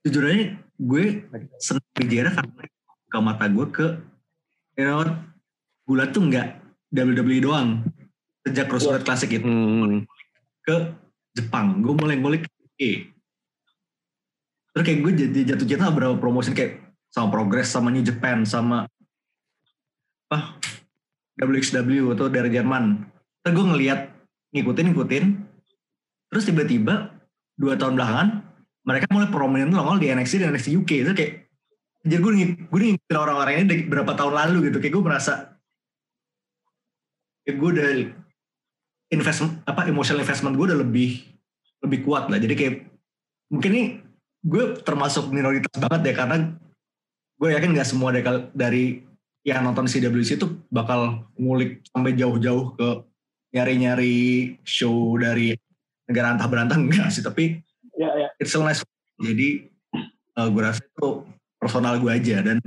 Jujur 0.01 0.25
aja 0.25 0.57
gue 0.77 1.03
seneng 1.61 1.85
bicara 1.93 2.33
karena 2.33 2.65
ke 3.07 3.17
mata 3.23 3.47
gue 3.47 3.65
ke 3.71 3.87
you 4.77 4.85
know 4.85 5.01
what, 5.01 5.11
gulat 5.87 6.11
tuh 6.13 6.23
nggak 6.23 6.47
WWE 6.93 7.39
doang. 7.43 7.83
Sejak 8.45 8.71
Cruiserweight 8.71 9.03
Classic 9.03 9.27
itu 9.27 9.43
hmm. 9.43 10.07
ke 10.63 10.75
Jepang. 11.35 11.83
Gue 11.83 11.93
mulai 11.95 12.15
ngulik 12.15 12.47
eh. 12.79 13.11
Terus 14.71 14.83
kayak 14.85 14.99
gue 15.03 15.11
jadi 15.25 15.39
jatuh 15.53 15.67
cinta 15.67 15.89
sama 15.89 15.93
beberapa 15.97 16.15
promotion 16.21 16.53
kayak 16.53 16.79
sama 17.11 17.27
Progress, 17.33 17.73
sama 17.73 17.89
New 17.89 18.05
Japan, 18.05 18.45
sama 18.45 18.85
apa 20.27 20.59
WXW 21.41 22.13
atau 22.13 22.29
dari 22.29 22.53
Jerman. 22.53 23.03
Terus 23.41 23.53
gue 23.57 23.65
ngeliat 23.73 23.99
ngikutin 24.53 24.85
ngikutin. 24.93 25.25
Terus 26.27 26.43
tiba-tiba 26.45 27.15
dua 27.57 27.73
tahun 27.79 27.97
belakangan 27.97 28.27
mereka 28.87 29.05
mulai 29.11 29.27
prominent 29.27 29.71
nongol 29.75 29.99
di 29.99 30.07
NXT 30.11 30.43
dan 30.43 30.55
NXT 30.55 30.67
UK. 30.83 30.91
Itu 31.03 31.11
kayak 31.15 31.46
jadi 32.07 32.21
gue 32.23 32.31
gue 32.71 32.79
ngikutin 32.79 33.17
orang-orang 33.19 33.53
ini 33.61 33.65
dari 33.67 33.83
berapa 33.85 34.11
tahun 34.15 34.33
lalu 34.33 34.71
gitu. 34.71 34.79
Kayak 34.79 34.93
gue 34.95 35.03
merasa 35.03 35.33
kayak 37.47 37.55
gue 37.59 37.69
udah 37.79 37.89
investment 39.11 39.63
apa 39.63 39.87
emotional 39.87 40.19
investment 40.19 40.59
gue 40.59 40.67
udah 40.67 40.79
lebih 40.83 41.23
lebih 41.79 42.03
kuat 42.03 42.27
lah 42.27 42.39
jadi 42.43 42.53
kayak 42.59 42.75
mungkin 43.47 43.71
ini 43.71 43.83
gue 44.43 44.83
termasuk 44.83 45.31
minoritas 45.31 45.71
banget 45.79 46.11
ya 46.11 46.13
karena 46.19 46.37
gue 47.39 47.49
yakin 47.53 47.71
nggak 47.71 47.87
semua 47.87 48.11
dari, 48.11 48.27
dari 48.51 48.85
yang 49.47 49.63
nonton 49.63 49.87
CWC 49.87 50.43
itu 50.43 50.47
bakal 50.67 51.23
ngulik 51.39 51.87
sampai 51.87 52.19
jauh-jauh 52.19 52.75
ke 52.75 52.89
nyari-nyari 53.55 54.59
show 54.67 55.15
dari 55.15 55.55
negara 56.03 56.35
antah 56.35 56.51
berantah 56.51 56.77
enggak 56.83 57.07
sih 57.15 57.23
tapi 57.23 57.63
Ya, 57.97 58.13
ya. 58.13 58.29
it's 58.37 58.53
a 58.53 58.61
nice 58.61 58.85
jadi 59.17 59.65
eh, 60.37 60.47
gue 60.53 60.61
rasa 60.61 60.85
itu 60.85 61.25
personal 61.57 61.97
gue 61.99 62.11
aja. 62.13 62.41
Dan 62.41 62.61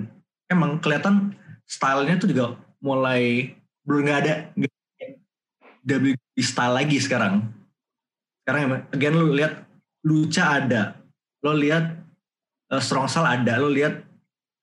emang 0.50 0.83
kelihatan 0.83 1.35
stylenya 1.64 2.18
tuh 2.18 2.29
juga 2.31 2.59
mulai 2.83 3.55
belum 3.87 4.07
nggak 4.07 4.20
ada 4.26 4.35
kayak 4.55 5.12
WWE 5.87 6.42
style 6.42 6.74
lagi 6.74 6.98
sekarang. 7.00 7.48
Sekarang 8.44 8.61
emang 8.66 8.83
again 8.92 9.14
lu 9.16 9.33
lihat 9.33 9.64
lucha 10.05 10.61
ada. 10.61 10.98
Lo 11.40 11.57
lihat 11.57 11.96
eh, 12.70 12.83
strong 12.83 13.07
style 13.07 13.29
ada. 13.29 13.57
Lo 13.57 13.70
lihat 13.70 14.03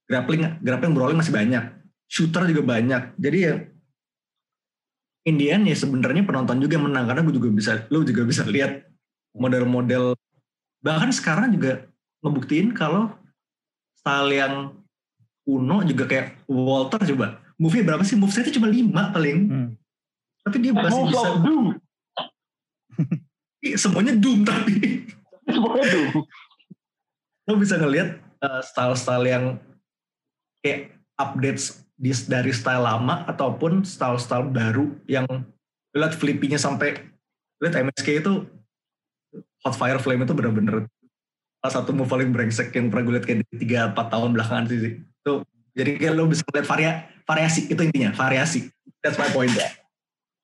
grappling 0.06 0.62
grappling 0.62 0.92
brawling 0.94 1.18
masih 1.18 1.34
banyak. 1.34 1.64
Shooter 2.08 2.48
juga 2.48 2.62
banyak. 2.64 3.18
Jadi 3.20 3.38
ya 3.38 3.54
Indian 5.28 5.60
ya 5.68 5.76
sebenarnya 5.76 6.24
penonton 6.24 6.60
juga 6.62 6.80
menang. 6.80 7.04
Karena 7.08 7.20
gue 7.26 7.34
juga 7.36 7.48
bisa 7.52 7.72
lo 7.92 8.04
juga 8.04 8.22
bisa 8.24 8.46
lihat 8.48 8.86
model-model. 9.36 10.16
Bahkan 10.80 11.10
sekarang 11.12 11.52
juga 11.52 11.84
ngebuktiin 12.24 12.72
kalau 12.74 13.12
style 14.08 14.32
yang 14.32 14.54
kuno 15.44 15.84
juga 15.84 16.08
kayak 16.08 16.48
Walter 16.48 16.96
coba 17.12 17.44
movie 17.60 17.84
berapa 17.84 18.00
sih 18.00 18.16
move 18.16 18.32
itu 18.32 18.56
cuma 18.56 18.72
lima 18.72 19.12
paling 19.12 19.38
Hmm. 19.44 19.68
tapi 20.40 20.56
dia 20.64 20.72
masih 20.72 21.04
bisa 21.12 21.28
Doom. 21.44 21.66
Semuanya 23.84 24.14
doom 24.16 24.48
tapi 24.48 25.04
Semuanya 25.44 25.84
Doom. 25.92 26.24
lo 27.48 27.56
bisa 27.56 27.76
ngelihat 27.76 28.16
uh, 28.40 28.60
style-style 28.64 29.24
yang 29.24 29.44
kayak 30.60 30.96
updates 31.16 31.84
di, 31.96 32.12
dari 32.28 32.52
style 32.52 32.84
lama 32.84 33.24
ataupun 33.24 33.84
style-style 33.84 34.48
baru 34.48 34.92
yang 35.04 35.24
lihat 35.92 36.12
flippingnya 36.16 36.60
sampai 36.60 36.96
lihat 37.60 37.88
MSK 37.88 38.20
itu 38.20 38.44
Hot 39.64 39.74
Fire 39.74 39.98
Flame 39.98 40.24
itu 40.24 40.32
bener-bener 40.32 40.86
salah 41.58 41.74
satu 41.82 41.90
move 41.90 42.06
paling 42.06 42.30
brengsek 42.30 42.70
yang 42.74 42.88
pernah 42.88 43.04
gue 43.06 43.14
lihat 43.18 43.26
kayak 43.26 43.38
di 43.50 43.66
3-4 43.66 44.14
tahun 44.14 44.30
belakangan 44.34 44.64
sih, 44.70 44.78
sih. 44.78 44.92
Tuh, 45.26 45.42
jadi 45.74 45.98
kayak 45.98 46.12
lo 46.14 46.30
bisa 46.30 46.46
lihat 46.54 46.66
varia, 46.66 46.92
variasi 47.26 47.66
itu 47.66 47.80
intinya 47.82 48.14
variasi 48.14 48.70
that's 49.02 49.18
my 49.18 49.28
point 49.34 49.52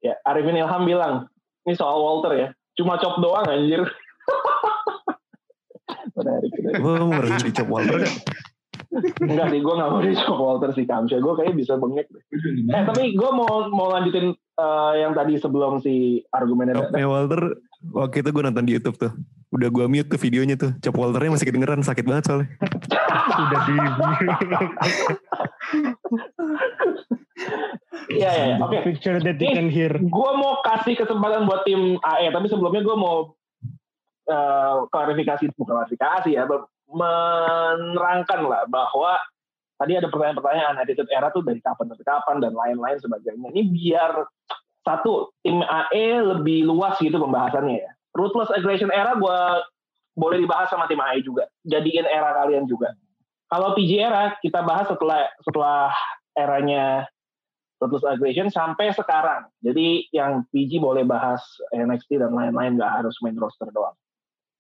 Ya, 0.05 0.21
Arifin 0.29 0.53
Ilham 0.53 0.85
bilang, 0.85 1.33
ini 1.65 1.73
soal 1.73 1.97
Walter 1.97 2.37
ya. 2.37 2.49
Cuma 2.77 3.01
chop 3.01 3.25
doang 3.25 3.49
anjir. 3.49 3.81
Menarik. 6.15 6.53
gue 6.55 6.93
mau 7.01 7.11
ngerti 7.11 7.51
di 7.51 7.53
Chop 7.57 7.69
Walter 7.73 7.99
kan 8.07 8.15
Enggak 9.27 9.47
sih, 9.51 9.59
gue 9.59 9.75
gak 9.75 9.91
mau 9.91 9.99
di 9.99 10.15
chop 10.15 10.39
Walter 10.39 10.71
sih 10.71 10.87
Kamsya. 10.87 11.19
Gue 11.19 11.35
kayaknya 11.35 11.57
bisa 11.59 11.75
bengek. 11.75 12.07
Eh, 12.07 12.83
tapi 12.87 13.19
gue 13.19 13.31
mau 13.35 13.67
mau 13.75 13.91
lanjutin 13.91 14.31
eh, 14.39 14.93
yang 15.03 15.19
tadi 15.19 15.35
sebelum 15.35 15.83
si 15.83 16.23
argumennya. 16.31 16.79
Walter 17.03 17.59
waktu 17.93 18.25
itu 18.25 18.31
gue 18.33 18.43
nonton 18.47 18.65
di 18.65 18.73
YouTube 18.79 18.97
tuh 18.97 19.13
udah 19.55 19.69
gue 19.71 19.85
mute 19.87 20.09
tuh 20.11 20.19
videonya 20.19 20.57
tuh 20.59 20.71
Chop 20.83 20.99
Walternya 20.99 21.35
masih 21.37 21.47
kedengeran 21.51 21.83
sakit 21.85 22.05
banget 22.07 22.25
soalnya 22.27 22.49
Udah 23.35 23.61
di 23.67 23.75
Iya, 28.15 28.31
iya, 28.31 28.45
iya. 28.55 28.57
Oke. 28.61 28.79
picture 28.85 29.19
that 29.19 29.41
you 29.41 29.51
can 29.51 29.73
hear. 29.73 29.91
gue 29.97 30.31
mau 30.37 30.61
kasih 30.63 30.95
kesempatan 30.95 31.49
buat 31.49 31.65
tim 31.65 31.97
AE, 31.99 32.31
tapi 32.31 32.47
sebelumnya 32.53 32.85
gue 32.85 32.97
mau 32.97 33.33
eh, 34.29 34.77
klarifikasi, 34.93 35.51
bukan 35.57 35.73
klarifikasi 35.83 36.31
ya, 36.37 36.45
menerangkan 36.91 38.41
lah 38.45 38.69
bahwa 38.69 39.17
tadi 39.81 39.99
ada 39.99 40.07
pertanyaan-pertanyaan 40.13 40.79
attitude 40.79 41.11
era 41.11 41.33
tuh 41.33 41.43
dari 41.43 41.59
kapan 41.59 41.91
sampai 41.91 42.07
kapan 42.07 42.37
dan 42.39 42.53
lain-lain 42.55 42.99
sebagainya. 43.01 43.49
Ini 43.51 43.63
biar 43.73 44.13
satu 44.85 45.33
tim 45.41 45.65
AE 45.65 46.21
lebih 46.37 46.69
luas 46.69 47.01
gitu 47.01 47.17
pembahasannya 47.17 47.81
ya. 47.81 47.91
Ruthless 48.15 48.53
aggression 48.55 48.93
era 48.93 49.17
gue 49.17 49.39
boleh 50.15 50.39
dibahas 50.39 50.71
sama 50.71 50.87
tim 50.87 51.01
AE 51.01 51.25
juga. 51.25 51.49
Jadiin 51.67 52.07
era 52.07 52.37
kalian 52.37 52.69
juga. 52.69 52.95
Kalau 53.49 53.75
PG 53.75 53.91
era 53.99 54.37
kita 54.45 54.63
bahas 54.63 54.87
setelah 54.89 55.27
setelah 55.43 55.91
eranya 56.37 57.07
Ruthless 57.83 58.07
Aggression 58.07 58.49
sampai 58.49 58.95
sekarang. 58.95 59.51
Jadi 59.61 60.09
yang 60.15 60.47
PG 60.49 60.81
boleh 60.81 61.05
bahas 61.05 61.43
NXT 61.75 62.23
dan 62.23 62.33
lain-lain 62.33 62.81
nggak 62.81 63.03
harus 63.03 63.13
main 63.21 63.37
roster 63.37 63.69
doang. 63.75 63.95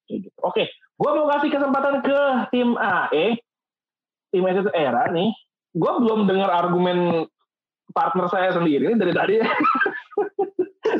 Gitu. 0.04 0.28
Oke, 0.44 0.68
gue 0.68 1.10
mau 1.10 1.26
kasih 1.32 1.48
kesempatan 1.48 2.04
ke 2.04 2.18
tim 2.52 2.76
AE, 2.76 3.40
tim 4.28 4.44
itu 4.44 4.68
era 4.76 5.08
nih. 5.08 5.32
Gue 5.72 5.92
belum 6.04 6.28
dengar 6.28 6.52
argumen 6.52 7.24
partner 7.96 8.26
saya 8.28 8.52
sendiri 8.52 8.92
dari 8.98 9.12
tadi. 9.16 9.34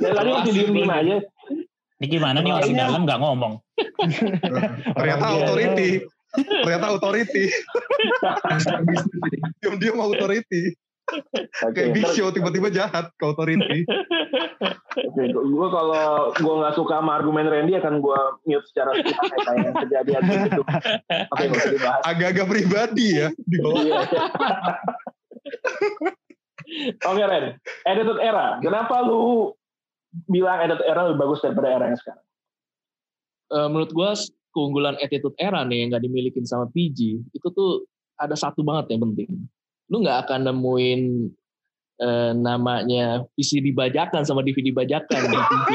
Dari 0.01 0.15
tadi 0.15 0.31
masih 0.31 0.53
diem-diem 0.53 0.91
aja. 0.91 1.17
Ini 2.03 2.07
gimana 2.11 2.39
nih 2.43 2.53
orang 2.53 2.75
dalam 2.75 3.01
nggak 3.07 3.21
ngomong? 3.23 3.53
Ternyata 4.99 5.25
Iya. 5.25 5.35
authority. 5.41 5.91
Ternyata 6.35 6.87
authority. 6.91 7.45
Diam-diam 9.63 9.99
authority. 10.03 10.75
Oke, 11.05 11.77
Kayak 11.77 11.93
Big 11.93 12.09
Show 12.17 12.33
tiba-tiba 12.33 12.73
jahat 12.73 13.13
ke 13.21 13.25
authority. 13.29 13.85
Oke, 15.05 15.23
gue 15.37 15.69
kalau 15.69 16.33
gue 16.33 16.55
nggak 16.65 16.75
suka 16.81 17.05
sama 17.05 17.21
argumen 17.21 17.45
Randy 17.45 17.77
akan 17.77 18.01
gue 18.01 18.21
mute 18.49 18.65
secara 18.73 18.97
sepihak 18.97 19.21
ya, 19.21 19.39
kayak 19.45 19.59
yang 19.61 19.77
kejadian 19.85 20.23
gitu. 20.49 20.63
Oke, 21.29 21.45
usah 21.53 21.73
dibahas. 21.77 22.03
Agak-agak 22.09 22.47
pribadi 22.49 23.07
ya 23.21 23.29
di 23.37 23.57
bawah. 23.61 23.85
Iya. 23.85 24.01
Oke 27.05 27.23
Ren, 27.23 27.45
Attitude 27.85 28.21
Era. 28.25 28.57
Kenapa 28.65 29.05
lu 29.05 29.53
bilang 30.31 30.63
Attitude 30.63 30.87
Era 30.87 31.01
lebih 31.11 31.21
bagus 31.21 31.41
daripada 31.43 31.69
era 31.71 31.85
yang 31.91 31.99
sekarang? 31.99 32.25
Eh, 33.55 33.69
menurut 33.71 33.93
gue 33.93 34.11
keunggulan 34.55 34.97
attitude 35.03 35.35
era 35.37 35.67
nih 35.67 35.85
yang 35.85 35.89
nggak 35.95 36.05
dimilikin 36.07 36.47
sama 36.47 36.71
PG 36.71 37.27
itu 37.35 37.49
tuh 37.53 37.85
ada 38.17 38.35
satu 38.39 38.63
banget 38.63 38.95
yang 38.95 39.03
penting. 39.11 39.31
Lu 39.91 40.01
nggak 40.01 40.27
akan 40.27 40.49
nemuin 40.49 41.01
eh, 42.01 42.33
namanya 42.35 43.27
VCD 43.37 43.75
bajakan 43.75 44.27
sama 44.27 44.41
DVD 44.41 44.73
bajakan 44.73 45.21
di 45.29 45.39
PG. 45.39 45.71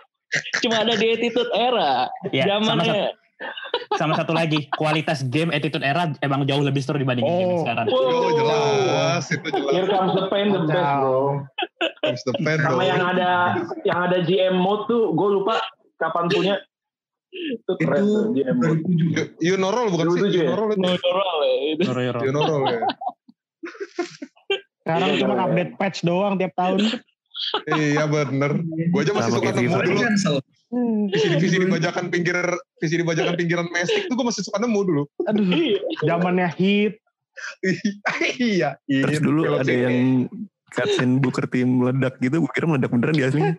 Cuma 0.66 0.84
ada 0.84 0.94
di 0.98 1.06
attitude 1.08 1.50
era. 1.54 2.10
Ya, 2.34 2.44
Zamannya 2.44 3.14
sama 3.94 4.12
satu 4.12 4.32
lagi, 4.32 4.64
kualitas 4.72 5.20
game 5.22 5.52
attitude 5.52 5.80
era 5.80 6.08
emang 6.20 6.44
jauh 6.44 6.60
lebih 6.60 6.80
seru 6.80 6.96
dibandingin 6.96 7.28
game 7.28 7.42
yang 7.42 7.52
Oh. 7.52 7.64
sekarang. 7.64 7.86
Oh, 7.88 8.30
jelas. 8.32 9.24
Itu 9.28 9.48
jelas. 9.50 9.72
Here 9.72 9.86
comes 9.86 10.12
the 10.12 10.24
pain, 10.26 10.48
the 10.50 10.62
best 10.62 10.72
bro. 10.96 11.44
Comes 12.00 12.22
the 12.24 12.34
pen, 12.40 12.58
Sama 12.58 12.72
bro. 12.74 12.84
yang 12.84 13.02
ada 13.04 13.30
yang 13.84 13.98
ada 14.02 14.18
GM 14.20 14.56
mode 14.56 14.84
tuh, 14.86 15.12
gue 15.12 15.28
lupa 15.34 15.60
kapan 15.96 16.24
punya. 16.26 16.54
Itu 17.28 17.72
keren 17.76 18.00
Itu 18.00 18.08
tuh, 18.08 18.24
GM 18.32 18.56
mode. 18.56 18.80
2007. 18.80 19.44
You 19.44 19.56
know 19.56 19.68
roll 19.68 19.88
bukan 19.90 20.06
sih? 20.08 20.20
2007? 20.24 20.32
You 20.32 20.44
know 20.44 20.56
roll 20.56 20.70
itu. 20.72 20.80
moral 20.80 21.38
ya. 21.44 21.52
roll 22.32 22.64
ya. 22.64 22.80
Sekarang 24.78 25.08
Iya, 25.08 25.18
cuma 25.18 25.34
iya. 25.34 25.44
update 25.44 25.72
patch 25.76 25.98
doang 26.02 26.34
tiap 26.36 26.52
tahun. 26.54 26.78
Iya 27.68 28.04
bener. 28.06 28.52
Gue 28.88 29.00
aja 29.02 29.12
masih 29.12 29.32
suka 29.34 29.50
nemu 29.52 29.76
dulu. 29.76 30.00
Visi 30.66 31.26
di 31.30 31.36
visi 31.38 31.56
di 31.62 31.68
bajakan 31.70 32.10
pinggir 32.10 32.34
visi 32.82 32.98
di 32.98 33.06
bajakan 33.06 33.38
pinggiran 33.38 33.70
mestik 33.70 34.10
tuh 34.10 34.18
gue 34.18 34.26
masih 34.26 34.42
suka 34.42 34.58
nemu 34.58 34.80
dulu. 34.82 35.02
Aduh, 35.30 35.46
zamannya 36.02 36.50
hit. 36.58 36.98
iya. 38.42 38.74
Terus 38.82 39.18
iya, 39.18 39.22
dulu 39.22 39.40
ada 39.54 39.62
sih. 39.62 39.78
yang 39.86 40.26
cutscene 40.74 41.22
Booker 41.22 41.46
T 41.46 41.62
meledak 41.62 42.18
gitu, 42.18 42.42
gue 42.42 42.50
kira 42.50 42.66
meledak 42.66 42.90
beneran 42.90 43.14
di 43.14 43.22
aslinya. 43.22 43.54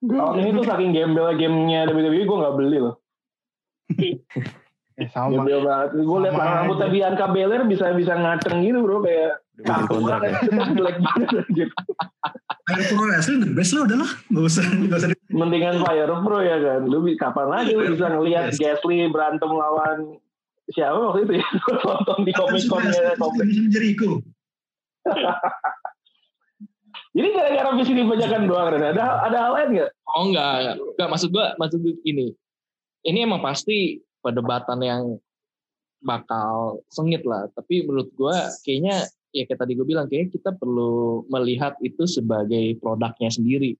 Tahun 0.00 0.36
ini 0.40 0.50
tuh 0.56 0.64
saking 0.64 0.90
gembel 0.96 1.28
gamenya 1.36 1.92
WWE, 1.92 2.24
gue 2.24 2.36
nggak 2.40 2.56
beli 2.56 2.78
loh. 2.80 2.96
Eh, 4.96 5.08
sama. 5.14 5.44
Gembel 5.44 5.60
banget. 5.60 5.88
Gue 6.00 6.18
liat 6.24 6.34
rambutnya. 6.34 6.88
Bianca 6.88 7.26
Belair 7.28 7.62
bisa 7.68 7.92
bisa 7.92 8.16
ngaceng 8.16 8.64
gitu 8.64 8.80
bro, 8.80 9.04
kayak 9.04 9.43
Udah 9.54 9.64
bikin 9.64 9.86
cakep 9.86 9.90
kontrak 9.94 10.18
banget. 10.18 10.30
ya. 10.30 10.38
Jelek 10.74 10.96
banget. 10.98 11.28
Air 12.64 12.82
Pro 12.88 13.04
Wrestling 13.06 13.40
the 13.44 13.50
best 13.52 13.70
lah 13.70 13.82
udah 13.86 13.98
lah. 14.02 14.10
Gak 14.26 14.44
usah, 14.44 14.64
gak 14.66 14.98
usah. 14.98 15.08
di- 15.12 15.20
Mendingan 15.30 15.76
Fire 15.80 16.10
Pro 16.10 16.38
ya 16.42 16.56
kan. 16.58 16.80
Lu 16.84 16.98
kapan 17.14 17.46
lagi 17.46 17.72
lu 17.72 17.82
bisa 17.94 18.06
ngelihat 18.10 18.44
Yes. 18.50 18.58
Gasly 18.58 19.06
berantem 19.08 19.50
lawan 19.50 20.18
siapa 20.72 20.96
waktu 20.96 21.20
itu 21.28 21.32
ya? 21.38 21.46
Nonton 21.86 22.18
di 22.24 22.32
Comic. 22.32 22.62
Bisa 22.66 23.44
Jericho. 23.70 24.10
Jadi 27.14 27.28
gara-gara 27.30 27.70
visi 27.78 27.94
dibacakan 27.94 28.50
doang 28.50 28.74
Ren. 28.74 28.90
Ada 28.90 29.04
ada 29.30 29.38
hal 29.38 29.52
lain 29.54 29.68
nggak? 29.78 29.90
Oh 30.10 30.22
enggak, 30.26 30.74
enggak. 30.74 31.08
maksud 31.14 31.30
gua 31.30 31.54
maksud 31.62 31.78
gua 31.78 31.94
gini. 32.02 32.34
Ini 33.06 33.22
emang 33.22 33.38
pasti 33.38 34.02
perdebatan 34.18 34.82
yang 34.82 35.02
bakal 36.02 36.82
sengit 36.90 37.22
lah, 37.22 37.46
tapi 37.54 37.86
menurut 37.86 38.10
gua 38.18 38.34
kayaknya 38.66 39.06
ya 39.34 39.42
kayak 39.50 39.60
tadi 39.66 39.74
gue 39.74 39.82
bilang 39.82 40.06
kayaknya 40.06 40.30
kita 40.38 40.50
perlu 40.54 41.26
melihat 41.26 41.74
itu 41.82 42.06
sebagai 42.06 42.78
produknya 42.78 43.34
sendiri. 43.34 43.74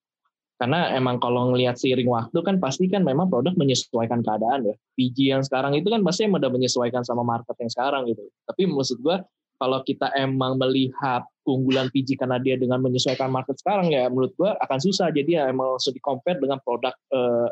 Karena 0.54 0.94
emang 0.94 1.18
kalau 1.18 1.50
ngelihat 1.50 1.78
seiring 1.78 2.06
waktu 2.06 2.38
kan 2.42 2.62
pasti 2.62 2.86
kan 2.86 3.02
memang 3.02 3.26
produk 3.26 3.54
menyesuaikan 3.58 4.22
keadaan 4.22 4.66
ya. 4.70 4.74
PG 4.98 5.18
yang 5.30 5.42
sekarang 5.42 5.74
itu 5.78 5.86
kan 5.90 6.02
pasti 6.02 6.26
emang 6.26 6.42
udah 6.42 6.52
menyesuaikan 6.54 7.02
sama 7.06 7.26
market 7.26 7.54
yang 7.58 7.70
sekarang 7.70 8.06
gitu. 8.10 8.22
Tapi 8.46 8.66
maksud 8.70 9.02
gua 9.02 9.22
kalau 9.58 9.82
kita 9.86 10.10
emang 10.18 10.58
melihat 10.58 11.26
keunggulan 11.46 11.90
PG 11.90 12.18
karena 12.18 12.38
dia 12.42 12.54
dengan 12.58 12.82
menyesuaikan 12.82 13.30
market 13.30 13.58
sekarang 13.58 13.90
ya 13.90 14.06
menurut 14.10 14.34
gua 14.38 14.54
akan 14.62 14.78
susah 14.78 15.10
jadi 15.10 15.42
ya 15.42 15.42
emang 15.50 15.74
langsung 15.74 15.94
di 15.94 16.02
compare 16.02 16.38
dengan 16.38 16.58
produk 16.62 16.94
eh, 17.14 17.48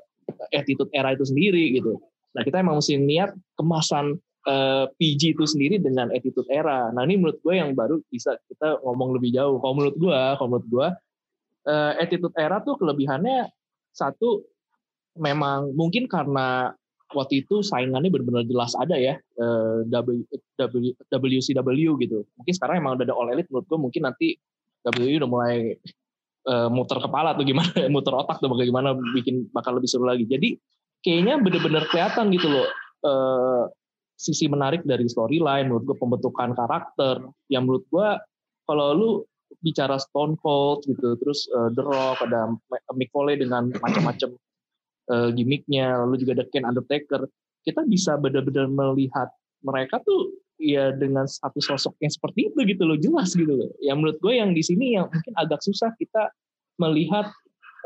attitude 0.55 0.91
era 0.95 1.15
itu 1.15 1.27
sendiri 1.27 1.75
gitu. 1.75 1.99
Nah 2.39 2.43
kita 2.47 2.63
emang 2.63 2.79
mesti 2.79 3.03
lihat 3.03 3.35
kemasan 3.59 4.19
eh, 4.47 4.85
PG 4.91 5.39
itu 5.39 5.45
sendiri 5.47 5.79
dengan 5.79 6.11
attitude 6.11 6.49
era. 6.51 6.91
Nah 6.91 7.03
ini 7.07 7.19
menurut 7.19 7.39
gue 7.43 7.55
yang 7.55 7.75
baru 7.75 8.03
bisa 8.11 8.39
kita 8.51 8.83
ngomong 8.83 9.19
lebih 9.19 9.35
jauh. 9.35 9.63
Kalau 9.63 9.75
menurut 9.75 9.97
gue, 9.99 10.21
kalau 10.39 10.49
menurut 10.51 10.69
gue 10.69 10.87
eh, 11.71 11.93
attitude 12.03 12.35
era 12.35 12.59
tuh 12.63 12.75
kelebihannya 12.79 13.51
satu 13.93 14.43
memang 15.21 15.77
mungkin 15.77 16.09
karena 16.09 16.73
waktu 17.13 17.45
itu 17.45 17.61
saingannya 17.61 18.09
benar-benar 18.09 18.49
jelas 18.49 18.73
ada 18.75 18.97
ya 18.97 19.21
eh, 19.21 19.79
W, 19.87 20.25
WCW 21.13 21.89
gitu. 22.01 22.25
Mungkin 22.41 22.53
sekarang 22.57 22.83
emang 22.83 22.99
udah 22.99 23.07
ada 23.07 23.15
All 23.15 23.31
Elite 23.31 23.49
menurut 23.53 23.67
gue 23.69 23.79
mungkin 23.79 24.03
nanti 24.09 24.35
WWE 24.83 25.23
udah 25.23 25.31
mulai 25.31 25.57
eh, 26.49 26.69
muter 26.73 26.99
kepala 26.99 27.39
tuh 27.39 27.47
gimana, 27.47 27.71
muter 27.95 28.15
otak 28.17 28.43
tuh 28.43 28.51
bagaimana 28.51 28.97
bikin 29.15 29.47
bakal 29.55 29.77
lebih 29.77 29.87
seru 29.87 30.09
lagi. 30.09 30.27
Jadi 30.27 30.57
kayaknya 31.05 31.39
bener-bener 31.39 31.85
kelihatan 31.91 32.33
gitu 32.33 32.49
loh 32.49 32.67
eh, 33.07 33.65
sisi 34.23 34.47
menarik 34.47 34.87
dari 34.87 35.11
storyline, 35.11 35.67
menurut 35.67 35.85
gue 35.91 35.97
pembentukan 35.99 36.55
karakter. 36.55 37.27
Yang 37.51 37.63
menurut 37.67 37.85
gue 37.91 38.09
kalau 38.71 38.87
lu 38.95 39.11
bicara 39.61 39.99
Stone 39.99 40.39
Cold 40.39 40.87
gitu, 40.87 41.19
terus 41.19 41.51
eh, 41.51 41.69
The 41.75 41.83
Rock, 41.83 42.23
ada 42.23 42.55
Mick 42.95 43.11
Foley 43.11 43.35
dengan 43.35 43.75
macam-macam 43.75 44.31
eh, 45.11 45.29
gimmicknya, 45.35 45.99
lalu 46.07 46.23
juga 46.23 46.41
ada 46.41 46.47
Ken 46.55 46.63
Undertaker, 46.63 47.27
kita 47.67 47.83
bisa 47.87 48.15
benar-benar 48.19 48.71
melihat 48.71 49.29
mereka 49.63 49.99
tuh 50.03 50.35
ya 50.63 50.95
dengan 50.95 51.27
satu 51.27 51.59
sosok 51.59 51.99
yang 51.99 52.11
seperti 52.15 52.51
itu 52.51 52.59
gitu 52.63 52.83
loh, 52.87 52.99
jelas 52.99 53.35
gitu 53.35 53.51
loh. 53.51 53.71
Yang 53.83 53.97
menurut 53.99 54.19
gue 54.23 54.35
yang 54.39 54.51
di 54.55 54.63
sini 54.63 54.95
yang 54.95 55.11
mungkin 55.11 55.35
agak 55.35 55.59
susah 55.67 55.91
kita 55.99 56.31
melihat 56.79 57.31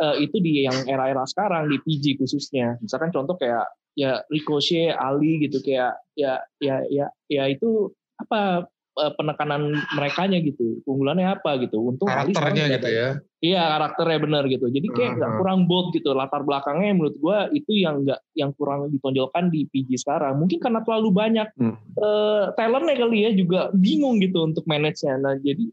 eh, 0.05 0.29
itu 0.29 0.37
di 0.40 0.68
yang 0.68 0.77
era-era 0.85 1.25
sekarang 1.25 1.72
di 1.72 1.81
PG 1.81 2.20
khususnya. 2.20 2.77
Misalkan 2.85 3.12
contoh 3.12 3.37
kayak 3.40 3.64
ya 3.96 4.20
Ricochet, 4.28 4.92
Ali 4.92 5.40
gitu 5.42 5.64
kayak 5.64 5.96
ya 6.12 6.38
ya 6.61 6.85
ya 6.92 7.09
ya 7.26 7.42
itu 7.48 7.90
apa 8.20 8.68
eh, 8.96 9.12
penekanan 9.12 9.76
merekanya 9.92 10.40
gitu, 10.40 10.80
keunggulannya 10.85 11.37
apa 11.37 11.61
gitu. 11.61 11.80
Untung 11.80 12.09
Karakternya 12.09 12.76
gitu 12.76 12.88
ya. 12.88 13.09
Iya 13.37 13.62
karakternya 13.76 14.18
benar 14.24 14.42
gitu. 14.48 14.68
Jadi 14.68 14.88
kayak 14.88 15.11
nggak 15.20 15.30
Mhm. 15.32 15.38
kurang 15.40 15.61
bold 15.68 15.92
gitu. 15.92 16.16
Latar 16.16 16.40
belakangnya 16.40 16.96
menurut 16.96 17.16
gua 17.20 17.48
itu 17.52 17.76
yang 17.76 18.04
nggak 18.04 18.20
yang 18.32 18.56
kurang 18.56 18.88
ditonjolkan 18.88 19.52
di 19.52 19.68
PG 19.68 20.00
sekarang. 20.00 20.40
Mungkin 20.40 20.56
karena 20.61 20.80
terlalu 20.80 21.12
banyak 21.12 21.48
Hmm. 21.56 21.76
eh, 21.96 22.44
talentnya 22.56 22.96
kali 22.96 23.18
ya 23.24 23.30
juga 23.32 23.68
bingung 23.72 24.20
gitu 24.20 24.44
untuk 24.44 24.64
manage-nya. 24.64 25.16
Nah 25.16 25.37
jadi 25.37 25.68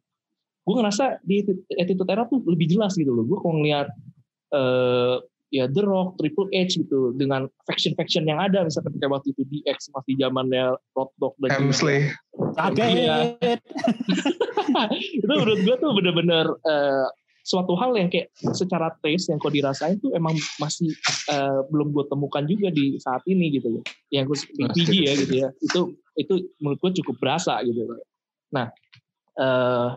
gue 0.63 0.75
ngerasa 0.79 1.19
di 1.19 1.43
attitude 1.75 2.07
era 2.07 2.23
tuh 2.23 2.39
lebih 2.43 2.71
jelas 2.71 2.95
gitu 2.95 3.11
loh. 3.11 3.23
Gue 3.23 3.39
kalau 3.39 3.59
ngeliat 3.59 3.87
eh, 4.51 5.15
ya 5.53 5.69
The 5.69 5.85
Rock, 5.85 6.17
Triple 6.17 6.49
H 6.49 6.81
gitu 6.81 7.13
dengan 7.13 7.45
faction-faction 7.69 8.25
yang 8.25 8.41
ada. 8.41 8.65
Misalkan 8.65 8.97
kayak 8.97 9.13
waktu 9.13 9.37
itu 9.37 9.45
DX 9.45 9.93
masih 9.93 10.13
zamannya 10.17 10.73
Road 10.97 11.13
Dogg 11.21 11.37
dan 11.45 11.69
Hemsley. 11.69 12.09
Iya. 12.57 13.37
itu 15.21 15.29
menurut 15.29 15.59
gue 15.61 15.75
tuh 15.77 15.91
bener-bener 15.93 16.45
eh, 16.65 17.07
suatu 17.45 17.77
hal 17.77 17.93
yang 17.93 18.09
kayak 18.09 18.33
secara 18.57 18.89
taste 19.05 19.29
yang 19.29 19.37
kau 19.37 19.53
dirasain 19.53 20.01
tuh 20.01 20.09
emang 20.17 20.33
masih 20.57 20.89
eh, 21.29 21.59
belum 21.69 21.93
gue 21.93 22.05
temukan 22.09 22.43
juga 22.49 22.73
di 22.73 22.97
saat 22.97 23.21
ini 23.29 23.53
gitu 23.53 23.69
ya 23.69 23.81
yang 24.19 24.23
gue 24.25 24.37
di 24.41 24.65
PG 24.73 24.89
ya 25.05 25.13
gitu 25.21 25.33
ya. 25.37 25.49
Itu 25.61 25.93
itu 26.17 26.33
menurut 26.57 26.81
gue 26.81 26.91
cukup 27.05 27.15
berasa 27.21 27.61
gitu 27.61 27.85
nah 28.53 28.69
eh, 29.37 29.89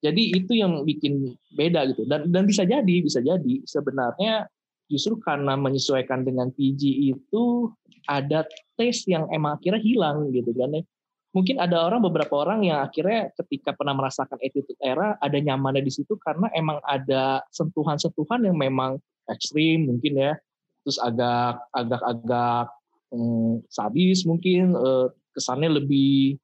jadi 0.00 0.22
itu 0.32 0.56
yang 0.56 0.82
bikin 0.88 1.36
beda 1.52 1.84
gitu. 1.92 2.08
Dan 2.08 2.32
dan 2.32 2.48
bisa 2.48 2.64
jadi 2.64 3.04
bisa 3.04 3.20
jadi 3.20 3.54
sebenarnya 3.68 4.48
justru 4.90 5.22
karena 5.22 5.54
menyesuaikan 5.54 6.26
dengan 6.26 6.50
PG 6.50 6.82
itu 7.14 7.70
ada 8.10 8.42
taste 8.74 9.06
yang 9.06 9.30
emang 9.30 9.56
akhirnya 9.56 9.78
hilang 9.78 10.34
gitu 10.34 10.50
kan 10.50 10.74
ya. 10.74 10.82
Mungkin 11.30 11.62
ada 11.62 11.86
orang 11.86 12.02
beberapa 12.02 12.42
orang 12.42 12.66
yang 12.66 12.82
akhirnya 12.82 13.30
ketika 13.38 13.70
pernah 13.70 13.94
merasakan 13.94 14.34
attitude 14.42 14.74
era 14.82 15.14
ada 15.22 15.38
nyamannya 15.38 15.86
di 15.86 15.94
situ 15.94 16.18
karena 16.18 16.50
emang 16.58 16.82
ada 16.82 17.46
sentuhan-sentuhan 17.54 18.50
yang 18.50 18.58
memang 18.58 18.98
ekstrim 19.30 19.86
mungkin 19.86 20.18
ya. 20.18 20.34
Terus 20.82 20.98
agak 20.98 21.70
agak 21.70 22.02
agak 22.02 22.64
hmm, 23.14 23.62
sadis 23.70 24.26
mungkin 24.26 24.74
eh, 24.74 25.06
kesannya 25.30 25.70
lebih 25.78 26.34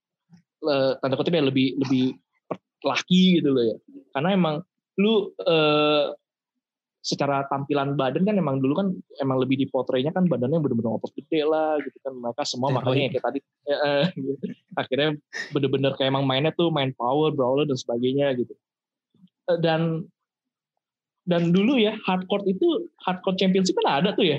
eh, 0.70 0.92
tanda 1.02 1.18
kutipnya 1.18 1.50
lebih 1.50 1.82
lebih 1.82 2.14
per- 2.46 2.62
laki 2.86 3.42
gitu 3.42 3.50
loh 3.50 3.64
ya. 3.66 3.76
Karena 4.14 4.38
emang 4.38 4.62
lu 5.02 5.34
eh, 5.34 6.14
secara 7.06 7.46
tampilan 7.46 7.94
badan 7.94 8.26
kan 8.26 8.34
emang 8.34 8.58
dulu 8.58 8.82
kan 8.82 8.90
emang 9.22 9.38
lebih 9.38 9.62
dipotrenya 9.62 10.10
kan 10.10 10.26
badannya 10.26 10.58
bener-bener 10.58 10.98
otot 10.98 11.14
gede 11.14 11.46
lah 11.46 11.78
gitu 11.78 11.94
kan. 12.02 12.18
Mereka 12.18 12.42
semua 12.42 12.74
Steroid. 12.74 12.82
makanya 12.82 13.08
kayak 13.14 13.24
tadi 13.30 13.38
eh, 13.70 13.78
eh, 13.78 14.04
gitu. 14.18 14.34
akhirnya 14.74 15.10
bener-bener 15.54 15.92
kayak 15.94 16.10
emang 16.10 16.26
mainnya 16.26 16.50
tuh 16.50 16.74
main 16.74 16.90
power 16.98 17.30
brawler 17.30 17.62
dan 17.62 17.78
sebagainya 17.78 18.34
gitu. 18.34 18.50
Eh, 19.54 19.58
dan 19.62 20.02
dan 21.22 21.54
dulu 21.54 21.78
ya 21.78 21.94
hardcore 21.94 22.42
itu 22.50 22.90
hardcore 23.06 23.38
championship 23.38 23.78
kan 23.86 24.02
ada 24.02 24.10
tuh 24.10 24.26
ya? 24.26 24.38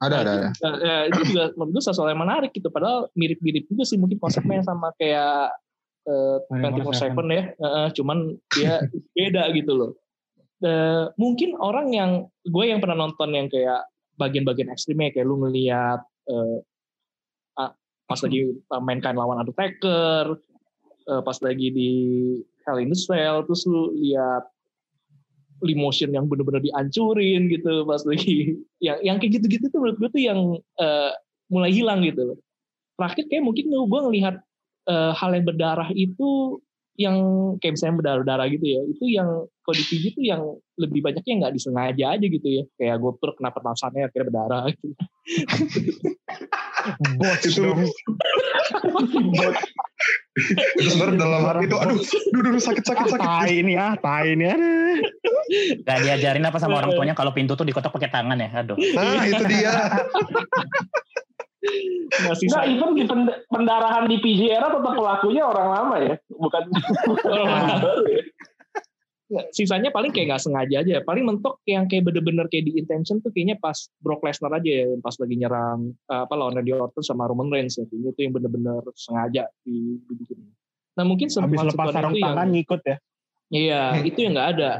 Ada, 0.00 0.16
ada, 0.24 0.30
ada. 0.32 0.48
Eh, 0.48 0.76
eh, 0.80 1.02
itu 1.12 1.20
juga 1.28 1.52
menurut 1.60 1.76
gue 1.76 1.82
sesuatu 1.84 2.08
yang 2.08 2.24
menarik 2.24 2.56
gitu. 2.56 2.72
Padahal 2.72 3.12
mirip-mirip 3.12 3.68
juga 3.68 3.84
sih 3.84 4.00
mungkin 4.00 4.16
konsepnya 4.16 4.64
sama 4.64 4.96
kayak 4.96 5.52
eh, 6.08 6.36
24/7 6.56 7.20
ya. 7.28 7.44
Eh, 7.52 7.68
eh, 7.68 7.88
cuman 8.00 8.18
dia 8.48 8.80
beda 9.14 9.44
gitu 9.52 9.76
loh 9.76 9.92
Eh, 10.62 11.04
mungkin 11.18 11.58
orang 11.58 11.90
yang 11.90 12.10
gue 12.46 12.64
yang 12.70 12.78
pernah 12.78 12.94
nonton 12.94 13.34
yang 13.34 13.50
kayak 13.50 13.82
bagian-bagian 14.14 14.70
ekstrimnya 14.70 15.10
kayak 15.10 15.26
lu 15.26 15.42
ngeliat 15.42 15.98
eh, 16.30 16.58
ah, 17.58 17.74
pas 18.06 18.20
lagi 18.22 18.54
main 18.78 19.02
kain 19.02 19.18
lawan 19.18 19.42
Undertaker 19.42 20.38
eh, 21.10 21.22
pas 21.26 21.34
lagi 21.42 21.66
di 21.74 21.90
Hell 22.62 22.78
in 22.78 22.94
a 22.94 22.98
Cell 22.98 23.42
terus 23.42 23.66
lu 23.66 23.90
lihat 23.98 24.46
Limotion 25.66 26.14
yang 26.14 26.30
bener-bener 26.30 26.62
dihancurin 26.62 27.50
gitu 27.50 27.82
pas 27.82 28.06
lagi 28.06 28.54
yang 28.86 29.02
yang 29.02 29.16
kayak 29.18 29.42
gitu-gitu 29.42 29.66
tuh 29.66 29.82
menurut 29.82 29.98
gue 29.98 30.10
tuh 30.14 30.22
yang 30.22 30.40
eh, 30.78 31.12
mulai 31.50 31.74
hilang 31.74 32.06
gitu. 32.06 32.38
Terakhir 32.94 33.26
kayak 33.26 33.42
mungkin 33.50 33.66
gue 33.66 34.00
ngelihat 34.06 34.38
eh, 34.86 35.12
hal 35.18 35.30
yang 35.34 35.42
berdarah 35.42 35.90
itu 35.90 36.62
yang 37.00 37.16
kayak 37.56 37.72
misalnya 37.78 37.96
berdarah-darah 38.04 38.46
gitu 38.52 38.66
ya 38.68 38.80
itu 38.84 39.04
yang 39.16 39.48
kalau 39.64 39.76
di 39.78 40.12
tuh 40.12 40.24
yang 40.24 40.42
lebih 40.76 41.00
banyaknya 41.00 41.34
nggak 41.40 41.54
disengaja 41.56 42.04
aja 42.18 42.26
gitu 42.28 42.48
ya 42.48 42.62
kayak 42.76 43.00
gue 43.00 43.10
tuh 43.16 43.32
kena 43.38 43.50
pernafasannya 43.54 44.02
akhirnya 44.08 44.26
berdarah 44.28 44.62
gitu. 44.76 44.92
Bot 47.16 47.40
Itu 47.46 47.62
itu 50.80 50.88
sebenarnya 50.88 51.20
dalam 51.20 51.44
hati 51.44 51.68
itu 51.68 51.76
aduh, 51.76 52.00
aduh, 52.00 52.50
aduh, 52.56 52.62
sakit 52.64 52.84
sakit 52.88 53.04
sakit. 53.12 53.20
Tai 53.20 53.52
ini 53.52 53.76
ah, 53.76 53.92
tai 54.00 54.32
ini 54.32 54.48
aduh. 54.48 54.96
Gak 55.84 55.98
diajarin 56.08 56.48
apa 56.48 56.56
sama 56.56 56.80
orang 56.80 56.96
tuanya 56.96 57.12
kalau 57.12 57.36
pintu 57.36 57.52
tuh 57.52 57.68
dikotok 57.68 57.92
pakai 57.92 58.08
tangan 58.08 58.40
ya. 58.40 58.48
Aduh. 58.64 58.76
Nah, 58.96 59.28
itu 59.28 59.44
dia. 59.46 59.76
Nah, 61.72 62.18
Enggak, 62.28 62.36
sisa, 62.36 62.58
even 62.64 62.92
di 62.92 63.04
pend- 63.04 63.40
pendarahan 63.46 64.04
di 64.04 64.16
PG 64.16 64.40
era 64.46 64.68
tetap 64.68 64.92
pelakunya 64.92 65.42
orang 65.42 65.68
lama 65.70 65.96
ya, 65.98 66.14
bukan 66.30 66.62
orang 67.24 67.48
baru 67.80 68.04
ya. 68.06 68.22
Nggak, 69.32 69.46
sisanya 69.50 69.88
paling 69.88 70.12
kayak 70.12 70.26
nggak 70.28 70.42
sengaja 70.42 70.76
aja. 70.78 71.00
Paling 71.00 71.24
mentok 71.24 71.64
yang 71.64 71.88
kayak 71.88 72.04
bener-bener 72.04 72.44
kayak 72.46 72.68
di 72.68 72.76
intention 72.76 73.16
tuh 73.18 73.32
kayaknya 73.32 73.56
pas 73.56 73.72
Brock 73.96 74.20
Lesnar 74.20 74.52
aja 74.52 74.68
ya, 74.68 74.92
pas 75.00 75.16
lagi 75.16 75.34
nyerang 75.34 75.80
eh, 75.88 76.20
apa 76.20 76.34
lawan 76.36 76.52
Randy 76.52 76.68
Orton 76.70 77.00
sama 77.00 77.24
Roman 77.24 77.48
Reigns 77.48 77.80
ya. 77.80 77.88
Kayaknya 77.88 78.10
itu 78.12 78.20
yang 78.20 78.32
bener-bener 78.36 78.82
sengaja 78.92 79.48
di- 79.64 79.96
dibikin. 80.04 80.52
Nah 80.92 81.04
mungkin 81.08 81.32
Habis 81.32 81.40
sentuhan- 81.40 81.68
lepas 81.72 81.86
sarung 81.90 82.12
itu 82.12 82.20
yang- 82.20 82.28
tangan 82.28 82.48
ngikut 82.52 82.80
ya. 82.84 82.96
Iya, 83.48 83.80
itu 84.04 84.18
yang 84.20 84.32
nggak 84.32 84.50
ada. 84.52 84.72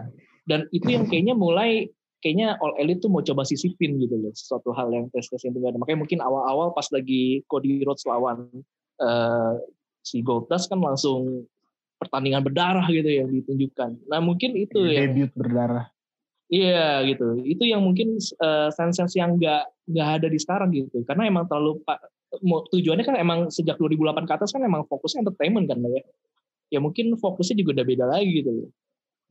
Dan 0.45 0.61
itu 0.69 0.87
yang 0.87 1.05
kayaknya 1.07 1.33
mulai 1.33 1.89
kayaknya 2.23 2.55
All 2.63 2.79
Elite 2.79 3.03
tuh 3.03 3.11
mau 3.11 3.21
coba 3.21 3.43
sisipin 3.43 3.99
gitu 3.99 4.15
loh, 4.15 4.33
sesuatu 4.33 4.71
hal 4.73 4.95
yang 4.95 5.11
tes 5.11 5.27
tes 5.27 5.43
nggak 5.43 5.75
ada. 5.75 5.79
Makanya 5.83 5.99
mungkin 6.07 6.19
awal-awal 6.23 6.71
pas 6.73 6.87
lagi 6.95 7.43
Cody 7.51 7.83
Rhodes 7.83 8.07
lawan 8.07 8.47
eh, 9.03 9.53
si 10.03 10.23
Goldust 10.23 10.71
kan 10.71 10.83
langsung 10.83 11.47
pertandingan 12.03 12.43
berdarah 12.43 12.87
gitu 12.91 13.07
yang 13.07 13.31
ditunjukkan. 13.31 14.11
Nah 14.11 14.19
mungkin 14.19 14.59
itu 14.59 14.83
yang 14.91 15.15
Debut 15.15 15.31
berdarah. 15.39 15.87
Iya 16.53 17.07
gitu. 17.09 17.41
Itu 17.47 17.65
yang 17.65 17.81
mungkin 17.81 18.21
uh, 18.43 18.69
sense-sense 18.69 19.17
yang 19.17 19.41
nggak 19.41 19.65
nggak 19.89 20.09
ada 20.21 20.27
di 20.29 20.37
sekarang 20.37 20.69
gitu. 20.75 21.01
Karena 21.07 21.31
emang 21.31 21.49
terlalu 21.49 21.81
pak 21.87 22.03
tujuannya 22.43 23.05
kan 23.07 23.17
emang 23.17 23.49
sejak 23.49 23.81
2008 23.81 24.29
ke 24.29 24.33
atas 24.37 24.51
kan 24.53 24.61
emang 24.61 24.85
fokusnya 24.85 25.25
entertainment 25.25 25.71
kan 25.71 25.81
ya. 25.81 26.03
Ya 26.69 26.79
mungkin 26.83 27.17
fokusnya 27.17 27.57
juga 27.57 27.81
udah 27.81 27.87
beda 27.87 28.05
lagi 28.05 28.43
gitu 28.43 28.51
loh. 28.53 28.69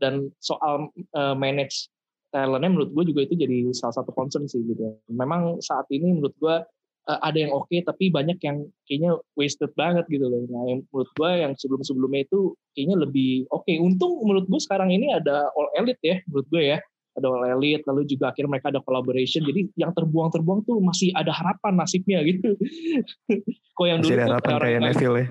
Dan 0.01 0.33
soal 0.41 0.89
uh, 1.13 1.35
manage 1.37 1.91
talentnya 2.31 2.71
menurut 2.71 2.91
gue 2.95 3.03
juga 3.11 3.21
itu 3.27 3.35
jadi 3.35 3.69
salah 3.75 3.95
satu 4.01 4.15
concern 4.15 4.47
sih 4.47 4.63
gitu. 4.63 4.97
Memang 5.11 5.59
saat 5.59 5.85
ini 5.91 6.15
menurut 6.15 6.35
gue 6.39 6.55
uh, 7.11 7.19
ada 7.21 7.37
yang 7.37 7.51
oke 7.51 7.75
tapi 7.83 8.07
banyak 8.09 8.39
yang 8.41 8.65
kayaknya 8.87 9.19
wasted 9.35 9.71
banget 9.75 10.07
gitu 10.07 10.25
loh. 10.25 10.47
Nah 10.47 10.63
yang 10.71 10.79
menurut 10.89 11.11
gue 11.13 11.31
yang 11.31 11.53
sebelum-sebelumnya 11.59 12.25
itu 12.25 12.55
kayaknya 12.73 12.97
lebih 13.03 13.45
oke. 13.51 13.71
Untung 13.83 14.23
menurut 14.23 14.47
gue 14.47 14.61
sekarang 14.63 14.89
ini 14.95 15.11
ada 15.11 15.51
all 15.53 15.69
elite 15.77 16.01
ya 16.01 16.17
menurut 16.25 16.47
gue 16.49 16.63
ya 16.75 16.79
ada 17.17 17.27
All 17.27 17.43
Elite, 17.43 17.83
lalu 17.87 18.07
juga 18.07 18.31
akhirnya 18.31 18.55
mereka 18.55 18.71
ada 18.71 18.79
collaboration. 18.83 19.43
Jadi 19.43 19.67
yang 19.75 19.91
terbuang-terbuang 19.91 20.63
tuh 20.63 20.79
masih 20.79 21.11
ada 21.11 21.35
harapan 21.35 21.75
nasibnya 21.75 22.23
gitu. 22.29 22.55
Kalau 23.75 23.87
yang 23.87 23.99
Masih 23.99 24.15
dulu 24.15 24.21
ada 24.23 24.27
harapan 24.39 24.53
kayak 24.59 24.79
Neville 24.79 25.17
ya. 25.17 25.27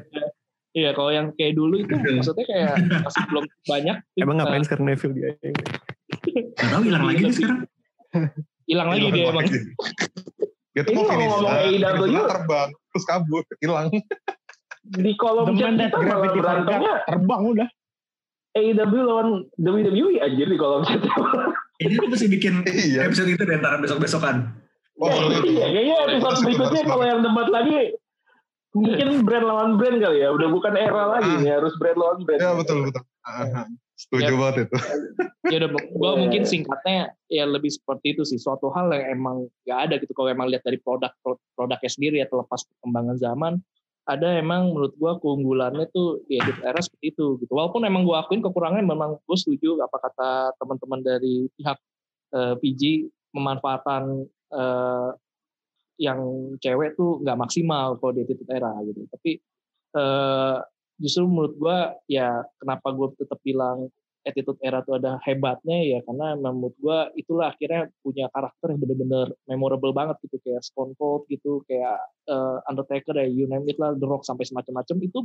Iya, 0.70 0.90
kalau 0.94 1.10
yang 1.10 1.26
kayak 1.34 1.54
dulu 1.58 1.74
itu 1.82 1.94
maksudnya 2.20 2.46
kayak 2.46 2.74
masih 3.02 3.22
belum 3.32 3.44
banyak. 3.66 3.96
Emang 4.20 4.36
ngapain 4.38 4.62
sekarang 4.68 4.86
Neville 4.86 5.14
dia? 5.16 5.30
Gak 6.56 6.68
tahu 6.70 6.82
hilang 6.86 7.04
lagi 7.04 7.20
nih 7.22 7.34
sekarang. 7.34 7.60
Hilang 8.64 8.88
lagi 8.88 9.06
dia 9.10 9.24
emang. 9.28 9.46
Dia 10.70 10.82
tuh 10.86 10.92
mau 10.94 11.02
ngomong 11.02 11.42
finish. 11.66 12.26
terbang 12.26 12.68
terus 12.90 13.04
kabur 13.04 13.42
hilang. 13.58 13.86
Di 14.80 15.12
kolom 15.14 15.54
chat 15.54 15.74
kita 15.76 15.98
malah 15.98 16.30
berantemnya 16.30 16.94
terbang 17.04 17.42
udah. 17.44 17.68
AEW 18.50 18.94
lawan 19.06 19.28
WWE 19.56 20.18
anjir 20.18 20.46
di 20.46 20.58
kolom 20.58 20.82
chat. 20.82 21.02
Ini 21.80 21.96
aku 21.96 22.06
mesti 22.10 22.26
bikin 22.28 22.54
Iya. 22.66 23.06
episode 23.06 23.30
itu 23.30 23.40
deh 23.40 23.56
ntar 23.56 23.78
besok-besokan. 23.78 24.52
Oh. 25.00 25.08
Iya, 25.08 25.64
kayaknya 25.64 25.94
Boleh, 25.96 26.12
episode 26.12 26.26
harus 26.28 26.40
berikutnya 26.44 26.82
kalau 26.84 27.04
yang 27.06 27.20
debat 27.24 27.48
lagi 27.48 27.96
mungkin 28.70 29.06
brand 29.24 29.46
lawan 29.48 29.70
brand 29.74 29.96
kali 29.96 30.18
ya. 30.20 30.28
Udah 30.30 30.48
bukan 30.50 30.74
era 30.76 31.02
lagi 31.08 31.30
Ah. 31.30 31.40
nih, 31.40 31.50
harus 31.56 31.72
brand 31.80 31.98
lawan 31.98 32.18
brand. 32.22 32.40
Ya 32.42 32.50
betul 32.52 32.78
betul. 32.84 33.02
Ah, 33.24 33.64
Setuju 34.00 34.32
Ya. 34.32 34.38
banget 34.40 34.56
itu. 34.68 34.76
Ya 35.50 35.56
udah, 35.60 35.70
gua 35.92 36.10
Iya. 36.14 36.18
mungkin 36.22 36.42
singkatnya 36.46 37.10
ya 37.26 37.44
lebih 37.44 37.74
seperti 37.74 38.14
itu 38.14 38.22
sih. 38.22 38.38
Suatu 38.38 38.70
hal 38.70 38.86
yang 38.94 39.18
emang 39.18 39.36
nggak 39.66 39.78
ada 39.88 39.94
gitu. 39.98 40.12
Kalau 40.14 40.30
emang 40.30 40.46
lihat 40.46 40.62
dari 40.62 40.78
produk 40.78 41.10
produknya 41.58 41.90
sendiri 41.90 42.16
ya 42.22 42.30
terlepas 42.30 42.62
perkembangan 42.70 43.16
zaman, 43.18 43.52
ada 44.06 44.38
emang 44.38 44.70
menurut 44.70 44.94
gua 44.94 45.18
keunggulannya 45.18 45.90
tuh 45.90 46.22
di 46.30 46.38
edit 46.38 46.54
era 46.62 46.78
seperti 46.78 47.12
itu 47.12 47.34
gitu. 47.42 47.50
Walaupun 47.50 47.82
emang 47.82 48.06
gua 48.06 48.22
akuin 48.22 48.40
kekurangannya 48.40 48.86
memang 48.86 49.18
gue 49.18 49.36
setuju 49.36 49.82
apa 49.82 49.96
kata 49.98 50.30
teman-teman 50.62 51.00
dari 51.02 51.50
pihak 51.58 51.78
eh, 52.30 52.54
PG 52.60 52.82
memanfaatkan 53.34 54.22
eh, 54.54 55.10
yang 55.98 56.20
cewek 56.62 56.94
tuh 56.94 57.20
nggak 57.26 57.36
maksimal 57.36 57.98
kalau 57.98 58.12
di 58.14 58.22
edit 58.22 58.38
era 58.46 58.70
gitu. 58.86 59.02
Tapi 59.10 59.30
eh, 59.98 60.56
justru 61.00 61.24
menurut 61.24 61.54
gua 61.56 61.96
ya 62.04 62.44
kenapa 62.60 62.92
gue 62.92 63.08
tetap 63.16 63.40
bilang 63.40 63.88
attitude 64.20 64.60
era 64.60 64.84
tuh 64.84 65.00
ada 65.00 65.16
hebatnya 65.24 65.80
ya 65.80 65.98
karena 66.04 66.36
menurut 66.36 66.76
gua 66.76 67.08
itulah 67.16 67.56
akhirnya 67.56 67.88
punya 68.04 68.28
karakter 68.28 68.76
yang 68.76 68.80
bener-bener 68.84 69.32
memorable 69.48 69.96
banget 69.96 70.20
gitu 70.28 70.36
kayak 70.44 70.60
Stone 70.60 70.92
Cold 71.00 71.24
gitu 71.32 71.64
kayak 71.64 71.96
eh, 72.28 72.58
Undertaker 72.68 73.16
ya 73.16 73.26
you 73.26 73.48
name 73.48 73.64
it 73.64 73.80
lah 73.80 73.96
The 73.96 74.04
Rock 74.04 74.28
sampai 74.28 74.44
semacam-macam 74.44 74.96
itu 75.00 75.20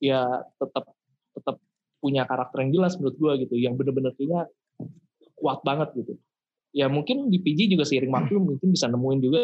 ya 0.00 0.48
tetap 0.56 0.84
tetap 1.36 1.56
punya 2.00 2.24
karakter 2.24 2.64
yang 2.64 2.72
jelas 2.72 2.96
menurut 2.96 3.16
gua 3.20 3.32
gitu 3.36 3.54
yang 3.60 3.76
bener-bener 3.76 4.16
kayaknya 4.16 4.48
kuat 5.36 5.60
banget 5.62 5.92
gitu. 5.98 6.16
Ya 6.72 6.88
mungkin 6.88 7.28
di 7.28 7.40
PG 7.40 7.68
juga 7.76 7.84
seiring 7.84 8.12
waktu 8.12 8.40
mungkin 8.40 8.72
bisa 8.72 8.88
nemuin 8.88 9.20
juga 9.20 9.40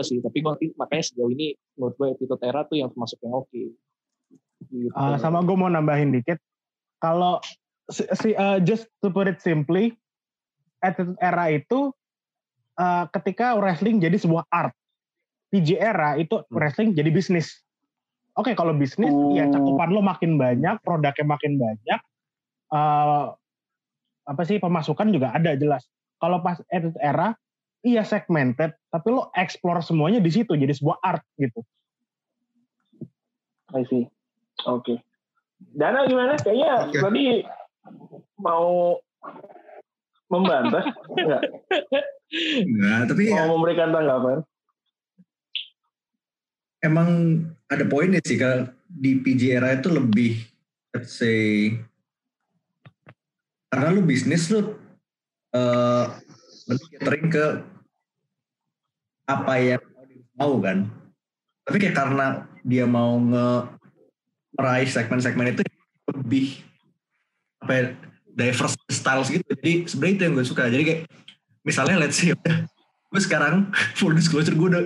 sih 0.00 0.20
tapi 0.20 0.44
gua 0.44 0.56
makanya 0.76 1.04
sejauh 1.12 1.32
ini 1.32 1.56
menurut 1.76 1.94
gua 2.00 2.06
attitude 2.12 2.42
era 2.44 2.64
tuh 2.64 2.76
yang 2.80 2.88
termasuk 2.92 3.20
yang 3.24 3.32
oke 3.36 3.60
gitu. 4.70 4.94
Ah, 4.94 5.16
sama 5.20 5.42
gue 5.42 5.56
mau 5.56 5.70
nambahin 5.70 6.12
dikit. 6.14 6.38
Kalau 7.02 7.38
si, 7.90 8.32
uh, 8.34 8.58
just 8.62 8.88
to 9.02 9.12
put 9.12 9.30
it 9.30 9.38
simply, 9.42 9.94
attitude 10.82 11.18
era 11.22 11.52
itu 11.52 11.92
uh, 12.80 13.04
ketika 13.14 13.56
wrestling 13.58 14.02
jadi 14.02 14.16
sebuah 14.16 14.46
art. 14.50 14.74
PG 15.54 15.78
era 15.78 16.18
itu 16.18 16.42
wrestling 16.50 16.92
jadi 16.92 17.08
bisnis. 17.08 17.62
Oke, 18.36 18.52
kalau 18.52 18.76
bisnis 18.76 19.14
Oh. 19.14 19.32
ya 19.32 19.48
cakupan 19.48 19.94
lo 19.94 20.04
makin 20.04 20.36
banyak, 20.36 20.76
produknya 20.84 21.24
makin 21.24 21.56
banyak. 21.56 22.00
uh, 22.74 23.30
apa 24.26 24.42
sih 24.42 24.58
pemasukan 24.58 25.06
juga 25.14 25.30
ada 25.30 25.54
jelas. 25.54 25.86
Kalau 26.18 26.42
pas 26.42 26.58
attitude 26.66 26.98
era 26.98 27.38
iya 27.86 28.02
segmented, 28.02 28.74
tapi 28.90 29.08
lo 29.14 29.30
explore 29.38 29.78
semuanya 29.86 30.18
di 30.18 30.34
situ 30.34 30.58
jadi 30.58 30.74
sebuah 30.74 30.98
art 30.98 31.22
gitu. 31.38 31.62
I 33.70 33.86
see. 33.86 34.10
Oke. 34.64 35.04
Dana 35.76 36.08
gimana? 36.08 36.40
Kayaknya 36.40 36.88
Oke. 36.88 36.98
tadi 37.04 37.24
mau 38.40 38.96
membantah, 40.32 40.84
enggak? 41.12 41.42
Enggak, 42.66 43.00
tapi 43.12 43.22
ya 43.30 43.44
Mau 43.44 43.60
memberikan 43.60 43.92
tanggapan? 43.92 44.40
emang 46.86 47.42
ada 47.66 47.84
poinnya 47.88 48.22
sih 48.22 48.38
kalau 48.38 48.70
di 48.86 49.18
PG 49.18 49.42
era 49.58 49.74
itu 49.74 49.90
lebih 49.90 50.38
let's 50.94 51.18
say 51.18 51.74
karena 53.74 53.90
lu 53.90 54.06
bisnis 54.06 54.48
lu 54.54 54.78
eh 55.50 56.04
lebih 56.70 56.86
catering 56.98 57.28
ke 57.30 57.46
apa 59.26 59.52
yang 59.58 59.82
mau 60.38 60.54
kan 60.62 60.86
tapi 61.66 61.76
kayak 61.82 61.98
karena 61.98 62.46
dia 62.62 62.86
mau 62.86 63.18
nge 63.18 63.50
meraih 64.56 64.88
segmen-segmen 64.88 65.52
itu 65.52 65.62
lebih 66.10 66.64
apa 67.60 67.72
ya, 67.72 67.82
diverse 68.36 68.76
styles 68.88 69.28
gitu. 69.32 69.44
Jadi 69.44 69.88
sebenarnya 69.88 70.14
itu 70.16 70.22
yang 70.24 70.34
gue 70.36 70.46
suka. 70.46 70.62
Jadi 70.68 70.82
kayak 70.84 71.00
misalnya 71.62 71.96
let's 72.00 72.16
say 72.16 72.32
gue 72.36 73.20
sekarang 73.22 73.70
full 73.98 74.12
disclosure 74.12 74.56
gue 74.56 74.68
udah 74.68 74.84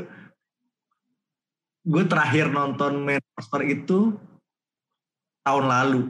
gue 1.81 2.03
terakhir 2.07 2.53
nonton 2.53 3.03
main 3.03 3.23
roster 3.35 3.63
itu 3.67 4.15
tahun 5.47 5.67
lalu. 5.67 6.03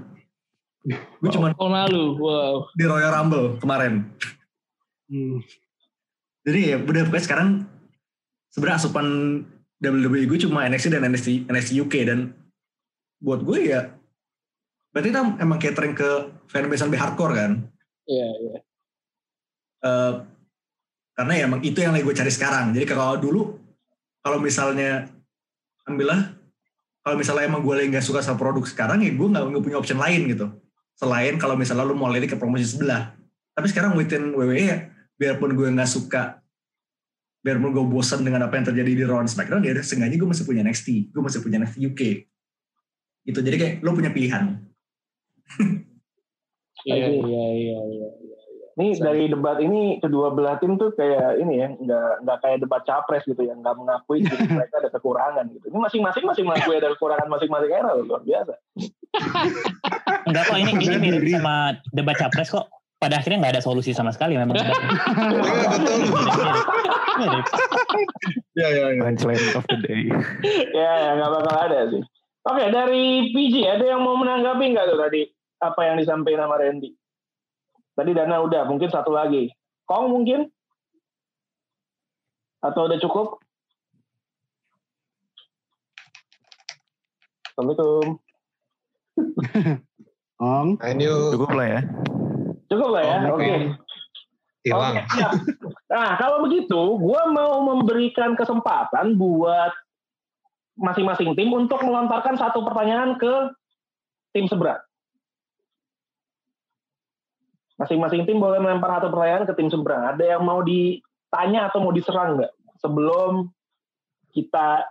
Gue 1.20 1.28
cuma 1.28 1.52
Tahun 1.52 1.76
lalu, 1.76 2.16
wow. 2.16 2.64
di 2.72 2.84
Royal 2.88 3.12
Rumble 3.12 3.60
kemarin. 3.60 4.08
Hmm. 5.10 5.42
jadi 6.46 6.60
ya 6.70 6.76
udah 6.78 7.02
pokoknya 7.10 7.24
sekarang 7.26 7.48
sebenarnya 8.54 8.78
asupan 8.78 9.06
WWE 9.82 10.22
gue 10.30 10.38
cuma 10.46 10.62
NXT 10.70 10.94
dan 10.94 11.02
NXT, 11.10 11.50
NXT 11.50 11.70
UK 11.82 11.94
dan 12.06 12.30
buat 13.20 13.44
gue 13.44 13.60
ya 13.68 13.92
berarti 14.90 15.14
kita 15.14 15.20
emang 15.38 15.58
catering 15.62 15.94
ke 15.94 16.10
fanbase 16.50 16.82
lebih 16.82 16.98
hardcore 16.98 17.34
kan? 17.38 17.52
Iya, 18.10 18.28
iya. 18.42 18.58
Eh, 19.80 20.12
karena 21.14 21.32
ya 21.36 21.42
emang 21.46 21.62
itu 21.62 21.78
yang 21.78 21.94
lagi 21.94 22.04
gue 22.04 22.16
cari 22.16 22.32
sekarang. 22.32 22.74
Jadi 22.74 22.84
kalau 22.90 23.16
dulu 23.20 23.54
kalau 24.20 24.42
misalnya 24.42 25.06
ambillah 25.86 26.36
kalau 27.00 27.16
misalnya 27.16 27.48
emang 27.48 27.62
gue 27.64 27.74
lagi 27.76 27.88
nggak 27.88 28.04
suka 28.04 28.20
sama 28.20 28.36
produk 28.36 28.66
sekarang 28.66 29.00
ya 29.00 29.14
gue 29.14 29.28
nggak 29.30 29.62
punya 29.62 29.78
option 29.78 30.00
lain 30.02 30.26
gitu. 30.26 30.50
Selain 30.98 31.38
kalau 31.38 31.54
misalnya 31.54 31.86
lu 31.86 31.96
mau 31.96 32.10
lirik 32.10 32.34
ke 32.34 32.36
promosi 32.36 32.66
sebelah. 32.66 33.14
Tapi 33.54 33.66
sekarang 33.70 33.94
within 33.94 34.34
WWE 34.34 34.58
ya 34.58 34.78
biarpun 35.20 35.52
gue 35.52 35.68
nggak 35.68 35.86
suka 35.88 36.40
biarpun 37.40 37.72
gue 37.72 37.84
bosan 37.88 38.20
dengan 38.20 38.44
apa 38.44 38.56
yang 38.60 38.68
terjadi 38.68 38.92
di 39.00 39.04
Raw 39.04 39.20
dan 39.24 39.28
SmackDown 39.28 39.64
ya 39.64 39.72
seenggaknya 39.80 40.16
gue 40.20 40.28
masih 40.28 40.44
punya 40.44 40.60
NXT 40.60 41.12
gue 41.12 41.22
masih 41.24 41.40
punya 41.40 41.56
NXT 41.64 41.76
UK 41.88 42.00
gitu 43.24 43.38
jadi 43.40 43.56
kayak 43.56 43.74
lo 43.84 43.92
punya 43.92 44.10
pilihan 44.12 44.58
Iya, 46.86 47.12
Lagi. 47.12 47.20
iya, 47.28 47.46
iya, 47.52 47.80
iya. 47.92 48.08
Ini 48.80 48.96
dari 48.96 49.28
debat 49.28 49.60
ini 49.60 50.00
kedua 50.00 50.32
belah 50.32 50.56
tim 50.56 50.80
tuh 50.80 50.96
kayak 50.96 51.36
ini 51.36 51.60
ya, 51.60 51.68
nggak 51.76 52.24
nggak 52.24 52.38
kayak 52.40 52.58
debat 52.64 52.80
capres 52.88 53.20
gitu 53.28 53.44
ya, 53.44 53.52
nggak 53.52 53.76
mengakui 53.76 54.22
diri 54.24 54.46
mereka 54.48 54.80
ada 54.80 54.88
kekurangan 54.88 55.44
gitu. 55.52 55.68
Ini 55.68 55.76
masing-masing 55.76 56.24
masih 56.24 56.42
mengakui 56.48 56.80
ada 56.80 56.88
kekurangan 56.96 57.28
masing-masing 57.28 57.68
era 57.68 57.90
loh, 57.92 58.04
luar 58.08 58.22
biasa. 58.24 58.54
Enggak 60.30 60.44
kok 60.48 60.56
ini 60.56 60.72
ini 60.80 60.96
mirip 60.96 61.20
sama 61.36 61.76
debat 61.92 62.16
capres 62.16 62.48
kok. 62.48 62.64
Pada 63.00 63.16
akhirnya 63.20 63.44
nggak 63.44 63.54
ada 63.60 63.64
solusi 63.64 63.92
sama 63.92 64.12
sekali 64.16 64.40
memang. 64.40 64.56
Iya, 64.64 64.72
betul. 64.72 66.48
Mirip. 67.20 67.44
Iya, 68.56 68.68
iya, 68.72 68.84
iya. 68.96 69.02
Punchline 69.04 69.44
of 69.52 69.64
the 69.68 69.76
day. 69.84 70.08
ya, 70.72 70.90
ya 71.04 71.10
nggak 71.20 71.30
bakal 71.36 71.56
ada 71.68 71.78
sih. 71.92 72.00
Oke, 72.50 72.66
dari 72.74 73.30
PG 73.30 73.54
ada 73.62 73.84
yang 73.86 74.02
mau 74.02 74.18
menanggapi 74.18 74.74
nggak 74.74 74.86
tuh 74.90 74.98
tadi 74.98 75.22
apa 75.62 75.80
yang 75.86 76.02
disampaikan 76.02 76.50
sama 76.50 76.58
Randy? 76.58 76.90
Tadi 77.94 78.10
Dana 78.10 78.42
udah, 78.42 78.66
mungkin 78.66 78.90
satu 78.90 79.14
lagi. 79.14 79.54
Kong 79.86 80.10
mungkin? 80.10 80.50
Atau 82.58 82.90
udah 82.90 82.98
cukup? 82.98 83.38
Assalamualaikum. 87.54 88.06
Ong. 90.40 90.68
Ayo 90.80 90.96
yuk. 90.96 91.38
Cukup 91.38 91.50
lah 91.52 91.66
ya. 91.68 91.80
Cukup 92.72 92.88
lah 92.96 93.02
ya, 93.04 93.16
oke. 93.28 93.36
oke. 93.36 93.54
Hilang. 94.64 94.94
Oke, 94.96 95.00
siap. 95.12 95.32
Nah, 95.90 96.10
kalau 96.16 96.46
begitu, 96.48 96.80
gue 96.96 97.22
mau 97.36 97.60
memberikan 97.62 98.32
kesempatan 98.32 99.18
buat 99.20 99.72
masing-masing 100.76 101.34
tim 101.34 101.50
untuk 101.50 101.82
melontarkan 101.82 102.38
satu 102.38 102.62
pertanyaan 102.66 103.16
ke 103.18 103.32
tim 104.34 104.46
seberang. 104.46 104.80
Masing-masing 107.80 108.28
tim 108.28 108.36
boleh 108.36 108.60
melempar 108.60 109.00
satu 109.00 109.08
pertanyaan 109.08 109.48
ke 109.48 109.54
tim 109.56 109.72
seberang. 109.72 110.04
Ada 110.14 110.36
yang 110.36 110.42
mau 110.44 110.60
ditanya 110.60 111.72
atau 111.72 111.80
mau 111.80 111.94
diserang 111.94 112.36
nggak? 112.36 112.52
Sebelum 112.80 113.48
kita 114.30 114.84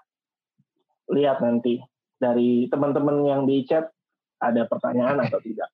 lihat 1.13 1.41
nanti 1.41 1.79
dari 2.17 2.67
teman-teman 2.67 3.25
yang 3.25 3.41
di 3.45 3.63
chat 3.65 3.87
ada 4.41 4.65
pertanyaan 4.65 5.21
atau 5.21 5.37
tidak. 5.41 5.69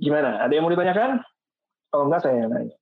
Gimana? 0.00 0.40
Ada 0.40 0.52
yang 0.52 0.64
mau 0.64 0.72
ditanyakan? 0.72 1.20
Kalau 1.92 2.04
enggak 2.08 2.22
saya 2.24 2.46
yang 2.46 2.52
nanya. 2.54 2.76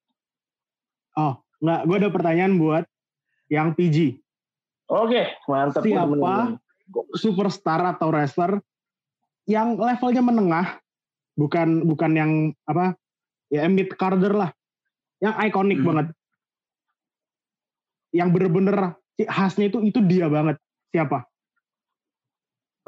Nggak, 1.58 1.80
gue 1.90 1.96
ada 1.98 2.10
pertanyaan 2.14 2.52
buat 2.54 2.84
yang 3.50 3.74
PG. 3.74 4.22
Oke, 4.88 5.36
mantap. 5.44 5.84
Siapa? 5.84 6.16
Ini. 6.16 6.56
Superstar 7.12 7.84
atau 7.84 8.08
wrestler 8.08 8.64
yang 9.44 9.76
levelnya 9.76 10.24
menengah, 10.24 10.80
bukan 11.36 11.84
bukan 11.84 12.12
yang 12.16 12.32
apa 12.64 12.96
ya 13.52 13.68
mid 13.68 13.92
carder 14.00 14.32
lah, 14.32 14.50
yang 15.20 15.36
ikonik 15.44 15.84
Hmm. 15.84 15.88
banget, 15.92 16.06
yang 18.16 18.32
bener-bener 18.32 18.96
khasnya 19.20 19.68
itu 19.68 19.84
itu 19.84 20.00
dia 20.08 20.32
banget. 20.32 20.56
Siapa? 20.88 21.28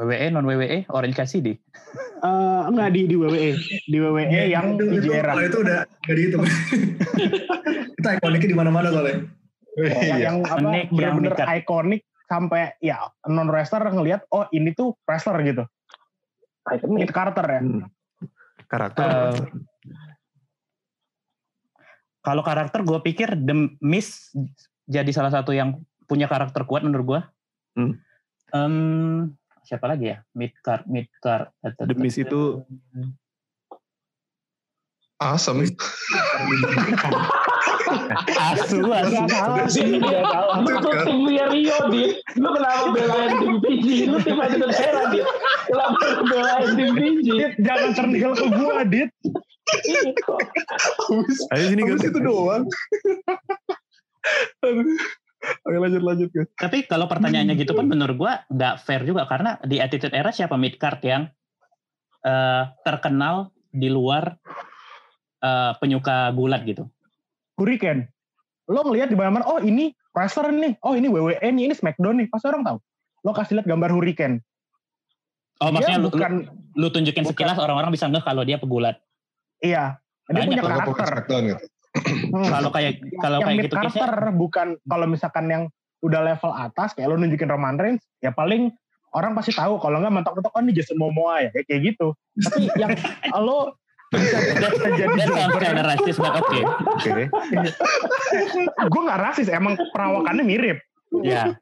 WWE 0.00 0.32
non 0.32 0.48
WWE 0.48 0.88
Orange 0.88 1.20
Cassidy. 1.20 1.60
Eh 2.24 2.60
enggak 2.64 2.96
di 2.96 3.04
di 3.04 3.16
WWE, 3.20 3.52
di 3.84 3.96
WWE 4.00 4.40
yang 4.48 4.80
itu, 4.80 4.84
PG 4.96 5.04
itu, 5.04 5.12
era. 5.12 5.32
itu 5.44 5.58
udah 5.60 5.78
dihitung 6.08 6.44
itu 8.00 8.08
ikoniknya 8.08 8.48
di 8.48 8.56
mana-mana 8.56 8.88
soalnya 8.88 9.12
yang, 9.12 9.22
Iya. 9.72 10.16
yang 10.20 10.36
apa 10.42 10.58
Unik, 10.58 10.86
yang 10.90 11.14
bener-bener 11.14 11.32
dekat. 11.32 11.62
ikonik 11.62 12.02
sampai 12.24 12.74
ya 12.78 12.98
non 13.24 13.46
wrestler 13.46 13.82
ngelihat 13.84 14.26
oh 14.28 14.46
ini 14.50 14.70
tuh 14.70 14.98
wrestler 15.04 15.38
gitu. 15.42 15.62
Ikonik. 16.66 17.06
Mid 17.06 17.10
Carter 17.10 17.46
ya. 17.46 17.60
Hmm. 17.60 17.82
Karakter. 18.66 19.02
Eh, 19.02 19.38
Kalau 22.20 22.44
karakter 22.44 22.84
gue 22.84 23.00
pikir 23.00 23.32
The 23.32 23.54
Miz 23.80 24.28
jadi 24.84 25.08
salah 25.08 25.32
satu 25.32 25.50
yang 25.50 25.80
punya 26.04 26.26
karakter 26.26 26.62
kuat 26.62 26.84
menurut 26.84 27.06
gue. 27.06 27.20
Hmm. 27.74 27.92
Em, 28.50 28.74
siapa 29.62 29.88
lagi 29.88 30.12
ya? 30.12 30.20
Mid 30.34 30.52
card, 30.60 30.84
mid 30.84 31.08
card. 31.18 31.48
The 31.62 31.96
Miz 31.96 32.18
itu- 32.18 32.60
Asem. 35.18 35.64
asu, 38.54 38.78
asu. 38.86 39.16
Salah 39.28 39.66
sih, 39.70 39.98
tim 41.06 41.20
Rio 41.26 41.78
Dit. 41.90 42.12
Lu 42.38 42.48
kenapa 42.54 42.84
belain 42.94 43.32
tim 43.40 43.54
PG? 43.58 43.86
Lu 44.10 44.18
tim 44.22 44.38
aja 44.38 44.56
Era, 44.58 45.02
Dit. 45.10 45.26
Kenapa 45.66 45.98
belain 46.26 46.68
tim? 46.76 47.14
Dit, 47.22 47.52
jangan 47.60 47.90
cernil 47.96 48.32
ke 48.36 48.46
gua, 48.54 48.82
Dit. 48.86 49.10
Ayo 51.54 51.64
sini 51.70 51.82
Habis 51.86 52.06
itu 52.10 52.18
doang. 52.18 52.64
Oke 55.40 55.76
lanjut 55.80 56.02
lanjut 56.04 56.28
Gus. 56.36 56.48
Tapi 56.52 56.84
kalau 56.84 57.08
pertanyaannya 57.08 57.56
gitu 57.56 57.72
pun 57.72 57.88
menurut 57.88 58.16
gue 58.16 58.32
nggak 58.52 58.74
fair 58.84 59.08
juga 59.08 59.24
karena 59.24 59.56
di 59.64 59.80
Attitude 59.80 60.12
Era 60.12 60.28
siapa 60.28 60.60
mid 60.60 60.76
card 60.76 61.00
yang 61.00 61.22
eh, 62.20 62.64
terkenal 62.84 63.48
di 63.72 63.88
luar 63.88 64.36
eh, 65.40 65.72
penyuka 65.80 66.28
gulat 66.36 66.62
gitu. 66.68 66.84
Hurricane. 67.60 68.08
Lo 68.70 68.80
ngelihat 68.88 69.12
di 69.12 69.16
mana-mana, 69.20 69.44
oh 69.44 69.60
ini 69.60 69.92
wrestler 70.16 70.48
nih, 70.48 70.80
oh 70.80 70.96
ini 70.96 71.12
WWE 71.12 71.36
nih, 71.36 71.68
ini 71.68 71.74
SmackDown 71.76 72.24
nih. 72.24 72.26
Pasti 72.32 72.48
orang 72.48 72.64
tahu. 72.64 72.78
Lo 73.28 73.36
kasih 73.36 73.60
lihat 73.60 73.68
gambar 73.68 73.92
Hurricane. 73.92 74.40
Oh 75.60 75.68
Dia 75.68 75.74
maksudnya 75.76 76.00
lu, 76.00 76.08
bukan, 76.08 76.32
lu, 76.72 76.88
lu 76.88 76.88
tunjukin 76.88 77.22
bukan- 77.28 77.36
sekilas 77.36 77.60
orang-orang 77.60 77.92
bisa 77.92 78.08
ngeh 78.08 78.24
kalau 78.24 78.42
dia 78.48 78.56
pegulat. 78.56 78.96
iya. 79.60 80.00
Dia 80.30 80.46
Banyak 80.46 80.62
punya 80.62 80.62
karakter. 80.94 81.42
Gitu. 81.42 81.64
Hmm. 82.30 82.46
Kalau 82.46 82.70
kayak 82.70 83.02
kalau 83.18 83.38
kayak 83.42 83.66
gitu 83.66 83.74
Carter 83.74 84.14
bukan 84.30 84.68
kalau 84.86 85.06
misalkan 85.10 85.50
yang 85.50 85.62
udah 86.06 86.22
level 86.22 86.54
atas 86.54 86.94
kayak 86.94 87.10
lo 87.10 87.18
nunjukin 87.18 87.50
Roman 87.50 87.76
Reigns 87.76 88.06
ya 88.22 88.30
paling 88.30 88.70
orang 89.10 89.34
pasti 89.34 89.50
tahu 89.52 89.76
kalau 89.82 89.98
nggak 89.98 90.14
mentok-mentok 90.22 90.54
oh 90.54 90.62
ini 90.62 90.72
Jason 90.72 90.96
Momoa 90.96 91.44
ya 91.44 91.48
kayak, 91.50 91.66
kayak 91.66 91.80
gitu 91.92 92.14
tapi 92.40 92.70
yang 92.78 92.94
lo 93.46 93.74
jadi 94.10 94.58
that 94.58 94.74
sounds 94.74 95.30
jobber 95.30 95.60
kinda 95.62 95.84
racist 95.86 96.18
but 96.18 96.34
oke. 96.34 96.60
Oke. 96.98 97.30
gue 98.90 99.02
nggak 99.06 99.20
rasis 99.22 99.48
emang 99.50 99.78
perawakannya 99.94 100.44
mirip 100.44 100.78
Ya. 101.10 101.58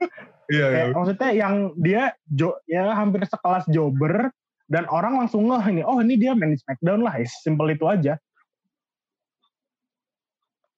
Iya 0.49 0.65
iya. 0.65 0.67
Kayak, 0.69 0.89
maksudnya 0.97 1.31
yang 1.33 1.55
dia 1.77 2.03
jo, 2.29 2.57
ya 2.69 2.93
hampir 2.93 3.25
sekelas 3.25 3.69
jobber 3.69 4.33
dan 4.69 4.85
orang 4.89 5.21
langsung 5.21 5.49
ngeh 5.49 5.65
ini 5.73 5.83
oh 5.85 6.01
ini 6.01 6.21
dia 6.21 6.37
main 6.37 6.53
di 6.53 6.61
Smackdown 6.61 7.01
lah 7.05 7.17
simple 7.25 7.69
itu 7.73 7.85
aja 7.89 8.17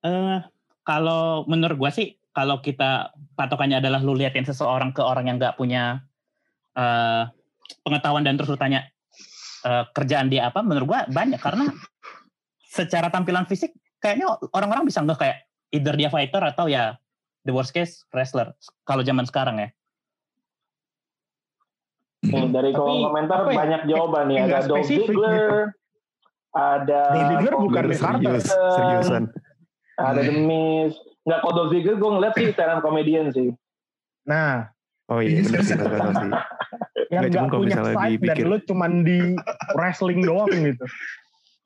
Eh, 0.00 0.38
kalau 0.80 1.44
menurut 1.44 1.76
gua 1.76 1.92
sih 1.92 2.16
kalau 2.32 2.64
kita 2.64 3.12
patokannya 3.36 3.84
adalah 3.84 4.00
lu 4.00 4.16
liatin 4.16 4.48
seseorang 4.48 4.96
ke 4.96 5.04
orang 5.04 5.28
yang 5.28 5.36
nggak 5.36 5.60
punya 5.60 6.00
eh, 6.72 7.28
pengetahuan 7.84 8.24
dan 8.24 8.40
terus 8.40 8.48
lu 8.48 8.56
tanya 8.56 8.88
eh, 9.64 9.84
kerjaan 9.92 10.28
dia 10.32 10.48
apa 10.48 10.60
menurut 10.64 10.86
gua 10.86 11.00
banyak 11.10 11.40
karena 11.40 11.68
secara 12.70 13.10
tampilan 13.10 13.44
fisik 13.44 13.74
kayaknya 13.98 14.30
orang-orang 14.54 14.86
bisa 14.86 15.02
nggak 15.02 15.18
kayak 15.20 15.36
either 15.74 15.94
dia 15.94 16.08
fighter 16.08 16.42
atau 16.42 16.66
ya 16.70 16.96
the 17.44 17.52
worst 17.52 17.74
case 17.74 18.06
wrestler 18.14 18.54
kalau 18.86 19.02
zaman 19.04 19.26
sekarang 19.26 19.58
ya 19.60 19.68
Nih, 22.20 22.52
dari 22.52 22.70
Tapi, 22.76 22.76
kolom 22.76 23.08
komentar 23.08 23.48
apa 23.48 23.50
ya, 23.50 23.56
banyak 23.56 23.82
jawaban 23.88 24.24
nih. 24.28 24.36
Ada 24.44 24.58
Dolph 24.68 24.84
Ziggler, 24.84 25.72
ada 26.52 27.00
Ziggler 27.16 27.54
bukan 27.56 27.84
serius, 27.96 28.44
seriusan. 28.76 29.22
ada 29.96 30.20
The 30.20 30.34
Miz. 30.36 30.92
Nggak, 31.24 31.38
kalau 31.40 31.54
Dolph 31.56 31.70
Ziggler 31.72 31.96
gue 31.96 32.10
ngeliat 32.12 32.34
sih 32.36 32.46
stand 32.52 32.72
up 32.76 32.80
comedian 32.84 33.32
sih. 33.32 33.56
Nah, 34.28 34.68
Oh 35.10 35.18
iya, 35.18 35.42
benar 35.42 35.62
sih, 35.66 35.74
benar 35.74 36.14
sih. 36.14 36.30
yang 37.12 37.26
Nggak, 37.26 37.50
kalau 37.50 37.66
punya 37.66 37.76
side 37.82 37.90
dan 37.90 38.10
dipikir- 38.14 38.46
lu 38.46 38.58
cuman 38.62 38.92
di 39.02 39.18
wrestling 39.74 40.22
doang 40.22 40.46
gitu. 40.48 40.84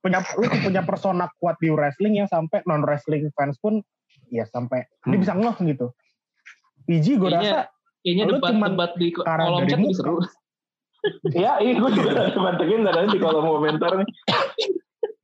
Punya 0.00 0.24
lu 0.40 0.44
tuh 0.48 0.60
punya 0.64 0.82
persona 0.84 1.28
kuat 1.36 1.60
di 1.60 1.68
wrestling 1.68 2.16
yang 2.16 2.28
sampai 2.28 2.64
non 2.64 2.80
wrestling 2.80 3.28
fans 3.36 3.60
pun 3.60 3.84
ya 4.32 4.48
sampai 4.48 4.88
dia 5.04 5.12
Hmm. 5.12 5.20
bisa 5.20 5.32
ngeh 5.36 5.56
gitu. 5.76 5.86
PG 6.88 7.06
gue 7.20 7.30
rasa 7.30 7.68
Kayaknya 8.04 8.24
Lu 8.28 8.36
cuman 8.36 8.52
debat-debat 8.76 8.90
di 9.00 9.08
kolom 9.12 9.64
chat 9.64 9.80
seru. 9.96 10.16
Iya, 11.36 11.60
iya 11.60 11.72
gue 11.76 11.90
juga 11.92 12.32
mantengin 12.32 12.80
dari 12.80 13.08
di 13.12 13.20
kolom 13.20 13.44
komentar 13.44 13.92
nih. 14.00 14.08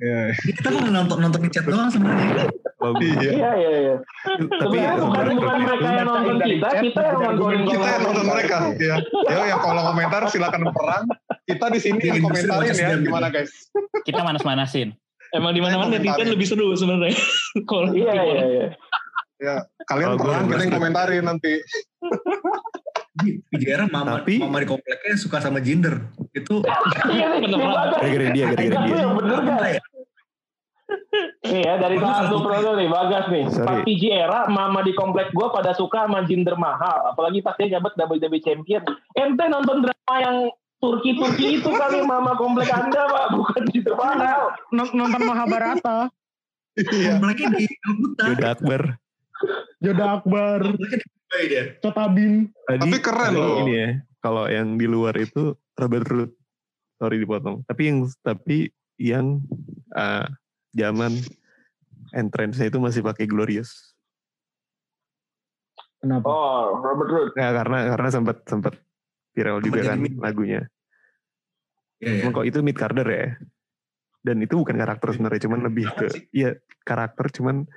Iya. 0.00 0.32
Kita 0.32 0.58
kan 0.64 0.74
nonton 0.88 1.18
nonton 1.20 1.40
chat 1.52 1.64
doang 1.68 1.92
sebenarnya. 1.92 2.48
Oh, 2.80 2.96
Iya. 2.96 3.30
Iya, 3.36 3.50
iya, 3.54 3.70
iya. 3.76 3.96
tapi 4.56 4.76
ya, 4.80 4.96
bukan 4.96 5.36
bukan 5.36 5.56
mereka 5.60 5.88
yang 5.92 6.08
nonton 6.08 6.36
kita, 6.40 6.68
chat, 6.72 6.80
kita 6.80 7.00
yang 7.04 7.18
nonton 7.20 7.52
Kita 7.68 7.86
yang 7.86 8.02
nonton 8.08 8.24
mereka. 8.24 8.56
Ya. 8.80 8.96
Ya, 9.28 9.38
yang 9.52 9.60
kolom 9.60 9.84
komentar 9.84 10.22
silakan 10.32 10.72
perang. 10.72 11.04
Kita 11.44 11.66
di 11.68 11.78
sini 11.78 12.00
yang 12.00 12.24
komentarin 12.24 12.72
ya 12.72 12.96
gimana 12.96 13.28
guys. 13.28 13.52
kita 14.02 14.24
manas-manasin 14.24 14.96
Emang 15.30 15.52
di 15.52 15.60
mana-mana 15.62 15.94
netizen 15.94 16.26
lebih 16.26 16.42
seru 16.42 16.72
sebenarnya. 16.74 17.14
Kalau 17.70 17.92
Iya, 17.92 18.12
iya, 18.16 18.44
iya. 18.48 18.66
Ya, 19.40 19.54
kalian 19.86 20.08
Kalau 20.10 20.18
perang 20.18 20.42
kita 20.48 20.56
yang 20.58 20.72
komentarin 20.74 21.24
nanti. 21.24 21.52
PJR 23.52 23.84
mama, 23.86 24.18
Tapi- 24.18 24.40
mama 24.40 24.58
di 24.58 24.68
kompleknya 24.68 25.14
suka 25.14 25.38
sama 25.38 25.60
Jinder. 25.60 26.08
Itu 26.32 26.64
Iya, 27.06 27.36
gara-gara 27.36 28.28
dia, 28.32 28.44
gara-gara 28.48 28.86
dia. 28.88 29.06
bener 29.12 29.38
kan? 29.44 29.60
Nih 31.42 31.62
ya, 31.62 31.74
dari 31.76 31.96
Bagas 31.96 32.06
salah 32.06 32.28
satu 32.28 32.38
produk 32.40 32.72
nih, 32.76 32.88
Bagas 32.88 33.24
nih. 33.28 33.44
Sorry. 33.48 33.66
Pas 33.66 33.78
PG 33.82 34.02
era, 34.08 34.40
mama 34.46 34.80
di 34.80 34.92
komplek 34.92 35.30
gue 35.30 35.46
pada 35.48 35.72
suka 35.72 36.06
sama 36.06 36.22
Jinder 36.22 36.54
Mahal. 36.54 37.10
Apalagi 37.10 37.40
pas 37.40 37.54
dia 37.54 37.76
jabat 37.76 37.94
WWE 37.94 38.38
Champion. 38.38 38.82
Ente 39.12 39.44
nonton 39.46 39.82
drama 39.82 40.14
yang 40.16 40.36
Turki-Turki 40.78 41.58
itu 41.58 41.70
kali 41.70 42.00
mama 42.06 42.34
komplek 42.34 42.70
anda, 42.70 43.04
Pak. 43.04 43.26
Bukan 43.34 43.62
Jinder 43.68 43.94
Mahal. 43.94 44.42
non- 44.70 44.94
nonton 44.94 45.22
Mahabharata, 45.22 45.98
Iya. 46.78 47.18
kompleknya 47.18 47.48
di 47.52 47.64
Kalkuta. 47.66 48.22
Yoda 48.30 48.48
Akbar. 48.54 48.82
Yoda 49.82 50.04
Akbar. 50.16 50.60
Cotabim. 51.78 52.50
Tadi, 52.66 52.80
Tapi 52.80 52.98
keren 52.98 53.32
loh. 53.34 53.62
Ini 53.62 53.72
ya, 53.74 53.88
kalau 54.18 54.44
yang 54.46 54.74
di 54.74 54.86
luar 54.86 55.14
itu 55.14 55.54
Robert 55.74 56.06
Root. 56.06 56.30
Sorry 56.96 57.16
dipotong. 57.18 57.64
Tapi 57.64 57.82
yang 57.86 57.98
tapi 58.20 58.68
yang 59.00 59.40
uh, 59.94 60.26
zaman 60.74 61.12
entrance-nya 62.14 62.70
itu 62.70 62.78
masih 62.78 63.02
pakai 63.04 63.26
Glorious. 63.26 63.94
Kenapa? 66.00 66.24
Oh, 66.24 66.80
Robert 66.80 67.10
Roode. 67.12 67.32
Nah, 67.36 67.50
karena 67.52 67.78
karena 67.92 68.08
sempat 68.08 68.36
sempat 68.48 68.74
viral 69.36 69.60
juga 69.60 69.84
kan 69.84 70.00
meme. 70.00 70.16
lagunya. 70.16 70.64
Iya, 72.00 72.08
iya. 72.08 72.20
Emang 72.24 72.32
kok 72.32 72.48
itu 72.48 72.58
mid 72.64 72.76
Carter 72.78 73.04
ya. 73.04 73.36
Dan 74.20 74.40
itu 74.40 74.56
bukan 74.56 74.76
karakter 74.76 75.16
sebenarnya, 75.16 75.40
cuman 75.48 75.60
lebih 75.64 75.86
ke 75.96 76.08
iya 76.32 76.56
karakter 76.84 77.28
cuman 77.40 77.68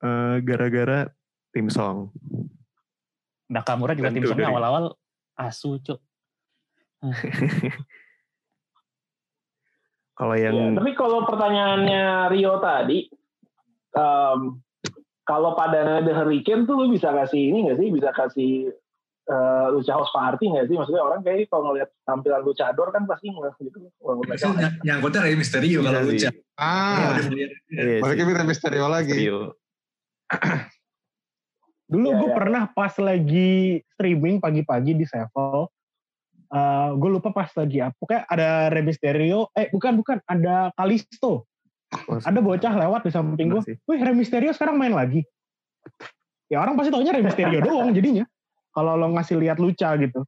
eh, 0.00 0.36
gara-gara 0.44 1.08
tim 1.52 1.68
song. 1.68 2.12
Nakamura 3.52 3.92
juga 3.92 4.08
tim 4.12 4.24
songnya 4.24 4.48
awal-awal 4.48 4.96
asu 5.36 5.80
cuk 5.80 6.00
Kalau 10.12 10.34
Ya, 10.36 10.52
yang 10.52 10.76
tapi 10.76 10.92
kalau 10.92 11.24
pertanyaannya 11.24 12.28
Rio 12.28 12.60
tadi, 12.60 13.08
em, 13.96 14.40
kalau 15.22 15.56
pada 15.56 16.04
The 16.04 16.12
Hurricane 16.12 16.68
tuh 16.68 16.76
lu 16.76 16.86
bisa 16.92 17.10
kasih 17.10 17.40
ini 17.48 17.68
nggak 17.68 17.78
sih? 17.80 17.88
Bisa 17.88 18.10
kasih 18.12 18.52
eh, 19.22 19.66
Lucha 19.70 19.94
House 19.94 20.10
Party 20.10 20.50
nggak 20.50 20.66
sih? 20.68 20.76
Maksudnya 20.76 21.00
orang 21.00 21.22
kayak 21.22 21.46
kalau 21.46 21.72
ngeliat 21.72 21.88
tampilan 22.02 22.42
luchador 22.42 22.90
kan 22.90 23.06
pasti 23.06 23.30
nggak 23.30 23.54
gitu. 23.62 23.88
Tahu. 24.02 24.52
ny- 24.58 24.78
nyangkutnya 24.82 25.20
Rey 25.22 25.36
Mysterio 25.38 25.78
Iya 25.78 25.86
kalau 25.86 26.00
sih. 26.02 26.08
lucu. 26.10 26.28
Ah, 26.58 27.16
iya 27.70 27.96
sih, 28.02 28.16
kita 28.18 28.42
Misterio 28.44 28.86
lagi. 28.90 29.14
Rio. 29.14 29.40
Dulu 31.92 32.08
Iya, 32.08 32.18
gue 32.18 32.28
iya. 32.28 32.36
pernah 32.36 32.62
pas 32.72 32.94
lagi 32.96 33.52
streaming 33.94 34.40
pagi-pagi 34.40 34.92
di 34.96 35.04
Sevel, 35.04 35.68
eh 36.52 36.88
gue 36.96 37.10
lupa 37.10 37.32
pas 37.32 37.48
lagi 37.56 37.80
apa, 37.80 37.96
pokoknya 37.96 38.22
ada 38.28 38.48
Rey 38.68 38.84
Mysterio, 38.84 39.48
eh 39.56 39.72
bukan 39.72 39.96
bukan, 39.96 40.20
ada 40.28 40.68
Kalisto, 40.76 41.48
Oh, 42.08 42.16
ada 42.16 42.40
bocah 42.40 42.72
lewat 42.72 43.04
di 43.04 43.12
samping 43.12 43.52
gue, 43.52 43.76
wih 43.84 44.00
Rey 44.00 44.16
Mysterio 44.16 44.48
sekarang 44.56 44.80
main 44.80 44.96
lagi. 44.96 45.20
Ya 46.48 46.64
orang 46.64 46.76
pasti 46.80 46.88
taunya 46.88 47.12
Rey 47.12 47.20
Mysterio 47.20 47.60
doang 47.68 47.92
jadinya. 47.92 48.24
Kalau 48.72 48.96
lo 48.96 49.12
ngasih 49.12 49.36
lihat 49.36 49.60
luca 49.60 49.92
gitu. 50.00 50.24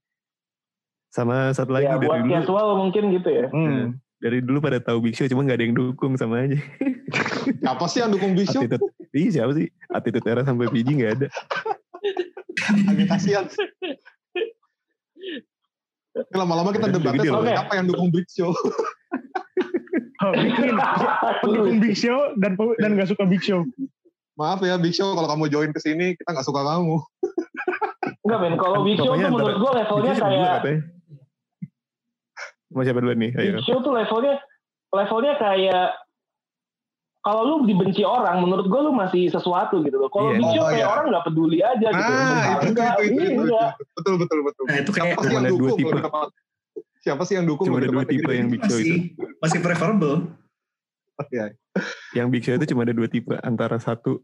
Sama 1.08 1.56
satu 1.56 1.72
lagi 1.72 1.88
Ya 1.88 1.96
dari 1.96 2.04
buat 2.04 2.20
dulu 2.20 2.34
casual 2.36 2.68
mungkin 2.76 3.02
gitu 3.16 3.28
ya. 3.32 3.46
Hmm. 3.48 3.96
dari 4.24 4.40
dulu 4.40 4.56
pada 4.64 4.80
tahu 4.80 5.04
Big 5.04 5.16
Show 5.16 5.28
cuma 5.28 5.44
nggak 5.44 5.56
ada 5.60 5.64
yang 5.68 5.76
dukung 5.76 6.16
sama 6.16 6.48
aja. 6.48 6.56
Apa 7.76 7.84
sih 7.88 8.00
yang 8.04 8.12
dukung 8.12 8.36
Big 8.36 8.48
Show? 8.48 8.64
Attitude, 8.64 8.88
iya 9.12 9.28
siapa 9.40 9.52
sih? 9.56 9.68
Attitude 9.88 10.24
era 10.24 10.44
sampai 10.44 10.68
PG 10.68 10.88
nggak 10.96 11.12
ada. 11.20 11.28
Agak 12.88 13.06
kasihan. 13.08 13.44
Ini 16.14 16.36
Lama-lama 16.38 16.70
kita 16.70 16.86
gede 16.94 17.26
soal 17.26 17.42
loh. 17.42 17.50
siapa 17.50 17.72
yang 17.74 17.86
dukung 17.90 18.10
Big 18.14 18.26
Show. 18.30 18.54
Oh, 20.22 20.32
bikin 20.32 20.78
pendukung 21.42 21.78
Big 21.82 21.98
Show 21.98 22.32
dan 22.38 22.54
dan 22.78 22.90
nggak 22.94 23.10
suka 23.10 23.26
Big 23.26 23.42
Show. 23.42 23.66
Maaf 24.38 24.62
ya 24.62 24.78
Big 24.78 24.94
Show 24.94 25.10
kalau 25.18 25.26
kamu 25.26 25.50
join 25.50 25.70
ke 25.74 25.80
sini 25.82 26.14
kita 26.14 26.30
nggak 26.30 26.46
suka 26.46 26.62
kamu. 26.62 27.02
Enggak 28.24 28.38
men, 28.40 28.54
kalau 28.56 28.86
Big 28.86 28.96
Show 28.98 29.12
tuh 29.18 29.30
menurut 29.30 29.56
gue 29.58 29.70
levelnya 29.74 30.14
kayak. 30.14 30.50
Mau 32.74 32.82
siapa 32.82 32.98
duluan 33.02 33.18
nih? 33.18 33.30
Ayo. 33.34 33.50
Big 33.58 33.66
Show 33.66 33.78
tuh 33.82 33.92
levelnya 33.94 34.38
levelnya 34.94 35.32
kayak 35.42 35.86
kalau 37.24 37.40
lu 37.48 37.64
dibenci 37.64 38.04
orang, 38.04 38.44
menurut 38.44 38.68
gue 38.68 38.80
lu 38.84 38.92
masih 38.92 39.32
sesuatu 39.32 39.80
gitu 39.80 39.96
loh. 39.96 40.12
Kalau. 40.12 40.36
Big 40.36 40.44
Show 40.52 40.60
Oh, 40.60 40.68
kayak 40.68 40.84
iya. 40.84 40.92
orang 40.92 41.08
nggak 41.08 41.24
peduli 41.24 41.64
aja 41.64 41.88
gitu. 41.88 42.12
Ah, 42.12 42.12
itu, 42.12 42.20
itu, 42.20 42.68
enggak, 42.68 42.92
itu, 42.92 43.00
itu, 43.00 43.16
itu, 43.24 43.40
enggak. 43.48 43.68
Betul, 43.96 44.14
betul, 44.20 44.38
betul. 44.44 44.64
Nah 44.68 44.76
itu 44.76 44.90
kayak 44.92 45.16
Siapa 45.16 45.24
sih 45.24 45.32
yang 45.32 45.48
dukung? 45.48 45.72
tipe. 45.80 45.96
Siapa 47.00 47.24
sih 47.24 47.40
yang 47.40 47.48
dukung? 47.48 47.64
Cuma 47.72 47.80
ada 47.80 47.88
dua 47.88 48.04
tipe 48.04 48.28
yang 48.28 48.52
Big 48.52 48.60
Show 48.68 48.76
masih 48.76 48.84
itu. 48.84 49.24
masih 49.40 49.58
preferable. 49.64 50.16
Iya. 51.32 51.56
Yang 52.12 52.28
Big 52.28 52.44
Show 52.44 52.60
itu 52.60 52.76
cuma 52.76 52.84
ada 52.84 52.92
dua 52.92 53.08
tipe. 53.08 53.32
Antara 53.40 53.80
satu 53.80 54.20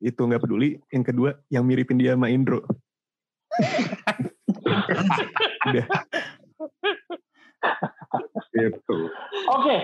itu 0.00 0.16
nggak 0.16 0.40
peduli, 0.40 0.80
yang 0.88 1.04
kedua 1.04 1.36
yang 1.52 1.68
miripin 1.68 2.00
dia 2.00 2.16
sama 2.16 2.32
Indro. 2.32 2.64
Udah. 5.68 5.84
Gitu. 8.54 8.96
Oke, 9.50 9.76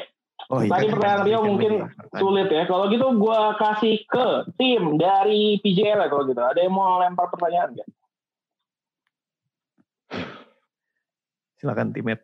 Oh 0.52 0.60
iya. 0.60 0.70
Tadi 0.76 0.86
pertanyaan 0.92 1.22
Rio 1.24 1.40
mungkin 1.44 1.72
sulit 2.16 2.48
ya. 2.52 2.68
Kalau 2.68 2.84
gitu 2.92 3.06
gue 3.16 3.40
kasih 3.56 3.96
ke 4.04 4.26
tim 4.60 4.82
dari 5.00 5.56
PJL 5.64 6.04
ya 6.04 6.08
kalau 6.12 6.24
gitu. 6.28 6.40
Ada 6.40 6.60
yang 6.60 6.74
mau 6.74 7.00
lempar 7.00 7.32
pertanyaan 7.32 7.72
nggak? 7.72 7.88
Silakan 11.56 11.96
Timet. 11.96 12.20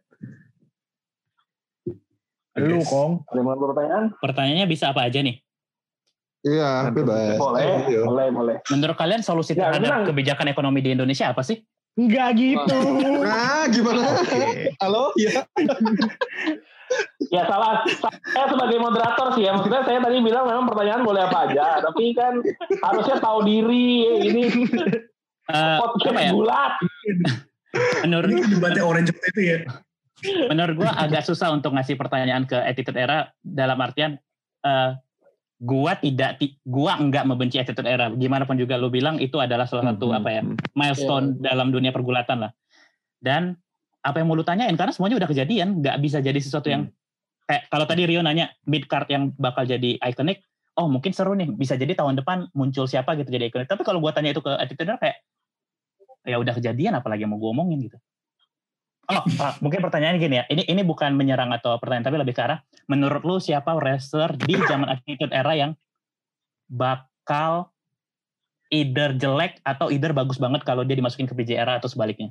Lu 2.60 2.82
kong. 2.84 3.24
Ada 3.24 3.38
yang 3.40 3.46
mau 3.46 3.52
lempar 3.56 3.68
pertanyaan? 3.72 4.04
pertanyaannya 4.20 4.66
bisa 4.68 4.92
apa 4.92 5.06
aja 5.08 5.20
nih 5.24 5.40
Iya, 6.40 6.88
bebas. 6.88 7.36
Boleh, 7.36 7.84
Ayo. 7.84 8.08
boleh, 8.08 8.26
boleh. 8.32 8.56
menurut 8.72 8.96
kalian 8.96 9.20
solusi 9.20 9.52
Ya, 9.52 9.68
terhadap 9.68 10.08
kebijakan 10.08 10.48
ekonomi 10.48 10.80
di 10.80 10.96
Indonesia 10.96 11.28
apa 11.28 11.44
sih 11.44 11.60
Enggak 12.00 12.38
gitu. 12.38 12.76
Nah, 13.26 13.68
gimana? 13.68 14.00
Oke. 14.14 14.72
Halo? 14.80 15.12
Iya. 15.20 15.44
Ya 17.30 17.46
salah, 17.46 17.86
saya 18.26 18.46
sebagai 18.50 18.76
moderator 18.76 19.38
sih 19.38 19.46
ya. 19.46 19.54
Maksudnya 19.54 19.86
saya 19.86 20.02
tadi 20.02 20.18
bilang 20.18 20.44
memang 20.44 20.66
pertanyaan 20.66 21.02
boleh 21.02 21.22
apa 21.24 21.46
aja. 21.46 21.78
Tapi 21.78 22.10
kan 22.12 22.42
harusnya 22.82 23.16
tahu 23.18 23.38
diri. 23.42 23.88
Ini 24.26 24.42
Eh, 25.50 25.78
podcast 25.82 26.14
apa 26.14 26.20
ya 26.22 26.30
bulat. 26.30 26.72
menurut 28.02 28.30
Ini 28.30 28.42
debatnya 28.50 28.82
orange 28.86 29.10
itu 29.10 29.40
ya. 29.42 29.58
menurut 30.46 30.74
gua 30.78 30.90
agak 30.94 31.26
susah 31.26 31.50
untuk 31.50 31.74
ngasih 31.74 31.98
pertanyaan 31.98 32.44
ke 32.44 32.54
attitude 32.54 32.94
era 32.94 33.34
dalam 33.40 33.74
artian 33.80 34.14
eh 34.60 34.90
gua 35.58 35.96
tidak 35.96 36.38
ti- 36.38 36.54
gua 36.62 37.02
enggak 37.02 37.26
membenci 37.26 37.58
attitude 37.58 37.88
era 37.88 38.12
gimana 38.12 38.46
pun 38.46 38.54
juga 38.54 38.78
lu 38.78 38.92
bilang 38.92 39.18
itu 39.18 39.42
adalah 39.42 39.66
salah 39.66 39.90
satu 39.90 40.12
Hmm, 40.12 40.18
apa 40.18 40.28
ya 40.30 40.42
hmm. 40.44 40.54
milestone 40.70 41.26
dalam 41.40 41.72
dunia 41.72 41.90
pergulatan 41.90 42.46
lah 42.46 42.52
dan 43.18 43.58
apa 44.00 44.22
yang 44.22 44.30
mau 44.30 44.36
lu 44.36 44.44
tanyain 44.44 44.72
karena 44.74 44.94
semuanya 44.94 45.20
udah 45.20 45.28
kejadian, 45.28 45.82
nggak 45.82 45.96
bisa 45.98 46.22
jadi 46.22 46.38
sesuatu 46.38 46.70
yang 46.70 46.88
kayak 47.50 47.66
kalau 47.66 47.82
tadi 47.82 48.06
Rio 48.06 48.22
nanya 48.22 48.54
mid 48.70 48.86
card 48.86 49.10
yang 49.10 49.34
bakal 49.34 49.66
jadi 49.66 49.98
iconic, 49.98 50.46
oh 50.78 50.86
mungkin 50.86 51.10
seru 51.10 51.34
nih 51.34 51.50
bisa 51.50 51.74
jadi 51.74 51.98
tahun 51.98 52.22
depan 52.22 52.54
muncul 52.54 52.86
siapa 52.86 53.18
gitu 53.18 53.26
jadi 53.26 53.50
iconic. 53.50 53.66
Tapi 53.66 53.82
kalau 53.82 53.98
gua 53.98 54.14
tanya 54.14 54.30
itu 54.30 54.38
ke 54.38 54.54
attitude 54.54 54.94
kayak 55.02 55.18
ya 56.22 56.38
udah 56.38 56.54
kejadian 56.54 56.94
apalagi 56.94 57.26
yang 57.26 57.34
mau 57.34 57.42
gua 57.42 57.50
omongin 57.50 57.90
gitu. 57.90 57.98
Oh, 59.10 59.26
mungkin 59.66 59.82
pertanyaan 59.82 60.22
gini 60.22 60.38
ya. 60.38 60.44
Ini 60.46 60.70
ini 60.70 60.86
bukan 60.86 61.18
menyerang 61.18 61.50
atau 61.50 61.74
pertanyaan 61.82 62.06
tapi 62.06 62.22
lebih 62.22 62.38
ke 62.38 62.42
arah 62.46 62.62
menurut 62.86 63.26
lu 63.26 63.42
siapa 63.42 63.74
wrestler 63.74 64.30
di 64.38 64.54
zaman 64.70 64.86
attitude 64.86 65.34
era 65.34 65.58
yang 65.58 65.74
bakal 66.70 67.74
either 68.70 69.10
jelek 69.18 69.58
atau 69.66 69.90
either 69.90 70.14
bagus 70.14 70.38
banget 70.38 70.62
kalau 70.62 70.86
dia 70.86 70.94
dimasukin 70.94 71.26
ke 71.26 71.34
PJ 71.34 71.58
era 71.58 71.82
atau 71.82 71.90
sebaliknya? 71.90 72.30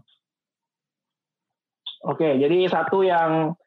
Oke, 2.07 2.39
jadi 2.39 2.71
satu 2.71 3.03
yang 3.03 3.58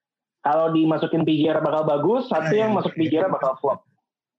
kalau 0.42 0.74
dimasukin 0.74 1.22
era 1.24 1.62
bakal 1.62 1.86
bagus, 1.86 2.26
satu 2.26 2.50
yang 2.50 2.74
masuk 2.74 2.92
era 2.98 3.30
bakal 3.30 3.54
flop. 3.62 3.86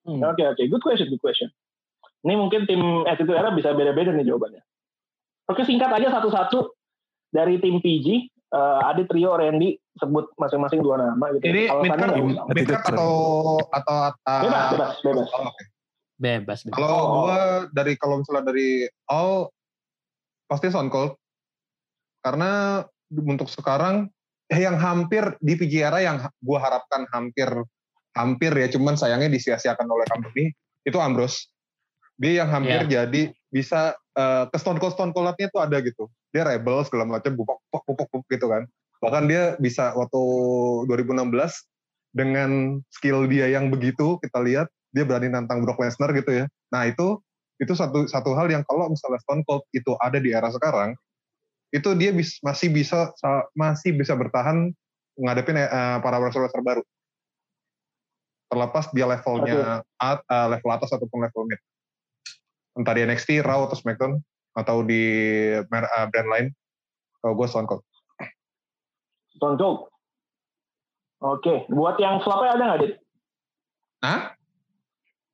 Hmm. 0.03 0.19
Oke, 0.19 0.43
oke. 0.43 0.63
Good 0.67 0.83
question, 0.83 1.07
good 1.07 1.23
question. 1.23 1.47
Ini 2.23 2.35
mungkin 2.35 2.67
tim 2.67 3.07
attitude 3.07 3.39
era 3.39 3.55
bisa 3.55 3.71
beda-beda 3.71 4.11
nih 4.11 4.27
jawabannya. 4.27 4.59
Oke, 5.47 5.63
singkat 5.63 5.91
aja 5.91 6.11
satu-satu 6.19 6.71
dari 7.31 7.59
tim 7.59 7.79
PG. 7.79 8.31
eh 8.53 8.79
Adit, 8.85 9.09
Rio, 9.09 9.33
Randy 9.33 9.73
sebut 9.97 10.29
masing-masing 10.37 10.85
dua 10.85 11.01
nama 11.01 11.25
gitu. 11.33 11.41
Ini 11.49 11.73
Alasannya 11.73 11.89
mid 11.89 11.97
card, 11.97 12.13
nggak 12.13 12.25
usah. 12.29 12.45
mid 12.53 12.67
card 12.69 12.85
atau 12.93 13.11
atau 13.73 13.95
uh, 14.13 14.41
Bebas, 14.45 14.65
bebas, 14.69 14.93
bebas. 15.01 15.27
oh, 15.33 15.43
oke. 15.49 15.63
Bebas. 16.21 16.59
bebas. 16.61 16.77
Kalau 16.77 16.93
Oh. 16.93 17.09
gua 17.25 17.39
dari 17.73 17.93
kalau 17.97 18.21
misalnya 18.21 18.53
dari 18.53 18.85
all 19.09 19.49
pasti 20.45 20.69
Stone 20.69 20.93
Cold 20.93 21.17
karena 22.21 22.85
untuk 23.09 23.49
sekarang 23.49 24.13
yang 24.51 24.75
hampir 24.75 25.35
di 25.39 25.53
PG 25.55 25.73
era 25.79 25.99
yang 26.03 26.19
gua 26.43 26.59
harapkan 26.59 27.07
hampir 27.13 27.47
hampir 28.13 28.51
ya 28.53 28.67
cuman 28.69 28.93
sayangnya 28.93 29.29
disia-siakan 29.31 29.87
oleh 29.89 30.05
company 30.09 30.53
itu 30.85 30.97
Ambrose. 30.99 31.49
Dia 32.19 32.45
yang 32.45 32.49
hampir 32.53 32.85
jadi 32.85 33.33
bisa 33.49 33.97
eh, 34.13 34.45
ke 34.47 34.57
Stone 34.61 34.77
Cold 34.77 34.93
Stone 34.93 35.11
Cold-nya 35.17 35.49
tuh 35.49 35.61
ada 35.65 35.81
gitu. 35.81 36.07
Dia 36.29 36.45
rebel 36.45 36.85
segala 36.85 37.09
macam 37.09 37.33
bupok 37.33 37.57
pupok 37.69 37.83
pupok 37.89 38.07
pupok 38.13 38.23
gitu 38.29 38.47
kan. 38.51 38.63
Bahkan 39.01 39.23
dia 39.27 39.57
bisa 39.57 39.91
waktu 39.97 40.21
2016 40.87 41.33
dengan 42.13 42.79
skill 42.93 43.25
dia 43.25 43.49
yang 43.49 43.73
begitu 43.73 44.21
kita 44.21 44.39
lihat 44.45 44.69
dia 44.93 45.03
berani 45.03 45.33
nantang 45.33 45.65
Brock 45.65 45.81
Lesnar 45.81 46.13
gitu 46.13 46.45
ya. 46.45 46.45
Nah 46.69 46.85
itu 46.85 47.17
itu 47.57 47.73
satu 47.73 48.05
satu 48.05 48.37
hal 48.37 48.49
yang 48.53 48.61
kalau 48.69 48.93
misalnya 48.93 49.17
Stone 49.25 49.41
Cold 49.49 49.65
itu 49.73 49.97
ada 49.97 50.21
di 50.21 50.29
era 50.29 50.53
sekarang, 50.53 50.93
itu 51.73 51.89
dia 51.97 52.13
bis- 52.13 52.37
masih 52.39 52.69
bisa 52.69 53.09
sa- 53.17 53.49
masih 53.51 53.91
bisa 53.91 54.13
bertahan 54.13 54.69
ngadepin 55.15 55.57
eh, 55.57 55.67
para 55.99 56.21
wrestler-wrestler 56.21 56.61
baru. 56.61 56.83
Terlepas 58.45 58.93
dia 58.93 59.09
levelnya 59.09 59.59
at- 59.97 60.21
eh, 60.23 60.47
level 60.47 60.69
atas 60.69 60.93
ataupun 60.93 61.19
level 61.19 61.49
mid. 61.49 61.57
Entah 62.73 62.93
di 62.93 63.01
NXT, 63.03 63.41
Raw 63.41 63.65
atau 63.65 63.73
SmackDown 63.73 64.21
atau 64.53 64.85
di 64.85 65.01
eh, 65.49 65.65
brand 66.07 66.29
lain. 66.29 66.53
Kalau 67.17 67.33
gue 67.33 67.47
Stone 67.49 67.65
Cold. 67.65 67.81
Stone 69.33 69.57
Cold. 69.57 69.89
Oke, 71.23 71.65
buat 71.71 71.95
yang 71.97 72.19
flopnya 72.19 72.51
ada 72.53 72.63
nggak, 72.67 72.79
Dit? 72.83 72.93
Hah? 74.03 74.35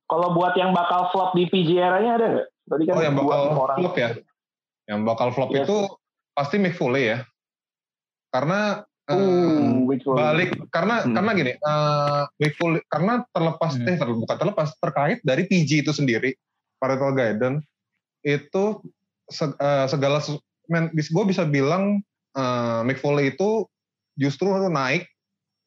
Kalau 0.06 0.32
buat 0.32 0.54
yang 0.54 0.70
bakal 0.70 1.10
flop 1.10 1.34
di 1.34 1.44
PG 1.44 1.70
eranya 1.76 2.10
ada 2.14 2.26
nggak? 2.30 2.48
Tadi 2.48 2.82
kan 2.86 2.94
Oh 2.94 3.02
yang 3.02 3.16
bakal 3.18 3.40
orang. 3.58 3.76
flop 3.76 3.94
ya? 3.98 4.10
Yang 4.86 5.00
bakal 5.02 5.28
flop 5.34 5.50
Yes. 5.50 5.66
itu 5.66 5.76
pasti 6.40 6.56
Mick 6.56 6.72
Foley 6.72 7.12
ya. 7.12 7.20
Karena 8.32 8.80
Uh, 9.10 9.90
one? 9.90 9.90
balik 10.14 10.54
karena 10.70 11.02
Hmm. 11.02 11.18
karena 11.18 11.30
gini 11.34 11.52
eh 11.58 12.22
Mick 12.38 12.54
Foley- 12.54 12.86
karena 12.86 13.26
terlepas 13.34 13.74
Hmm. 13.74 13.90
eh 13.90 13.98
ter- 13.98 14.06
bukan 14.06 14.36
terlepas 14.38 14.70
terkait 14.78 15.18
dari 15.26 15.50
PG 15.50 15.82
itu 15.82 15.90
sendiri 15.90 16.30
parental 16.78 17.10
guidance 17.10 17.66
itu 18.22 18.78
se- 19.26 19.50
eh, 19.50 19.86
segala 19.90 20.22
gue 20.86 21.24
bisa 21.26 21.42
bilang 21.42 21.98
eh 22.30 22.80
Mick 22.86 23.02
Foley 23.02 23.34
itu 23.34 23.66
justru 24.14 24.46
naik 24.70 25.10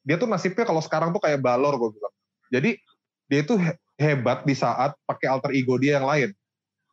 dia 0.07 0.15
tuh 0.15 0.31
nasibnya 0.31 0.63
kalau 0.63 0.79
sekarang 0.79 1.11
tuh 1.11 1.19
kayak 1.19 1.43
Balor 1.43 1.75
gue 1.75 1.99
bilang 1.99 2.13
jadi 2.47 2.79
dia 3.27 3.39
itu 3.43 3.59
he- 3.59 3.79
hebat 3.99 4.47
di 4.47 4.55
saat 4.55 4.95
pakai 5.03 5.27
alter 5.27 5.51
ego 5.51 5.75
dia 5.75 5.99
yang 5.99 6.07
lain 6.07 6.31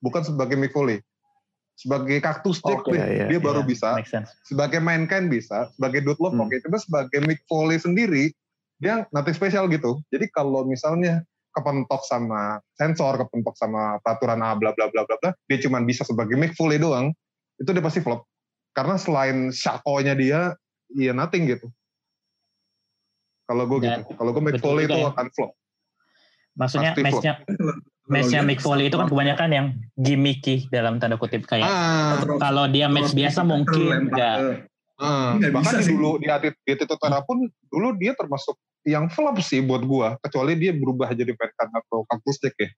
bukan 0.02 0.26
sebagai 0.26 0.58
Mick 0.58 0.74
Foley 0.74 0.98
sebagai 1.80 2.20
kaktus 2.20 2.60
Jack 2.60 2.84
Oke, 2.84 2.92
deh, 2.92 3.00
iya, 3.00 3.24
dia 3.32 3.40
iya. 3.40 3.40
baru 3.40 3.64
bisa 3.64 3.96
Make 3.96 4.04
sense. 4.12 4.28
sebagai 4.44 4.84
mankind 4.84 5.32
bisa, 5.32 5.72
sebagai 5.72 6.04
Love 6.04 6.36
Hmm. 6.36 6.44
oke, 6.44 6.56
tapi 6.60 6.76
sebagai 6.76 7.18
Mick 7.24 7.40
Foley 7.48 7.80
sendiri 7.80 8.28
dia 8.76 9.08
nothing 9.16 9.32
spesial 9.32 9.64
gitu. 9.72 10.04
Jadi 10.12 10.28
kalau 10.28 10.68
misalnya 10.68 11.24
kepentok 11.56 12.04
sama 12.04 12.60
sensor, 12.76 13.16
kepentok 13.24 13.56
sama 13.56 13.96
peraturan 14.04 14.44
A 14.44 14.52
bla 14.60 14.76
bla 14.76 14.92
bla 14.92 15.08
bla 15.08 15.16
bla, 15.16 15.30
dia 15.48 15.58
cuma 15.64 15.80
bisa 15.80 16.04
sebagai 16.04 16.36
Mick 16.36 16.52
Foley 16.52 16.76
doang, 16.76 17.16
itu 17.56 17.70
dia 17.72 17.80
pasti 17.80 18.04
flop. 18.04 18.28
Karena 18.76 19.00
selain 19.00 19.48
shakonya 19.48 20.12
dia, 20.12 20.52
ya 20.92 21.12
nothing 21.16 21.48
gitu. 21.48 21.72
Kalau 23.48 23.64
gue 23.66 23.88
gitu. 23.88 24.02
Kalau 24.14 24.30
gue 24.36 24.42
Mick 24.44 24.60
Foley 24.60 24.84
juga 24.84 24.94
itu 24.94 24.98
ya. 25.00 25.10
akan 25.16 25.26
flop. 25.32 25.52
Maksudnya 26.60 26.92
matchnya 26.92 27.34
matchnya 28.10 28.42
Mick 28.42 28.58
Foley 28.58 28.90
itu 28.90 28.98
kan 28.98 29.06
kebanyakan 29.06 29.48
yang 29.54 29.66
gimmicky 29.94 30.66
dalam 30.68 30.98
tanda 30.98 31.14
kutip 31.14 31.46
kayak 31.46 31.64
Ah, 31.64 32.18
kalau 32.42 32.66
dia 32.66 32.90
match 32.90 33.14
biasa 33.14 33.46
mungkin 33.46 34.10
enggak. 34.10 34.66
ah. 34.98 35.38
Nggak 35.38 35.50
bahkan 35.54 35.78
bisa 35.78 35.80
di 35.80 35.86
sih. 35.86 35.94
dulu 35.94 36.10
di 36.18 36.26
Atit 36.28 36.54
di 36.60 36.72
Tito 36.74 36.98
Tera 36.98 37.22
pun 37.22 37.46
dulu 37.70 37.88
dia 37.96 38.12
termasuk 38.18 38.58
yang 38.82 39.08
flop 39.12 39.38
sih 39.44 39.60
buat 39.60 39.84
gua, 39.84 40.16
kecuali 40.24 40.56
dia 40.56 40.72
berubah 40.72 41.12
jadi 41.12 41.32
mankind 41.36 41.72
atau 41.72 42.02
kaktus 42.08 42.40
Jack 42.40 42.56
ya. 42.58 42.68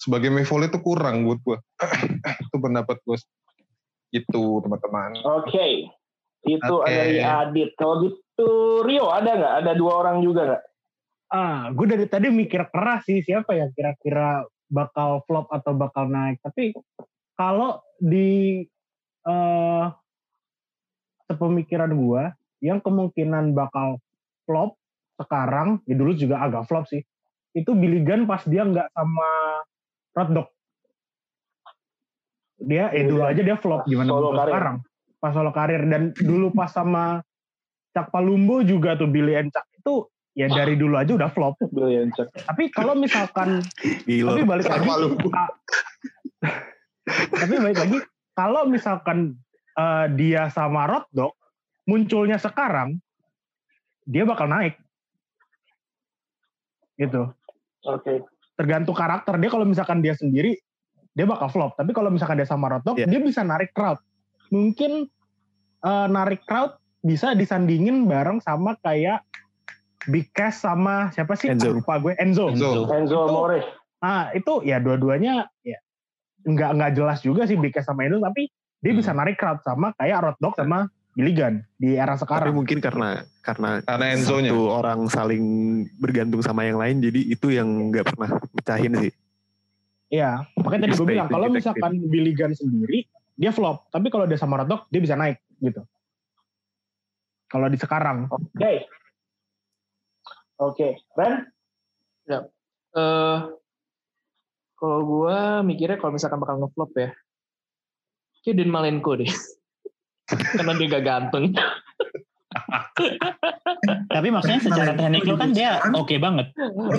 Sebagai 0.00 0.32
Mick 0.32 0.48
Foley 0.48 0.72
itu 0.72 0.80
kurang 0.80 1.28
buat 1.28 1.38
gua. 1.44 1.56
itu 2.44 2.56
pendapat 2.56 2.96
gue. 3.04 3.16
Itu 4.10 4.64
teman-teman. 4.64 5.20
Oke, 5.22 5.92
itu 6.48 6.72
Oke. 6.72 6.88
ada 6.88 7.04
dari 7.04 7.20
Adit. 7.20 7.70
Kalau 7.76 8.00
gitu 8.08 8.48
Rio 8.82 9.12
ada 9.12 9.30
nggak? 9.36 9.54
Ada 9.60 9.72
dua 9.76 9.92
orang 10.00 10.24
juga 10.24 10.40
nggak? 10.48 10.62
Ah, 11.30 11.70
gue 11.70 11.86
dari 11.86 12.10
tadi 12.10 12.26
mikir 12.26 12.74
keras 12.74 13.06
sih 13.06 13.22
siapa 13.22 13.54
ya 13.54 13.70
kira-kira 13.70 14.42
bakal 14.66 15.22
flop 15.30 15.46
atau 15.54 15.78
bakal 15.78 16.10
naik. 16.10 16.42
Tapi 16.42 16.74
kalau 17.38 17.78
di 18.02 18.66
eh 19.20 19.86
sepemikiran 21.30 21.94
gue, 21.94 22.22
yang 22.66 22.82
kemungkinan 22.82 23.54
bakal 23.54 24.02
flop 24.42 24.74
sekarang, 25.14 25.78
ya 25.86 25.94
dulu 25.94 26.18
juga 26.18 26.42
agak 26.42 26.66
flop 26.66 26.90
sih. 26.90 27.06
Itu 27.54 27.78
Billy 27.78 28.02
Gunn 28.02 28.26
pas 28.26 28.42
dia 28.50 28.66
nggak 28.66 28.90
sama 28.90 29.30
Road 30.18 30.30
Dogg. 30.34 30.48
Dia, 32.60 32.90
eh 32.92 33.06
dulu 33.06 33.22
aja 33.24 33.40
dia 33.40 33.56
flop 33.56 33.86
gimana 33.86 34.10
Solo 34.10 34.34
karir. 34.34 34.50
sekarang. 34.50 34.76
Pas 35.20 35.32
solo 35.36 35.50
karir 35.54 35.82
dan 35.86 36.02
dulu 36.16 36.50
pas 36.50 36.68
sama 36.72 37.22
Cak 37.94 38.10
Palumbo 38.10 38.62
juga 38.66 38.98
tuh 38.98 39.06
Billy 39.06 39.38
and 39.38 39.50
itu 39.50 40.06
ya 40.34 40.46
dari 40.46 40.78
dulu 40.78 40.94
aja 40.94 41.12
udah 41.16 41.30
flop. 41.30 41.58
Tapi 42.46 42.70
kalau 42.70 42.94
misalkan 42.94 43.60
Gila. 44.06 44.36
tapi 44.36 44.42
balik 44.46 44.66
lagi 44.66 44.88
tapi 47.10 47.54
balik 47.58 47.78
lagi 47.78 47.98
kalau 48.32 48.62
misalkan 48.70 49.34
eh, 49.74 50.06
dia 50.14 50.48
sama 50.48 50.86
Road 50.86 51.06
Dogg 51.10 51.34
munculnya 51.84 52.38
sekarang 52.38 52.96
dia 54.06 54.22
bakal 54.22 54.46
naik 54.46 54.78
gitu 56.96 57.32
Oke. 57.84 58.22
tergantung 58.54 58.94
karakter 58.94 59.36
dia 59.40 59.50
kalau 59.50 59.66
misalkan 59.66 60.04
dia 60.04 60.14
sendiri 60.14 60.54
dia 61.16 61.26
bakal 61.26 61.50
flop 61.50 61.72
tapi 61.74 61.90
kalau 61.90 62.12
misalkan 62.12 62.38
dia 62.38 62.48
sama 62.48 62.70
Road 62.70 62.84
Dogg 62.86 63.00
Iya. 63.02 63.08
dia 63.10 63.20
bisa 63.20 63.42
narik 63.42 63.74
crowd 63.74 63.98
mungkin 64.54 65.08
eh, 65.82 66.06
narik 66.08 66.44
crowd 66.46 66.76
bisa 67.00 67.32
disandingin 67.32 68.04
bareng 68.04 68.44
sama 68.44 68.76
kayak 68.84 69.24
Big 70.08 70.32
Cass 70.32 70.64
sama 70.64 71.12
siapa 71.12 71.36
sih 71.36 71.52
Enzo. 71.52 71.68
Ah, 71.68 71.76
lupa 71.76 71.94
gue 72.00 72.12
Enzo 72.16 72.48
Enzo. 72.48 72.88
Enzo 72.88 73.18
Amore. 73.28 73.60
Nah 74.00 74.32
itu 74.32 74.64
ya 74.64 74.80
dua-duanya 74.80 75.44
ya 75.60 75.78
nggak 76.48 76.70
nggak 76.80 76.92
jelas 76.96 77.20
juga 77.20 77.44
sih 77.44 77.60
Big 77.60 77.76
Cass 77.76 77.84
sama 77.84 78.08
Enzo 78.08 78.22
tapi 78.24 78.48
dia 78.80 78.92
bisa 78.96 79.12
narik 79.12 79.36
crowd 79.36 79.60
sama 79.60 79.92
kayak 80.00 80.24
Road 80.24 80.38
Dogg 80.40 80.56
sama 80.56 80.88
Billy 81.12 81.36
Gunn 81.36 81.60
di 81.76 82.00
era 82.00 82.16
Tapi 82.16 82.24
sekarang. 82.24 82.54
mungkin 82.56 82.78
karena 82.80 83.28
karena 83.44 83.84
Karena 83.84 84.06
Enzo-nya. 84.16 84.56
satu 84.56 84.60
orang 84.72 85.00
saling 85.10 85.44
bergantung 86.00 86.40
sama 86.40 86.64
yang 86.64 86.78
lain, 86.80 87.02
jadi 87.02 87.20
itu 87.28 87.50
yang 87.52 87.92
nggak 87.92 88.14
pernah 88.14 88.40
pecahin 88.56 88.94
sih. 88.96 89.12
Iya 90.10 90.48
makanya 90.56 90.88
tadi 90.88 90.94
gue 90.96 91.06
bilang 91.06 91.28
kalau 91.28 91.52
misalkan 91.52 91.92
Billy 92.08 92.32
Gunn 92.32 92.56
sendiri 92.56 93.04
dia 93.36 93.52
flop 93.52 93.92
tapi 93.92 94.08
kalau 94.08 94.24
dia 94.24 94.40
sama 94.40 94.64
Road 94.64 94.68
Dogg 94.70 94.82
dia 94.88 95.00
bisa 95.04 95.14
naik 95.14 95.38
gitu. 95.60 95.84
Kalau 97.50 97.66
di 97.68 97.76
sekarang 97.76 98.30
Oke. 98.30 98.86
Oke. 100.60 101.00
Ren? 101.16 101.48
Eh, 102.90 103.38
kalau 104.76 104.98
gue 105.06 105.36
mikirnya 105.64 105.96
kalau 105.96 106.12
misalkan 106.14 106.40
bakal 106.42 106.60
ngeflop 106.60 106.92
ya, 106.98 107.10
kayak 108.44 108.54
Dean 108.60 108.70
Malenko 108.72 109.16
deh. 109.16 109.30
Karena 110.58 110.72
dia 110.76 110.86
gak 110.92 111.04
ganteng. 111.04 111.44
Tapi 114.10 114.28
maksudnya 114.28 114.60
secara 114.60 114.92
teknik 114.98 115.22
lo 115.24 115.38
kan 115.38 115.54
dia 115.54 115.78
oke 115.94 116.18
banget. 116.18 116.50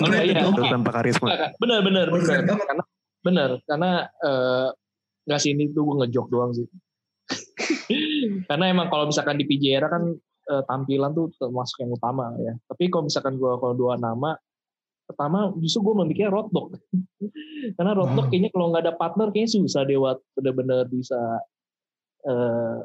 Iya, 0.08 0.20
iya. 0.24 0.40
Itu 0.48 0.58
oke. 0.58 0.68
tanpa 0.72 0.90
karisma. 0.96 1.54
Bener 1.60 1.84
bener 1.84 2.06
bener. 2.08 2.40
Karena 2.48 2.84
bener 3.22 3.50
karena 3.68 3.90
eh, 4.08 4.68
nggak 5.28 5.40
sih 5.40 5.54
ini 5.54 5.70
tuh 5.70 5.86
gue 5.86 5.96
ngejok 6.02 6.26
doang 6.32 6.50
sih. 6.56 6.66
karena 8.48 8.64
emang 8.72 8.88
kalau 8.90 9.06
misalkan 9.06 9.38
di 9.38 9.44
PJ 9.46 9.64
era 9.76 9.88
kan 9.92 10.16
eh, 10.50 10.62
tampilan 10.66 11.10
tuh 11.14 11.30
termasuk 11.38 11.82
yang 11.84 11.92
utama 11.94 12.34
ya. 12.40 12.54
Tapi 12.66 12.90
kalau 12.90 13.06
misalkan 13.06 13.38
gue 13.38 13.52
kalau 13.60 13.74
dua 13.76 13.94
nama 14.00 14.34
pertama 15.02 15.50
justru 15.58 15.92
gue 15.92 15.94
memikirnya 16.02 16.32
Roaddog. 16.32 16.78
karena 17.76 17.92
Roaddog 17.92 18.26
Oh. 18.26 18.28
kayaknya 18.30 18.50
kalau 18.54 18.66
nggak 18.72 18.82
ada 18.88 18.94
partner 18.96 19.28
kayaknya 19.30 19.50
susah 19.60 19.82
buat 19.86 20.18
bener-bener 20.38 20.86
bisa 20.88 21.20
eh 22.22 22.78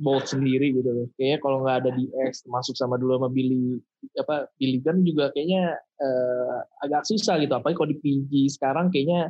bold 0.00 0.24
sendiri 0.24 0.72
gitu 0.72 0.88
loh. 0.88 1.06
Kayaknya 1.20 1.38
kalau 1.44 1.58
nggak 1.60 1.76
ada 1.84 1.90
di 1.92 2.08
X 2.32 2.48
termasuk 2.48 2.72
sama 2.72 2.96
dulu 2.96 3.20
sama 3.20 3.28
Billy 3.28 3.76
apa 4.16 4.48
Billy 4.56 4.80
Gunn 4.80 5.04
juga 5.04 5.28
kayaknya 5.36 5.76
eh, 6.00 6.58
agak 6.84 7.04
susah 7.04 7.36
gitu. 7.40 7.52
Apalagi 7.52 7.76
kalau 7.76 7.90
di 7.92 7.98
PG 8.00 8.32
sekarang 8.56 8.88
kayaknya 8.88 9.28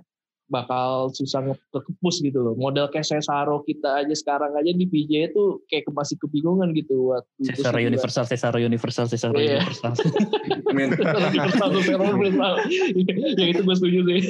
bakal 0.55 1.11
susah 1.11 1.43
kekepus 1.75 2.23
gitu 2.23 2.39
loh. 2.39 2.55
Model 2.55 2.87
kayak 2.87 3.03
Cesaro 3.03 3.67
kita 3.67 4.07
aja 4.07 4.15
sekarang 4.15 4.55
aja 4.55 4.71
di 4.71 4.87
PJ 4.87 5.35
itu 5.35 5.59
kayak 5.67 5.91
masih 5.91 6.15
kebingungan 6.23 6.71
gitu 6.79 7.11
buat 7.11 7.27
Cesaro 7.43 7.83
Universal, 7.83 8.31
Cesaro 8.31 8.63
Universal, 8.63 9.11
Cesaro 9.11 9.35
Iya. 9.35 9.59
Universal. 9.59 9.93
Universal 11.35 11.69
Cesaro 11.75 12.03
Universal. 12.15 12.55
ya 13.43 13.47
itu 13.51 13.61
gue 13.67 13.75
setuju 13.75 14.01
sih. 14.07 14.23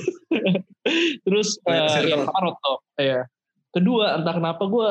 Terus 1.28 1.48
ya, 1.68 1.84
circle. 1.92 2.08
yang 2.08 2.24
Roto. 2.24 2.74
Ya. 2.96 3.20
Kedua 3.76 4.16
entah 4.16 4.32
kenapa 4.32 4.64
gue 4.64 4.88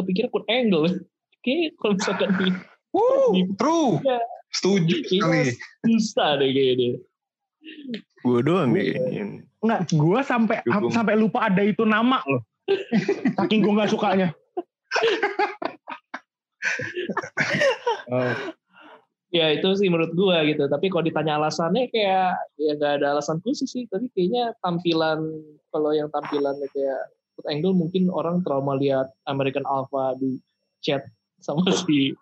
kepikiran 0.00 0.32
Kurt 0.32 0.48
Angle. 0.48 1.04
Kayak 1.44 1.76
kalau 1.76 1.94
misalkan 2.00 2.30
di 2.40 2.48
Woo, 2.92 3.32
true. 3.60 4.00
Iya. 4.04 4.20
Setuju 4.52 4.94
sekali. 5.08 5.56
susah 5.88 6.36
deh 6.36 6.52
kayaknya. 6.52 7.00
Gue 8.20 8.40
doang 8.40 8.70
nih. 8.70 8.94
yang- 9.10 9.42
Enggak, 9.58 9.80
gue 9.88 10.20
sampai 10.22 10.56
sampai 10.90 11.14
lupa 11.14 11.46
ada 11.46 11.62
itu 11.62 11.82
nama 11.82 12.22
loh. 12.24 12.42
Saking 13.36 13.60
gue 13.62 13.72
nggak 13.72 13.90
sukanya. 13.90 14.28
ya 19.32 19.48
itu 19.48 19.64
sih 19.74 19.88
menurut 19.88 20.12
gua 20.12 20.44
gitu 20.44 20.68
tapi 20.68 20.92
kalau 20.92 21.02
ditanya 21.02 21.40
alasannya 21.40 21.88
kayak 21.88 22.36
ya 22.54 22.72
nggak 22.76 23.00
ada 23.00 23.16
alasan 23.16 23.40
khusus 23.40 23.66
sih 23.66 23.88
tapi 23.88 24.12
kayaknya 24.12 24.52
tampilan 24.60 25.24
kalau 25.72 25.90
yang 25.90 26.12
tampilannya 26.12 26.68
kayak 26.68 27.00
Kurt 27.32 27.48
Angle 27.48 27.72
mungkin 27.72 28.12
orang 28.12 28.44
trauma 28.44 28.76
lihat 28.76 29.08
American 29.24 29.64
Alpha 29.64 30.12
di 30.20 30.36
chat 30.84 31.08
sama 31.40 31.64
si 31.80 32.12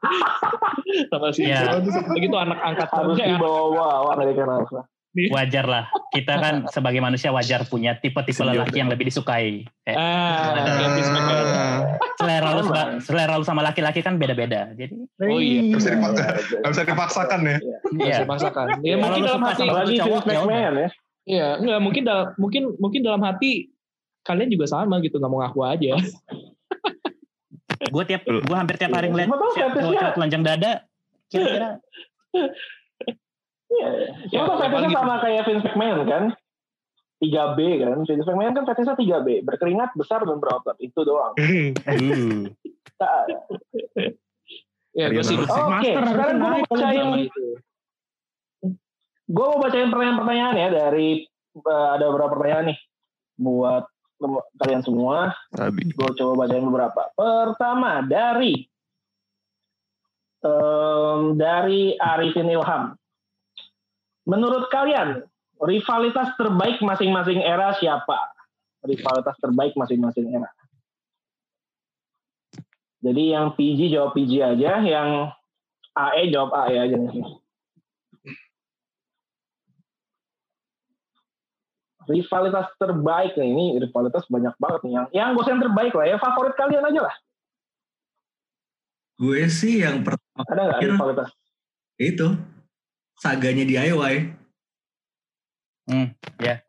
sama 1.10 1.34
si 1.34 1.44
Ya. 1.44 1.82
begitu 2.14 2.36
anak 2.38 2.62
angkat 2.62 2.88
Harus 2.94 3.18
eh, 3.18 3.26
dibawa-bawa 3.28 4.14
American 4.14 4.48
Alpha. 4.48 4.80
Wajar 5.10 5.66
lah. 5.66 5.84
Kita 6.14 6.38
kan 6.38 6.54
sebagai 6.70 7.02
manusia 7.02 7.34
wajar 7.34 7.66
punya 7.66 7.98
tipe-tipe 7.98 8.46
lelaki 8.46 8.78
yang 8.78 8.86
lebih 8.86 9.10
disukai. 9.10 9.66
Kayak 9.82 9.98
ah. 9.98 10.54
Ah, 10.54 11.98
selera 12.14 12.48
lu 12.54 12.62
selera 13.02 13.34
lu 13.34 13.42
sama 13.42 13.66
laki-laki 13.66 14.06
kan 14.06 14.22
beda-beda. 14.22 14.70
Jadi 14.78 14.94
oh 15.26 15.40
iya 15.42 15.60
bisa 15.74 15.98
dipaksa. 15.98 16.24
Nggak 16.62 16.70
bisa 16.70 16.82
dipaksakan 16.86 17.40
ya. 17.42 17.56
nggak 17.58 18.06
iya. 18.06 18.14
bisa 18.14 18.22
dipaksakan 18.22 18.66
ya 18.86 18.94
mungkin 19.02 19.22
dalam 19.26 19.42
hati 19.42 19.62
cowok, 19.98 20.22
Vince 20.22 20.46
ya 20.46 20.70
ya. 20.70 20.88
Iya, 21.30 21.48
enggak 21.62 21.78
mungkin 21.82 22.02
dalam 22.06 22.26
mungkin 22.38 22.62
mungkin 22.78 23.00
dalam 23.02 23.22
hati 23.26 23.70
kalian 24.22 24.50
juga 24.50 24.66
sama 24.70 25.02
gitu 25.02 25.18
nggak 25.18 25.30
mau 25.30 25.42
ngaku 25.42 25.60
aja. 25.66 25.94
gue 27.80 28.04
tiap 28.06 28.22
gue 28.28 28.56
hampir 28.56 28.76
tiap 28.78 28.94
hari 28.94 29.10
ngeliat 29.10 29.26
cowok 29.26 30.14
telanjang 30.14 30.42
dada. 30.46 30.72
Kira-kira 31.30 31.82
Iya. 33.70 33.88
Ya, 34.28 34.40
Cuma 34.42 34.58
memang 34.58 34.58
fetishnya 34.60 34.88
gitu. 34.90 34.98
sama 34.98 35.14
kayak 35.22 35.42
Vince 35.46 35.64
McMahon 35.64 36.00
kan. 36.04 36.24
3B 37.20 37.58
kan. 37.78 37.96
Vince 38.02 38.26
McMahon 38.26 38.54
kan 38.54 38.64
fetishnya 38.66 38.96
3B. 38.96 39.28
Berkeringat 39.42 39.90
besar 39.94 40.26
dan 40.26 40.38
berotot. 40.38 40.76
Itu 40.78 41.06
doang. 41.06 41.34
Uh, 41.38 42.50
Nah, 43.00 43.24
Ya, 44.92 45.06
gue 45.08 45.22
sih 45.22 45.38
Ariana 45.38 45.54
Oke, 45.56 45.70
Master 45.70 45.94
harusnya 45.96 46.12
sekarang 46.12 46.36
gue 46.36 46.50
mau 46.50 46.60
bacain 46.68 47.00
sama 47.00 47.16
itu. 47.16 47.44
gue 49.30 49.44
mau 49.46 49.58
bacain 49.62 49.88
pertanyaan-pertanyaan 49.88 50.56
ya 50.58 50.68
dari 50.68 51.08
eh, 51.54 51.88
ada 51.94 52.04
beberapa 52.10 52.34
pertanyaan 52.34 52.66
nih 52.74 52.78
buat 53.38 53.84
kalian 54.58 54.82
semua. 54.84 55.32
Gue 55.72 56.10
coba 56.12 56.32
bacain 56.44 56.66
beberapa. 56.66 57.02
Pertama 57.14 58.04
dari 58.04 58.66
em, 60.42 61.20
dari 61.38 61.94
Arifin 61.96 62.50
Ilham. 62.50 62.99
Menurut 64.30 64.70
kalian 64.70 65.26
rivalitas 65.58 66.38
terbaik 66.38 66.78
masing-masing 66.78 67.42
era 67.42 67.74
siapa? 67.74 68.30
Rivalitas 68.86 69.34
terbaik 69.42 69.74
masing-masing 69.74 70.30
era. 70.30 70.46
Jadi 73.02 73.34
yang 73.34 73.58
PG 73.58 73.90
jawab 73.90 74.14
PG 74.14 74.32
aja, 74.38 74.78
yang 74.86 75.34
AE 75.98 76.30
jawab 76.30 76.54
AE 76.54 76.76
aja. 76.78 76.96
Rivalitas 82.06 82.66
terbaik 82.78 83.34
nih, 83.34 83.48
ini 83.50 83.64
rivalitas 83.82 84.24
banyak 84.30 84.54
banget 84.62 84.80
nih. 84.86 84.92
Yang 84.94 85.06
yang 85.16 85.28
gue 85.34 85.44
yang 85.48 85.62
terbaik 85.62 85.92
lah 85.96 86.06
ya, 86.06 86.16
favorit 86.22 86.54
kalian 86.54 86.86
aja 86.86 87.00
lah. 87.08 87.14
Gue 89.20 89.50
sih 89.50 89.82
yang 89.82 90.06
pertama 90.06 90.46
Ada 90.46 90.62
nggak 90.70 90.80
rivalitas? 90.86 91.30
itu 92.00 92.32
saganya 93.20 93.68
DIY. 93.68 94.14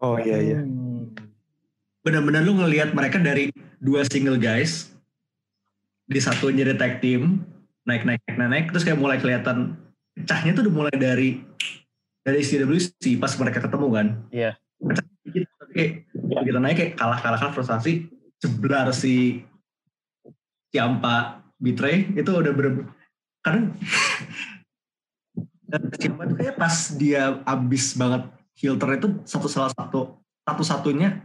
Oh 0.03 0.19
iya 0.19 0.37
iya. 0.43 0.59
Benar-benar 2.03 2.43
lu 2.43 2.59
ngelihat 2.59 2.91
mereka 2.91 3.17
dari 3.23 3.55
dua 3.79 4.03
single 4.03 4.35
guys 4.35 4.91
di 6.11 6.19
satu 6.19 6.51
jadi 6.51 6.75
tag 6.75 6.99
team 6.99 7.47
naik 7.87 8.03
naik 8.03 8.19
naik 8.27 8.37
naik, 8.37 8.51
naik 8.51 8.65
terus 8.75 8.83
kayak 8.83 8.99
mulai 8.99 9.17
kelihatan 9.17 9.79
pecahnya 10.13 10.51
tuh 10.51 10.67
udah 10.67 10.73
mulai 10.75 10.95
dari 10.99 11.39
dari 12.21 12.41
CWC 12.43 13.17
pas 13.17 13.31
mereka 13.39 13.63
ketemu 13.63 13.87
kan. 13.89 14.07
Iya. 14.29 14.51
Pecah 14.81 15.05
dikit 15.23 15.43
tapi 15.55 15.71
kayak 15.77 15.91
begitu 16.41 16.59
naik 16.59 16.77
kayak 16.77 16.93
kalah 16.99 17.19
kalah 17.21 17.39
kalah 17.39 17.53
frustasi 17.53 18.11
jeblar 18.41 18.89
si 18.91 19.45
Ciampa 20.73 21.45
betray 21.61 22.09
itu 22.17 22.31
udah 22.33 22.53
ber 22.53 22.89
karena 23.45 23.69
dan 25.71 25.81
Ciampa 25.95 26.27
itu 26.27 26.35
kayak 26.35 26.55
pas 26.55 26.75
dia 26.93 27.39
abis 27.43 27.95
banget 27.95 28.27
heel 28.53 28.75
turn 28.75 28.93
itu 28.93 29.07
satu 29.23 29.47
salah 29.47 29.71
satu 29.71 30.19
satu 30.43 30.61
satunya 30.61 31.23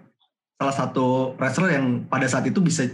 salah 0.54 0.72
satu 0.72 1.34
wrestler 1.34 1.74
yang 1.74 2.06
pada 2.06 2.24
saat 2.24 2.46
itu 2.46 2.62
bisa 2.62 2.86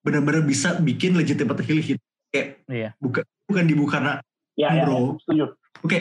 benar-benar 0.00 0.40
bisa 0.40 0.78
bikin 0.78 1.12
legitimate 1.12 1.58
heel 1.60 1.82
hit 1.82 1.98
kayak 2.30 2.62
Iya. 2.64 2.90
bukan 2.96 3.26
bukan 3.44 3.64
dibuka 3.66 3.98
karena 3.98 4.14
Ya, 4.54 4.70
ya, 4.70 4.86
Bro. 4.86 5.18
setuju. 5.18 5.50
oke 5.82 5.98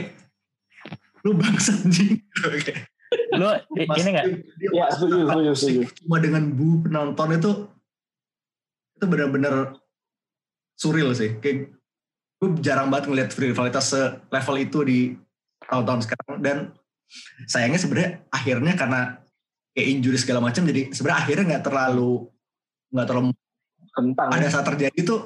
lu 1.23 1.33
bangsa 1.33 1.73
anjing 1.75 2.21
Oke. 2.43 2.73
Lu 3.31 3.45
Pas 3.85 3.97
ini 3.97 4.09
nggak? 4.09 4.25
dia- 4.25 4.69
dia 4.69 4.69
Ya, 4.73 4.85
setuju. 5.53 5.85
cuma 5.97 6.17
dengan 6.17 6.49
bu 6.49 6.81
penonton 6.81 7.29
itu 7.31 7.51
itu 8.93 9.05
benar-benar 9.05 9.77
surreal 10.75 11.13
sih 11.13 11.37
kayak 11.37 11.69
gue 12.43 12.59
jarang 12.59 12.91
banget 12.91 13.07
ngeliat 13.07 13.29
rivalitas 13.31 13.87
level 14.27 14.55
itu 14.59 14.79
di 14.83 14.99
tahun-tahun 15.63 16.01
sekarang 16.03 16.35
dan 16.43 16.57
sayangnya 17.47 17.79
sebenarnya 17.79 18.11
akhirnya 18.27 18.73
karena 18.75 18.99
kayak 19.71 19.87
injury 19.87 20.19
segala 20.19 20.43
macam 20.43 20.67
jadi 20.67 20.91
sebenarnya 20.91 21.19
akhirnya 21.23 21.45
nggak 21.55 21.63
terlalu 21.63 22.27
nggak 22.91 23.07
terlalu 23.07 23.27
Kentang. 23.95 24.27
pada 24.27 24.47
saat 24.51 24.65
terjadi 24.67 24.99
tuh 25.07 25.19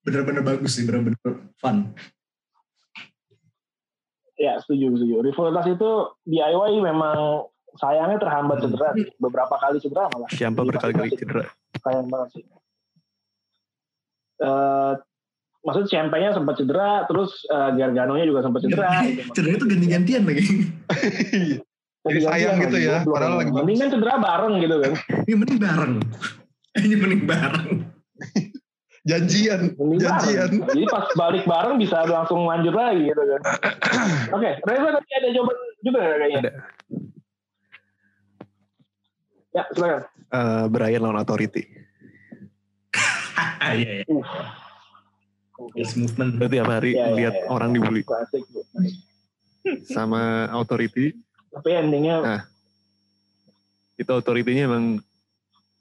benar-benar 0.00 0.40
bagus 0.40 0.80
sih 0.80 0.88
benar-benar 0.88 1.20
fun 1.60 1.92
Ya, 4.38 4.54
setuju, 4.62 4.94
setuju. 4.94 5.18
Rivalitas 5.18 5.66
itu 5.66 5.90
DIY 6.22 6.78
memang 6.78 7.50
sayangnya 7.74 8.22
terhambat 8.22 8.62
Hmm. 8.62 8.70
cedera. 8.70 8.88
sih. 8.94 9.10
Beberapa 9.18 9.50
kali 9.58 9.82
cedera 9.82 10.06
malah. 10.14 10.30
Siapa 10.30 10.62
berkali-kali 10.62 11.10
cedera. 11.10 11.42
Sayang 11.82 12.06
banget 12.06 12.38
sih. 12.38 12.44
Eh 14.38 14.92
maksud 15.68 15.84
champagne 15.86 16.32
sempat 16.32 16.56
cedera, 16.56 17.04
terus 17.04 17.44
eh, 17.44 17.70
Gargano-nya 17.76 18.24
juga 18.24 18.40
sempat 18.40 18.64
cedera. 18.64 18.88
gitu. 19.04 19.20
cedera 19.36 19.52
itu 19.54 19.66
ganti-gantian 19.68 20.22
lagi 20.24 20.44
Jadi 22.08 22.18
sayang 22.24 22.56
gitu 22.64 22.76
lagi, 22.80 22.88
ya, 22.88 22.96
goblok. 23.04 23.12
padahal 23.12 23.34
lagi 23.36 23.50
bagus. 23.52 23.64
Mendingan 23.68 23.88
cedera 23.92 24.14
bareng 24.16 24.54
gitu 24.58 24.76
kan. 24.80 24.92
ini 25.28 25.34
mending 25.36 25.60
bareng 25.60 25.94
ini 26.78 26.94
mending 26.96 27.22
bareng 27.28 27.68
Janjian, 29.08 29.60
Mending 29.76 30.00
janjian. 30.04 30.48
bareng. 30.52 30.68
Jadi 30.68 30.82
pas 30.88 31.06
balik 31.16 31.44
bareng 31.44 31.76
bisa 31.76 32.04
langsung 32.04 32.44
lanjut 32.44 32.76
lagi 32.76 33.08
gitu 33.08 33.22
kan. 33.24 33.40
Oke, 34.36 34.50
Reza 34.64 34.88
tadi 34.92 35.10
ada 35.16 35.28
jawaban 35.32 35.56
juga 35.80 36.00
kayaknya? 36.04 36.38
Ada. 36.44 36.52
Ya, 39.48 39.62
silakan. 39.72 40.02
Eh, 40.28 40.64
Brian 40.68 41.00
lawan 41.00 41.16
Authority. 41.16 41.62
Iya, 43.68 44.02
iya. 44.02 44.24
Yes 45.74 45.98
movement. 45.98 46.38
Berarti 46.38 46.54
tiap 46.54 46.68
hari 46.70 46.90
iya, 46.94 47.10
lihat 47.10 47.34
iya. 47.34 47.46
orang 47.50 47.70
dibully 47.74 48.06
Klasik. 48.06 48.46
Sama 49.90 50.46
authority. 50.54 51.18
Tapi 51.50 51.68
endingnya 51.74 52.16
Nah. 52.22 52.42
Itu 53.98 54.14
authority-nya 54.14 54.70
emang 54.70 55.02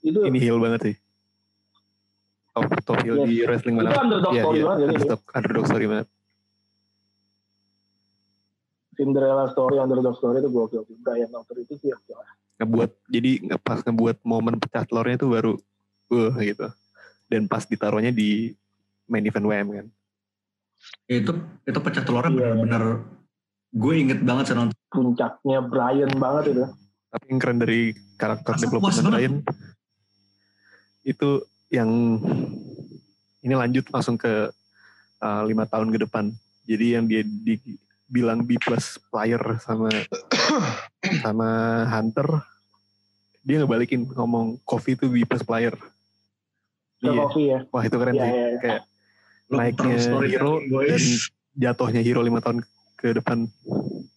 itu 0.02 0.20
ini 0.26 0.38
heel 0.42 0.58
banget 0.58 0.82
sih. 0.90 0.96
Top, 2.58 2.66
top 2.82 2.98
heel 3.06 3.22
Yes. 3.22 3.28
di 3.30 3.36
wrestling 3.46 3.76
itu 3.78 3.86
mana? 3.86 4.02
underdog 4.02 4.34
Iya, 4.34 4.42
story 4.42 4.58
iya. 4.58 4.66
banget 4.66 4.82
Underdog, 4.90 5.22
underdog 5.30 5.66
story 5.70 5.86
banget. 5.86 6.08
Cinderella 8.98 9.46
story, 9.54 9.76
underdog 9.78 10.16
story 10.18 10.42
itu 10.42 10.50
gokil. 10.50 10.82
Brian 11.06 11.30
Authority 11.30 11.78
sih 11.78 11.94
lah. 11.94 12.02
Ngebuat, 12.58 12.90
jadi 13.14 13.32
pas 13.62 13.86
ngebuat 13.86 14.26
momen 14.26 14.58
pecah 14.58 14.82
telurnya 14.90 15.22
tuh 15.22 15.30
baru, 15.30 15.54
uh 16.10 16.34
gitu. 16.42 16.66
Dan 17.30 17.46
pas 17.46 17.62
ditaruhnya 17.70 18.10
di 18.10 18.58
main 19.08 19.24
event 19.24 19.46
WM 19.46 19.68
kan. 19.74 19.88
itu 21.10 21.32
itu 21.64 21.80
pecah 21.82 22.04
telurnya 22.04 22.30
Iya. 22.30 22.38
benar-benar 22.54 22.84
gue 23.70 23.94
inget 23.98 24.20
banget 24.22 24.44
saya 24.46 24.58
nonton 24.62 24.78
Puncaknya 24.88 25.60
Brian 25.62 26.12
banget 26.16 26.44
itu. 26.50 26.64
Tapi 27.08 27.24
yang 27.28 27.40
keren 27.40 27.58
dari 27.58 27.82
karakter 28.16 28.54
Asal 28.54 28.64
development. 28.64 29.08
Ryan 29.10 29.34
itu 31.04 31.30
yang 31.70 31.90
ini 33.40 33.54
lanjut 33.54 33.88
langsung 33.90 34.16
ke 34.16 34.52
uh, 35.18 35.42
lima 35.44 35.64
tahun 35.66 35.90
ke 35.90 36.04
depan. 36.04 36.32
Jadi 36.64 36.86
yang 36.94 37.06
dia 37.06 37.24
dibilang 37.24 38.44
B 38.44 38.56
plus 38.58 39.00
player 39.08 39.40
sama 39.58 39.88
sama 41.24 41.50
Hunter, 41.90 42.28
dia 43.42 43.60
ngebalikin 43.60 44.04
ngomong 44.06 44.60
Kofi 44.62 44.94
itu 44.94 45.08
B 45.08 45.24
plus 45.24 45.42
player. 45.42 45.76
Ke 46.98 47.08
Iya. 47.08 47.20
Kofi 47.22 47.44
ya. 47.46 47.60
Wah 47.70 47.84
itu 47.84 47.96
keren 47.96 48.14
Iya, 48.14 48.20
sih. 48.20 48.30
iya, 48.30 48.46
iya. 48.48 48.60
Kayak 48.60 48.82
naiknya 49.48 49.96
hero 50.28 50.60
dan 50.60 51.02
jatuhnya 51.58 52.02
hero 52.04 52.22
lima 52.22 52.40
tahun 52.44 52.62
ke 52.98 53.18
depan, 53.22 53.48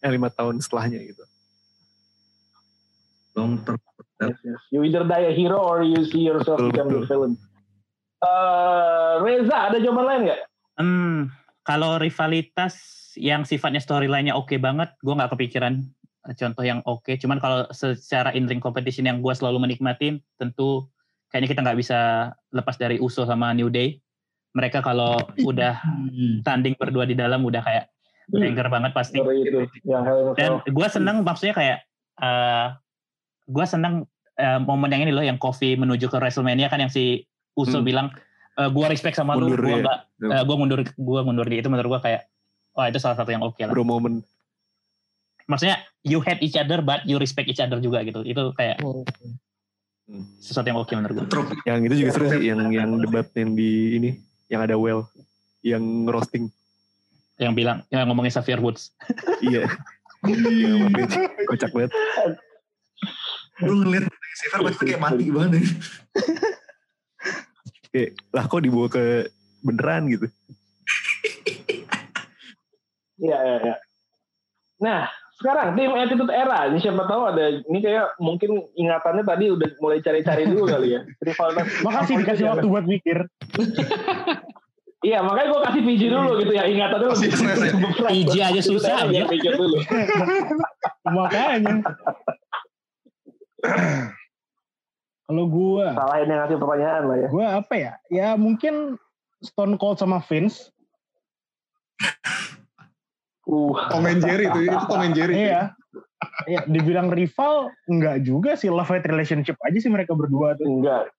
eh 0.01 0.11
lima 0.11 0.29
tahun 0.33 0.59
setelahnya 0.59 1.01
gitu. 1.05 1.25
long 3.39 3.63
term 3.63 3.79
Yes, 4.21 4.37
yes. 4.45 4.61
You 4.69 4.85
either 4.85 5.01
die 5.09 5.33
a 5.33 5.33
hero 5.33 5.57
or 5.57 5.81
you 5.81 6.05
see 6.05 6.21
yourself 6.21 6.61
Betul, 6.61 6.77
become 6.77 6.89
the 6.93 7.01
betul. 7.01 7.09
villain. 7.09 7.33
Eh, 8.21 9.13
Reza, 9.25 9.73
ada 9.73 9.81
jawaban 9.81 10.05
lain 10.05 10.21
nggak? 10.29 10.41
Hmm, 10.77 11.19
kalau 11.65 11.97
rivalitas 11.97 12.77
yang 13.17 13.49
sifatnya 13.49 13.81
storyline-nya 13.81 14.37
oke 14.37 14.53
banget, 14.61 14.93
gue 15.01 15.15
nggak 15.17 15.33
kepikiran 15.33 15.81
eh, 16.29 16.35
contoh 16.37 16.65
yang 16.69 16.85
oke. 16.85 17.17
Cuman 17.17 17.41
kalau 17.41 17.65
secara 17.73 18.37
in-ring 18.37 18.61
competition 18.61 19.09
yang 19.09 19.25
gue 19.25 19.33
selalu 19.33 19.57
menikmatin, 19.65 20.21
tentu 20.37 20.85
kayaknya 21.33 21.49
kita 21.57 21.61
nggak 21.65 21.79
bisa 21.81 21.99
lepas 22.53 22.77
dari 22.77 23.01
Uso 23.01 23.25
sama 23.25 23.57
New 23.57 23.73
Day. 23.73 23.97
Mereka 24.51 24.81
kalau 24.81 25.15
udah 25.51 25.79
tanding 26.43 26.75
berdua 26.75 27.05
di 27.05 27.15
dalam 27.15 27.41
udah 27.41 27.61
kayak 27.61 27.85
banger 28.29 28.67
banget 28.67 28.93
pasti. 28.93 29.19
Itu, 29.19 29.67
a 29.91 30.35
Dan 30.35 30.63
gue 30.65 30.87
seneng 30.87 31.23
maksudnya 31.23 31.55
kayak 31.55 31.79
eh 32.17 32.67
gue 33.47 33.65
seneng 33.65 34.07
eh, 34.35 34.59
momen 34.59 34.89
yang 34.89 35.03
ini 35.03 35.11
loh 35.11 35.23
yang 35.23 35.37
Kofi 35.37 35.75
menuju 35.75 36.07
ke 36.07 36.17
WrestleMania 36.17 36.67
kan 36.67 36.79
yang 36.79 36.91
si 36.91 37.27
Uso 37.53 37.79
Hmm. 37.79 37.87
bilang 37.87 38.07
gue 38.61 38.87
respect 38.87 39.17
sama 39.17 39.35
Mundur, 39.35 39.57
lu, 39.57 39.67
gue 39.67 39.73
ya. 39.73 39.83
nggak 39.83 39.99
Ya. 40.21 40.41
gue 40.45 40.53
mundur 40.53 40.81
gue 40.85 41.21
mundur 41.25 41.47
di 41.49 41.57
itu 41.59 41.67
menurut 41.67 41.97
gue 41.97 42.01
kayak 42.05 42.29
wah 42.71 42.87
itu 42.87 43.01
salah 43.01 43.17
satu 43.17 43.31
yang 43.31 43.41
oke 43.41 43.57
lah. 43.57 43.73
Bro 43.73 43.83
moment. 43.83 44.21
Maksudnya 45.47 45.81
you 46.03 46.21
hate 46.21 46.39
each 46.41 46.55
other 46.55 46.79
but 46.79 47.03
you 47.03 47.17
respect 47.17 47.49
each 47.49 47.59
other 47.59 47.81
juga 47.81 48.05
gitu. 48.05 48.21
Itu 48.21 48.53
kayak 48.53 48.79
Hmm. 48.83 50.27
sesuatu 50.39 50.67
yang 50.67 50.79
oke 50.79 50.91
menurut 50.91 51.15
gue. 51.17 51.27
Yang 51.65 51.79
itu 51.87 51.95
juga 51.97 52.11
seru 52.13 52.27
sih, 52.29 52.43
yang 52.47 52.61
yang 52.69 52.91
debat 52.99 53.27
yang 53.33 53.55
di 53.55 53.71
ini, 53.97 54.11
yang 54.51 54.67
ada 54.67 54.75
well, 54.75 55.07
yang 55.63 56.05
roasting. 56.11 56.51
Yang 57.41 57.53
bilang 57.57 57.79
yang 57.89 58.05
ngomongin 58.11 58.35
Xavier 58.35 58.61
Woods. 58.61 58.93
iya. 59.41 59.65
Sih? 61.09 61.25
Kocak 61.49 61.73
banget. 61.73 61.95
Gue 63.63 63.77
ngeliat 63.81 64.05
Xavier 64.37 64.61
pasti 64.69 64.83
kayak 64.91 65.01
mati 65.01 65.27
banget. 65.33 65.65
Kayak, 67.91 68.11
lah 68.31 68.45
kok 68.47 68.63
dibawa 68.63 68.87
ke 68.87 69.33
beneran 69.65 70.07
gitu. 70.13 70.27
Iya, 73.21 73.37
iya, 73.37 73.57
iya. 73.61 73.77
Nah, 74.81 75.03
sekarang 75.41 75.73
tim 75.73 75.97
Attitude 75.97 76.29
Era. 76.29 76.69
Ini 76.69 76.79
siapa 76.85 77.09
tahu 77.09 77.23
ada, 77.33 77.65
ini 77.65 77.79
kayak 77.81 78.21
mungkin 78.21 78.69
ingatannya 78.77 79.25
tadi 79.25 79.49
udah 79.49 79.69
mulai 79.81 80.05
cari-cari 80.05 80.45
dulu 80.45 80.69
kali 80.69 80.95
ya. 80.95 81.01
Rivalitas. 81.27 81.67
Makasih 81.81 82.15
dikasih 82.21 82.45
waktu 82.53 82.67
buat 82.69 82.85
mikir. 82.85 83.19
Iya, 85.01 85.25
makanya 85.25 85.49
gue 85.49 85.61
kasih 85.65 85.81
PJ 85.81 86.03
dulu 86.13 86.31
gitu 86.45 86.53
ya. 86.53 86.69
Ingatannya 86.69 87.09
lebih 87.09 87.33
fresh 87.33 87.65
ya. 87.65 87.73
PJ 88.13 88.35
aja 88.53 88.61
susah, 88.61 89.09
biar 89.09 89.33
mikir 89.33 89.57
dulu. 89.57 89.81
Makanya. 91.09 91.81
Kalau 95.25 95.45
gue, 95.49 95.87
Salahin 95.97 96.29
yang 96.29 96.41
ngasih 96.45 96.61
pertanyaan 96.61 97.03
lah 97.09 97.17
ya. 97.17 97.29
gue 97.33 97.47
apa 97.49 97.75
ya? 97.81 97.93
Ya 98.13 98.29
mungkin 98.37 99.01
Stone 99.41 99.81
Cold 99.81 99.97
sama 99.97 100.21
Vince. 100.21 100.69
Uh, 103.51 103.75
Tom 103.91 104.07
and 104.07 104.23
Jerry 104.23 104.47
itu, 104.47 104.59
itu 104.71 104.77
Tom 104.87 105.03
and 105.03 105.15
Jerry. 105.19 105.35
Iya. 105.51 105.75
Iya, 106.47 106.61
dibilang 106.71 107.11
rival 107.11 107.75
enggak 107.91 108.23
juga 108.23 108.55
sih 108.55 108.71
love 108.71 108.87
hate 108.87 109.09
relationship 109.11 109.59
aja 109.67 109.79
sih 109.81 109.91
mereka 109.91 110.15
berdua 110.15 110.55
tuh. 110.55 110.69
enggak. 110.69 111.11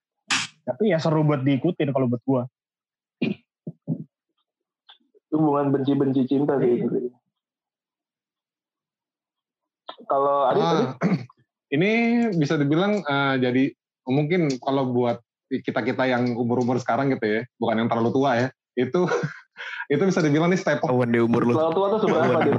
Tapi 0.63 0.93
ya 0.93 1.01
seru 1.01 1.27
buat 1.27 1.43
diikutin 1.43 1.91
kalau 1.91 2.07
buat 2.07 2.23
gua. 2.23 2.43
Hubungan 5.31 5.75
benci-benci 5.75 6.23
cinta 6.29 6.55
sih 6.61 6.79
itu. 6.79 6.87
sih. 6.87 7.11
Kalau 10.07 10.47
Adi 10.47 10.59
tadi, 10.59 10.83
Ah, 10.87 10.91
ini 11.75 11.91
bisa 12.35 12.55
dibilang 12.55 13.03
eh, 13.03 13.35
jadi 13.41 13.63
mungkin 14.07 14.47
kalau 14.59 14.87
buat 14.91 15.19
kita 15.51 15.83
kita 15.83 16.07
yang 16.07 16.35
umur 16.39 16.63
umur 16.63 16.79
sekarang 16.79 17.11
gitu 17.11 17.25
ya, 17.27 17.41
bukan 17.59 17.83
yang 17.83 17.89
terlalu 17.91 18.09
tua 18.15 18.31
ya, 18.39 18.47
itu 18.79 19.03
itu 19.91 20.03
bisa 20.03 20.19
dibilang 20.23 20.49
nih 20.49 20.59
step 20.59 20.81
up 20.81 20.95
deh 21.07 21.21
umur 21.21 21.43
lu. 21.45 21.53
kalau 21.55 21.73
tua 21.75 21.87
tuh 21.97 21.99
seberapa 22.07 22.39
dia? 22.43 22.55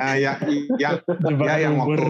Ah, 0.00 0.16
ya, 0.16 0.40
yang 0.80 0.96
ya 1.44 1.54
yang 1.68 1.74
waktu 1.76 2.08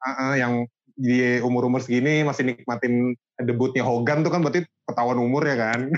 ah, 0.00 0.08
ah, 0.08 0.34
yang 0.40 0.64
di 0.94 1.42
umur 1.42 1.66
umur 1.66 1.82
segini 1.82 2.22
masih 2.22 2.54
nikmatin 2.54 3.18
debutnya 3.42 3.82
Hogan 3.82 4.22
tuh 4.22 4.30
kan 4.30 4.40
berarti 4.40 4.62
ketahuan 4.86 5.18
umur 5.18 5.42
ya 5.44 5.56
kan. 5.58 5.90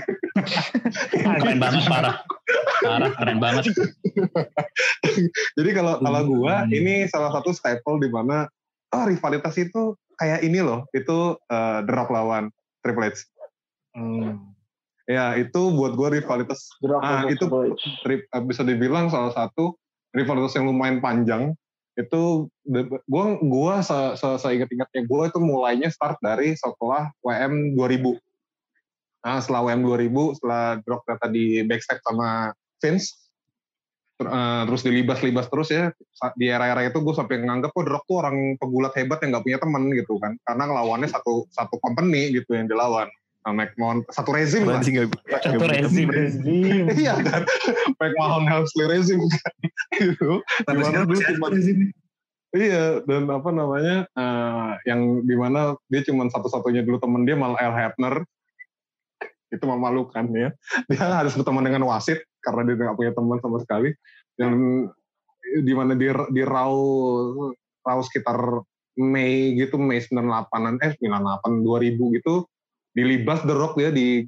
Keren 1.13 1.61
banget 1.61 1.85
parah. 1.85 2.15
Parah 2.81 3.11
keren 3.13 3.37
banget. 3.37 3.71
Jadi 5.57 5.69
kalau 5.71 6.01
kalau 6.01 6.21
gua 6.25 6.65
ini 6.67 7.05
salah 7.07 7.29
satu 7.31 7.53
staple 7.53 8.01
di 8.01 8.09
mana 8.09 8.49
oh 8.91 9.05
rivalitas 9.05 9.53
itu 9.61 9.93
kayak 10.17 10.41
ini 10.41 10.65
loh, 10.65 10.89
itu 10.97 11.37
eh, 11.45 11.79
The 11.85 11.93
Rock 11.93 12.09
lawan 12.09 12.49
Triple 12.81 13.13
H. 13.13 13.29
Ya 15.07 15.39
itu 15.39 15.71
buat 15.71 15.95
gua 15.95 16.11
rivalitas 16.11 16.67
Drop 16.83 16.99
Ah, 16.99 17.23
versus 17.23 17.39
itu 17.39 17.45
Triple 17.47 17.79
H. 17.79 17.83
tri- 18.03 18.27
eh, 18.27 18.43
bisa 18.43 18.61
dibilang 18.67 19.07
salah 19.07 19.31
satu 19.31 19.79
rivalitas 20.11 20.51
yang 20.59 20.67
lumayan 20.67 20.99
panjang. 20.99 21.55
Itu 21.95 22.51
gua 23.07 23.39
gua 23.39 23.79
se, 23.79 23.95
se, 24.19 24.27
seingat-ingatnya 24.43 25.07
gua 25.07 25.31
itu 25.31 25.39
mulainya 25.39 25.87
start 25.87 26.19
dari 26.19 26.53
setelah 26.59 27.07
WM 27.23 27.73
2000. 27.79 28.19
Nah, 29.23 29.39
setelah 29.39 29.63
WM 29.71 29.81
2000, 29.87 30.35
setelah 30.35 30.77
Brock 30.83 31.07
ternyata 31.07 31.27
di 31.31 31.63
backstage 31.63 32.03
sama 32.03 32.51
Vince, 32.83 33.31
ter- 34.19 34.27
eh, 34.27 34.61
terus 34.67 34.81
dilibas-libas 34.83 35.47
terus 35.47 35.67
ya. 35.71 35.91
Di 36.35 36.51
era-era 36.51 36.83
itu 36.83 36.99
gue 36.99 37.15
sampai 37.15 37.47
nganggap 37.47 37.71
kok 37.71 37.83
Brock 37.87 38.03
tuh 38.11 38.19
orang 38.19 38.59
pegulat 38.59 38.91
hebat 38.99 39.23
yang 39.23 39.39
nggak 39.39 39.45
punya 39.47 39.59
teman 39.63 39.83
gitu 39.95 40.19
kan. 40.19 40.35
Karena 40.43 40.63
ngelawannya 40.67 41.07
satu 41.07 41.47
satu 41.47 41.79
company 41.79 42.35
gitu 42.35 42.59
yang 42.59 42.67
dilawan. 42.67 43.07
Nah, 43.47 43.63
McMahon, 43.63 44.03
satu 44.11 44.35
rezim 44.35 44.67
lah. 44.67 44.83
Satu 44.83 45.63
rezim. 45.71 46.11
iya 46.99 47.15
kan? 47.15 47.47
McMahon 47.95 48.43
Helmsley 48.43 48.91
Racing 48.91 49.23
kan? 49.23 49.53
Gitu. 50.03 50.43
Dulu 50.43 50.83
masih 51.07 51.25
cuma- 51.31 51.47
ada 51.47 51.55
di 51.55 51.63
sini. 51.63 51.85
iya 52.55 53.03
dan 53.03 53.27
apa 53.27 53.51
namanya 53.51 54.07
eh, 54.07 54.71
yang 54.87 55.23
di 55.23 55.35
mana 55.35 55.75
dia 55.91 56.03
cuma 56.07 56.27
satu-satunya 56.31 56.83
dulu 56.83 56.99
temen 56.99 57.23
dia 57.23 57.39
malah 57.39 57.55
Al 57.55 57.71
Hebner. 57.71 58.27
Itu 59.47 59.63
memalukan 59.63 60.27
ya. 60.35 60.51
Dia 60.91 61.23
harus 61.23 61.31
berteman 61.39 61.63
dengan 61.63 61.87
wasit 61.87 62.19
karena 62.43 62.67
dia 62.67 62.75
nggak 62.75 62.99
punya 62.99 63.15
teman 63.15 63.39
sama 63.39 63.63
sekali. 63.63 63.95
Dan 64.35 64.51
di 65.63 65.71
mana 65.71 65.95
di 65.95 66.11
di 66.35 66.43
raw 66.43 66.75
raw 67.87 67.99
sekitar 68.03 68.59
Mei 68.99 69.55
gitu 69.55 69.79
Mei 69.79 70.03
98an 70.03 70.83
eh 70.83 70.99
98 70.99 71.63
2000 71.63 72.15
gitu 72.19 72.43
dilibas 72.97 73.45
The 73.45 73.53
Rock 73.53 73.77
dia 73.77 73.93
di 73.93 74.25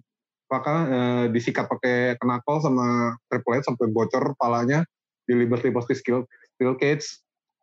maka 0.50 0.76
eh, 0.86 1.26
disikat 1.34 1.66
pakai 1.66 2.18
kenakol 2.22 2.62
sama 2.62 3.18
Triple 3.30 3.58
H 3.58 3.70
sampai 3.70 3.90
bocor 3.90 4.38
palanya 4.38 4.86
dilibas-libas 5.26 5.90
di 5.90 5.98
skill 5.98 6.26
steel 6.54 6.78
cage 6.78 7.06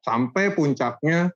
sampai 0.02 0.50
puncaknya 0.50 1.30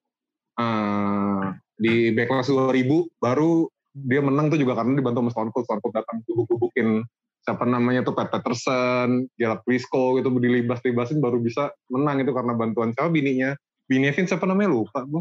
eh, 0.58 1.44
di 1.78 2.10
Backlash 2.10 2.50
2000 2.50 3.22
baru 3.22 3.70
dia 3.94 4.22
menang 4.22 4.50
tuh 4.50 4.58
juga 4.58 4.78
karena 4.78 4.98
dibantu 4.98 5.22
sama 5.22 5.30
Stone 5.30 5.50
Cold 5.54 5.64
Stone 5.66 5.82
Cold 5.82 5.94
datang 5.94 6.22
gubuk-gubukin 6.26 7.02
siapa 7.40 7.64
namanya 7.64 8.04
tuh 8.04 8.12
Pat 8.12 8.28
Patterson, 8.28 9.26
Gerard 9.34 9.64
Briscoe 9.64 10.20
gitu 10.20 10.28
dilibas-libasin 10.36 11.18
baru 11.18 11.40
bisa 11.40 11.72
menang 11.88 12.20
itu 12.20 12.30
karena 12.36 12.52
bantuan 12.52 12.92
siapa 12.92 13.08
bininya. 13.08 13.56
Bini 13.90 14.06
Evin 14.06 14.28
siapa 14.28 14.46
namanya 14.46 14.70
lupa 14.70 15.02
gue. 15.02 15.18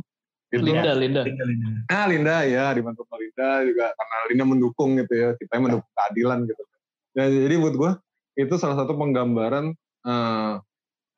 Gitu. 0.49 0.65
Linda, 0.65 0.91
Linda. 0.97 1.21
Ah 1.93 2.09
Linda 2.09 2.41
ya 2.41 2.73
dibantu 2.73 3.05
sama 3.05 3.21
Linda 3.21 3.49
juga 3.69 3.85
karena 3.93 4.17
Linda 4.33 4.45
mendukung 4.49 4.97
gitu 4.97 5.13
ya 5.13 5.29
kita 5.37 5.51
yang 5.53 5.63
mendukung 5.69 5.91
keadilan 5.93 6.39
gitu. 6.49 6.63
Dan 7.13 7.27
jadi 7.29 7.55
buat 7.61 7.75
gue 7.77 7.91
itu 8.41 8.55
salah 8.57 8.77
satu 8.81 8.97
penggambaran 8.97 9.77
eh, 10.09 10.53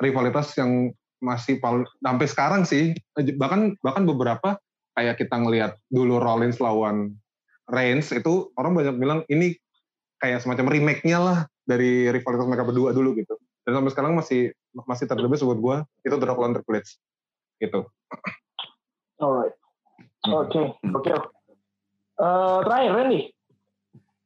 rivalitas 0.04 0.52
yang 0.60 0.92
masih 1.22 1.62
paling 1.64 1.88
sampai 2.02 2.28
sekarang 2.28 2.62
sih 2.66 2.98
bahkan 3.38 3.78
bahkan 3.86 4.04
beberapa 4.10 4.58
kayak 4.98 5.22
kita 5.22 5.38
ngelihat 5.38 5.78
dulu 5.94 6.18
Rollins 6.18 6.58
lawan 6.58 7.14
Reigns 7.72 8.12
itu 8.12 8.52
orang 8.60 8.76
banyak 8.76 8.96
bilang 9.00 9.20
ini 9.32 9.56
kayak 10.20 10.44
semacam 10.44 10.68
remake-nya 10.68 11.18
lah 11.24 11.40
dari 11.64 12.12
rivalitas 12.12 12.46
mereka 12.46 12.68
berdua 12.68 12.92
dulu 12.92 13.16
gitu. 13.16 13.40
Dan 13.64 13.80
sampai 13.80 13.92
sekarang 13.96 14.14
masih 14.18 14.52
masih 14.76 15.06
terdebus 15.08 15.40
buat 15.46 15.60
gue 15.62 15.78
itu 16.04 16.16
lawan 16.20 16.52
Triple 16.58 16.84
H 16.84 17.00
gitu. 17.64 17.88
Alright. 19.22 19.56
Hmm. 20.26 20.34
Oke, 20.34 20.62
oke. 20.82 21.12
Eh, 22.22 22.58
Terakhir 22.66 22.92
Randy. 22.98 23.22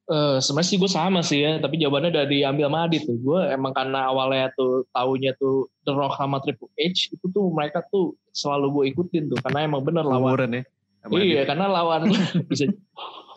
Eh, 0.05 0.37
sebenarnya 0.37 0.69
sih 0.69 0.77
gue 0.77 0.91
sama 0.91 1.19
sih 1.25 1.41
ya, 1.41 1.57
tapi 1.57 1.81
jawabannya 1.81 2.13
udah 2.13 2.25
diambil 2.29 2.69
sama 2.69 2.79
Adit 2.85 3.03
tuh. 3.09 3.17
Gue 3.17 3.41
emang 3.49 3.73
karena 3.73 4.05
awalnya 4.05 4.53
tuh 4.53 4.85
taunya 4.93 5.33
tuh 5.41 5.65
The 5.81 5.97
Rock 5.97 6.13
sama 6.21 6.37
Triple 6.45 6.69
H 6.77 7.09
itu 7.09 7.25
tuh 7.33 7.49
mereka 7.49 7.81
tuh 7.89 8.13
selalu 8.29 8.67
gue 8.69 8.83
ikutin 8.93 9.33
tuh 9.33 9.39
karena 9.41 9.65
emang 9.65 9.81
bener 9.81 10.05
lawan. 10.05 10.37
Umuran 10.37 10.51
ya. 10.53 10.63
Iya, 11.09 11.41
dia. 11.41 11.43
karena 11.49 11.65
lawan 11.69 12.05
bisa 12.49 12.69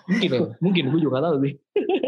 mungkin 0.08 0.28
ya, 0.28 0.40
mungkin 0.60 0.84
gue 0.92 1.00
juga 1.04 1.20
gak 1.20 1.24
tahu 1.24 1.36
sih. 1.44 1.54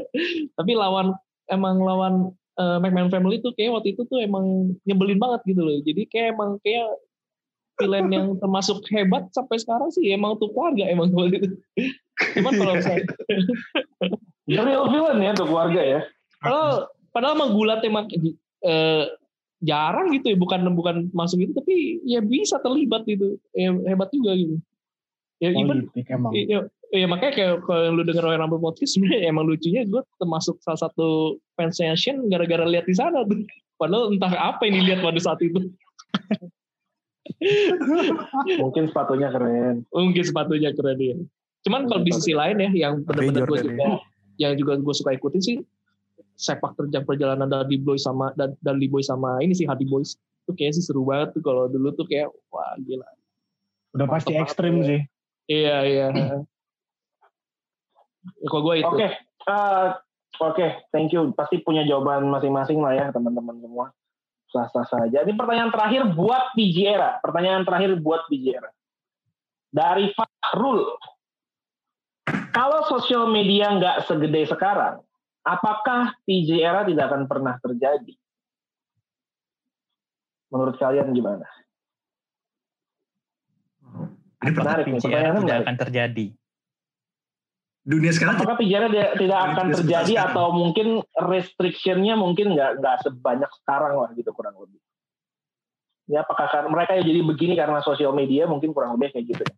tapi 0.60 0.72
lawan 0.76 1.16
emang 1.48 1.76
lawan 1.80 2.14
eh, 2.60 2.78
McMahon 2.84 3.08
Family 3.08 3.40
tuh 3.40 3.56
kayak 3.56 3.80
waktu 3.80 3.96
itu 3.96 4.04
tuh 4.12 4.20
emang 4.20 4.76
nyebelin 4.84 5.16
banget 5.16 5.40
gitu 5.48 5.64
loh. 5.64 5.80
Jadi 5.80 6.04
kayak 6.04 6.36
emang 6.36 6.60
kayak 6.60 7.00
villain 7.80 8.06
yang 8.12 8.26
termasuk 8.36 8.84
hebat 8.92 9.26
sampai 9.32 9.56
sekarang 9.56 9.88
sih 9.90 10.12
emang 10.12 10.36
tuh 10.36 10.52
keluarga 10.52 10.84
emang 10.86 11.08
kalau 11.10 11.32
itu. 11.32 11.48
Cuman 12.36 12.52
kalau 12.60 12.74
misalnya 12.76 13.04
The 14.50 14.62
real 14.66 14.90
villain 14.90 15.22
ya 15.22 15.30
untuk 15.38 15.48
keluarga 15.48 15.80
ya. 15.80 16.00
Padahal 16.42 16.90
padahal 17.14 17.34
mah 17.38 17.48
gulat 17.54 17.80
emang 17.86 18.10
eh, 18.66 19.04
jarang 19.62 20.10
gitu 20.16 20.34
ya, 20.34 20.36
bukan 20.36 20.60
bukan 20.74 20.96
masuk 21.14 21.44
itu 21.44 21.52
tapi 21.54 22.02
ya 22.02 22.18
bisa 22.18 22.58
terlibat 22.58 23.06
gitu. 23.06 23.38
Ya, 23.54 23.70
hebat 23.86 24.10
juga 24.10 24.34
gitu. 24.34 24.58
Ya 25.40 25.56
even 25.56 25.88
Politik 25.88 26.06
emang. 26.12 26.32
ya, 26.36 26.68
ya 26.92 27.06
makanya 27.08 27.32
kayak 27.32 27.52
kalau 27.64 27.80
yang 27.88 27.94
lu 27.96 28.04
denger 28.04 28.20
Royal 28.20 28.44
Rumble 28.44 28.60
podcast 28.60 28.92
sebenarnya 28.92 29.32
emang 29.32 29.48
lucunya 29.48 29.88
gue 29.88 30.02
termasuk 30.20 30.60
salah 30.60 30.80
satu 30.84 31.40
fansnya 31.56 31.96
Shin 31.96 32.28
gara-gara 32.28 32.66
lihat 32.68 32.84
di 32.84 32.92
sana 32.92 33.24
tuh. 33.24 33.40
Padahal 33.80 34.12
entah 34.12 34.28
apa 34.36 34.68
yang 34.68 34.84
dilihat 34.84 35.00
pada 35.00 35.16
saat 35.16 35.40
itu. 35.40 35.72
Mungkin 38.58 38.88
sepatunya 38.88 39.28
keren. 39.28 39.84
Mungkin 39.88 40.22
sepatunya 40.22 40.70
keren 40.72 40.96
dia. 40.96 41.16
Cuman 41.60 41.84
kalau 41.86 42.00
di 42.00 42.12
sisi 42.12 42.32
lain 42.32 42.56
ya 42.58 42.70
yang 42.88 43.04
benar-benar 43.04 43.44
gue 43.44 43.58
juga 43.62 44.00
yang 44.40 44.56
juga 44.56 44.80
gue 44.80 44.94
suka 44.96 45.12
ikutin 45.12 45.40
sih 45.40 45.56
sepak 46.32 46.72
terjang 46.72 47.04
perjalanan 47.04 47.44
Dudley 47.44 47.76
Boy 47.76 48.00
sama 48.00 48.32
Dan- 48.32 48.56
Dudley 48.58 48.88
Boy 48.88 49.04
sama 49.04 49.36
ini 49.38 49.52
sih 49.52 49.68
Hardy 49.68 49.84
Boys 49.84 50.16
itu 50.16 50.56
kayaknya 50.56 50.80
sih 50.80 50.84
seru 50.86 51.04
banget 51.04 51.36
tuh 51.36 51.44
kalau 51.44 51.68
dulu 51.68 51.92
tuh 51.92 52.08
kayak 52.08 52.32
wah 52.48 52.72
gila 52.80 53.04
Udah 53.92 54.06
pasti 54.08 54.32
Mantap 54.32 54.44
ekstrim 54.46 54.74
banget. 54.74 54.88
sih. 54.88 55.00
iya 55.50 55.76
iya 55.84 56.06
Ya, 58.40 58.46
kalau 58.46 58.62
gue 58.62 58.74
itu 58.78 58.88
Oke, 58.90 59.08
eh, 59.46 59.86
oke, 60.38 60.66
thank 60.90 61.08
you. 61.10 61.32
Pasti 61.32 61.60
punya 61.60 61.84
jawaban 61.84 62.24
masing-masing 62.26 62.76
lah 62.76 62.92
ya 62.92 63.06
teman-teman 63.08 63.56
semua. 63.58 63.92
Sah-sah 64.50 64.86
saja. 64.86 65.22
Ini 65.22 65.38
pertanyaan 65.38 65.70
terakhir 65.70 66.10
buat 66.10 66.50
PG 66.58 66.76
Era. 66.82 67.22
Pertanyaan 67.22 67.62
terakhir 67.62 67.94
buat 68.02 68.26
PG 68.26 68.44
Era. 68.50 68.70
Dari 69.70 70.10
Fahrul. 70.10 70.98
Kalau 72.50 72.82
sosial 72.90 73.30
media 73.30 73.70
nggak 73.78 74.10
segede 74.10 74.42
sekarang, 74.50 74.98
apakah 75.46 76.18
PG 76.26 76.58
Era 76.58 76.82
tidak 76.82 77.14
akan 77.14 77.30
pernah 77.30 77.54
terjadi? 77.62 78.14
Menurut 80.50 80.74
kalian 80.82 81.14
gimana? 81.14 81.46
Ini 84.40 84.50
Apakah 84.50 84.82
Menarik 84.82 84.84
PGR 84.88 84.98
pertanyaannya 84.98 85.30
tidak 85.30 85.46
menarik. 85.46 85.64
akan 85.68 85.76
terjadi? 85.78 86.26
Dunia 87.80 88.10
sekarang 88.10 88.36
Apakah 88.36 88.56
PJR 88.56 88.86
dia- 88.86 89.12
tidak 89.14 89.38
akan 89.42 89.66
terjadi 89.72 90.12
sekarang. 90.14 90.30
atau 90.30 90.46
mungkin 90.50 90.86
restriction-nya 91.14 92.14
mungkin 92.14 92.52
nggak 92.52 92.70
nggak 92.76 92.96
sebanyak 93.02 93.50
sekarang 93.56 93.94
lah 93.96 94.10
gitu 94.12 94.30
kurang 94.30 94.54
lebih. 94.54 94.78
Ya 96.06 96.20
apakah 96.20 96.46
kan 96.46 96.66
mereka 96.66 96.92
ya 96.92 97.02
jadi 97.02 97.20
begini 97.20 97.54
karena 97.54 97.80
sosial 97.80 98.10
media 98.10 98.44
mungkin 98.44 98.70
kurang 98.70 98.94
lebih 98.94 99.14
kayak 99.14 99.26
gitu. 99.28 99.42
ya. 99.42 99.54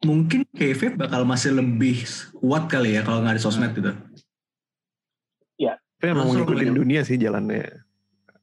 mungkin 0.00 0.48
kayfabe 0.50 0.96
bakal 0.96 1.22
masih 1.22 1.52
lebih 1.52 2.08
kuat 2.34 2.66
kali 2.66 2.96
ya 2.96 3.04
kalau 3.04 3.20
nggak 3.20 3.36
ada 3.36 3.42
sosmed 3.42 3.68
gitu. 3.70 3.92
Tapi 6.00 6.16
emang 6.16 6.32
ngikutin 6.32 6.72
dunia 6.72 7.04
sih 7.04 7.20
jalannya. 7.20 7.84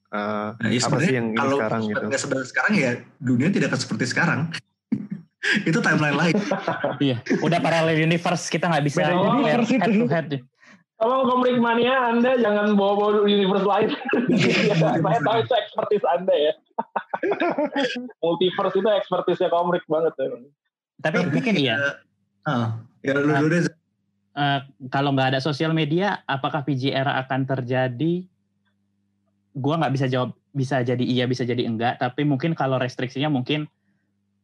Eh, 0.07 0.49
Nah, 0.53 0.69
ya 0.69 0.77
apa 0.79 0.97
sih 1.01 1.17
yang 1.17 1.33
kalau 1.33 1.57
sekarang 1.57 1.81
gitu? 1.83 2.05
sekarang 2.45 2.73
ya 2.77 2.91
dunia 3.17 3.49
tidak 3.49 3.73
akan 3.73 3.81
seperti 3.81 4.05
sekarang. 4.05 4.39
itu 5.69 5.79
timeline 5.79 6.15
lain. 6.15 6.35
Iya, 7.03 7.17
udah 7.39 7.59
parallel 7.59 8.01
universe 8.01 8.47
kita 8.47 8.65
nggak 8.65 8.85
bisa 8.85 9.01
Beda 9.03 9.13
compare 9.13 9.37
universe 9.61 9.69
head 9.71 9.81
itu. 9.87 9.99
to 9.99 10.07
head. 10.07 10.29
Tolong 10.97 11.23
komik 11.23 11.61
mania 11.61 12.09
Anda 12.09 12.41
jangan 12.41 12.73
bawa-bawa 12.73 13.21
universe 13.23 13.61
lain. 13.63 13.89
Saya 14.97 15.21
tahu 15.21 15.37
itu 15.39 15.53
expertise 15.53 16.05
Anda 16.09 16.33
ya. 16.33 16.53
Multiverse 18.17 18.75
itu 18.75 18.89
expertise-nya 18.89 19.49
komik 19.49 19.85
banget 19.85 20.13
ya. 20.17 20.25
Tapi 20.97 21.17
mungkin 21.29 21.53
iya. 21.53 21.77
Ah, 22.41 22.81
ya 23.03 23.13
lu 23.13 23.29
Nah. 23.29 23.37
dulu 23.37 23.49
deh. 23.51 23.61
eh, 24.33 24.59
kalau 24.89 25.13
nggak 25.13 25.35
ada 25.35 25.39
sosial 25.39 25.69
media, 25.69 26.25
apakah 26.25 26.61
PG 26.61 26.89
era 26.89 27.21
akan 27.21 27.45
terjadi? 27.45 28.25
Gua 29.53 29.77
nggak 29.77 29.93
bisa 29.93 30.05
jawab 30.05 30.33
bisa 30.49 30.81
jadi 30.81 31.01
iya 31.01 31.25
bisa 31.25 31.45
jadi 31.45 31.61
enggak. 31.61 32.01
Tapi 32.01 32.25
mungkin 32.25 32.53
kalau 32.53 32.77
restriksinya 32.77 33.29
mungkin 33.29 33.69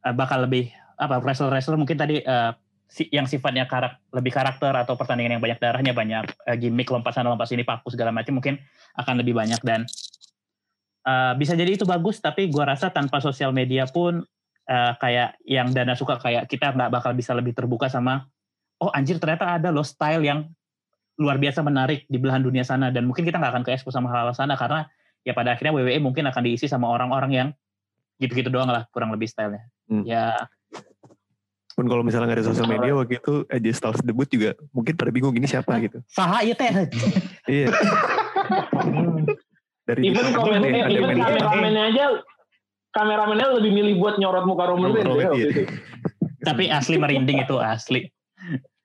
eh, 0.02 0.14
bakal 0.14 0.46
lebih 0.46 0.70
apa 0.98 1.22
wrestler 1.22 1.50
wrestler 1.50 1.78
mungkin 1.78 1.98
tadi 1.98 2.22
eh, 2.22 2.52
si- 2.90 3.10
yang 3.10 3.26
sifatnya 3.26 3.66
karak, 3.66 4.00
lebih 4.14 4.32
karakter 4.34 4.74
atau 4.74 4.94
pertandingan 4.94 5.40
yang 5.40 5.44
banyak 5.44 5.60
darahnya 5.60 5.94
banyak 5.96 6.26
eh, 6.50 6.58
gimmick 6.58 6.90
lompat 6.90 7.18
sana 7.18 7.34
lompat 7.34 7.50
sini 7.50 7.66
paku 7.66 7.90
segala 7.90 8.14
macam 8.14 8.38
mungkin 8.38 8.62
akan 8.98 9.16
lebih 9.22 9.34
banyak 9.34 9.62
dan 9.66 9.86
eh, 11.06 11.34
bisa 11.38 11.58
jadi 11.58 11.74
itu 11.74 11.86
bagus. 11.86 12.22
Tapi 12.22 12.50
gua 12.54 12.74
rasa 12.74 12.94
tanpa 12.94 13.18
sosial 13.20 13.50
media 13.52 13.90
pun 13.90 14.22
eh, 14.70 14.94
kayak 14.98 15.42
yang 15.48 15.74
Dana 15.74 15.98
suka 15.98 16.22
kayak 16.22 16.46
kita 16.48 16.72
nggak 16.74 16.92
bakal 16.94 17.12
bisa 17.18 17.34
lebih 17.34 17.52
terbuka 17.58 17.90
sama 17.90 18.28
oh 18.84 18.92
anjir 18.92 19.16
ternyata 19.16 19.56
ada 19.60 19.72
loh 19.72 19.86
style 19.86 20.24
yang 20.28 20.50
luar 21.16 21.38
biasa 21.38 21.62
menarik 21.62 22.10
di 22.10 22.18
belahan 22.18 22.42
dunia 22.42 22.66
sana 22.66 22.90
dan 22.90 23.06
mungkin 23.06 23.24
kita 23.24 23.38
nggak 23.38 23.52
akan 23.54 23.64
ke 23.64 23.72
expose 23.72 23.94
sama 23.94 24.10
hal-hal 24.10 24.34
sana 24.34 24.58
karena 24.58 24.90
ya 25.24 25.32
pada 25.32 25.54
akhirnya 25.56 25.78
WWE 25.78 26.02
mungkin 26.04 26.26
akan 26.28 26.42
diisi 26.42 26.66
sama 26.66 26.90
orang-orang 26.90 27.32
yang 27.32 27.48
gitu-gitu 28.18 28.50
doang 28.50 28.68
lah 28.70 28.90
kurang 28.90 29.14
lebih 29.14 29.30
stylenya. 29.30 29.64
Hmm. 29.88 30.04
Ya 30.04 30.50
Pun 31.74 31.90
kalau 31.90 32.06
misalnya 32.06 32.30
nggak 32.30 32.40
ada 32.46 32.48
sosial 32.54 32.70
media 32.70 32.94
waktu 32.94 33.18
itu 33.18 33.50
AJ 33.50 33.66
Styles 33.74 34.02
debut 34.06 34.30
juga 34.30 34.54
mungkin 34.70 34.94
pada 34.94 35.10
bingung 35.10 35.34
ini 35.34 35.50
siapa 35.50 35.74
gitu. 35.82 36.06
saha 36.06 36.46
ya 36.46 36.54
teh. 36.54 36.70
Iya. 37.50 37.68
Dari 39.84 40.00
Even 40.08 40.32
Jepang 40.32 40.48
komen, 40.48 40.64
juga 40.64 40.64
nih, 40.64 40.80
eh, 40.80 40.84
ada 40.88 40.96
even 40.96 41.20
kameramennya 41.20 41.84
aja 41.92 42.06
kameramennya 42.96 43.48
lebih 43.60 43.72
milih 43.76 43.94
buat 44.00 44.16
nyorot 44.16 44.46
muka 44.48 44.64
Roman 44.72 44.96
Reigns 44.96 45.12
ya 45.12 45.32
iya. 45.36 45.48
itu. 45.50 45.62
Tapi 46.48 46.64
asli 46.72 46.96
merinding 46.96 47.44
itu 47.44 47.56
asli. 47.60 48.08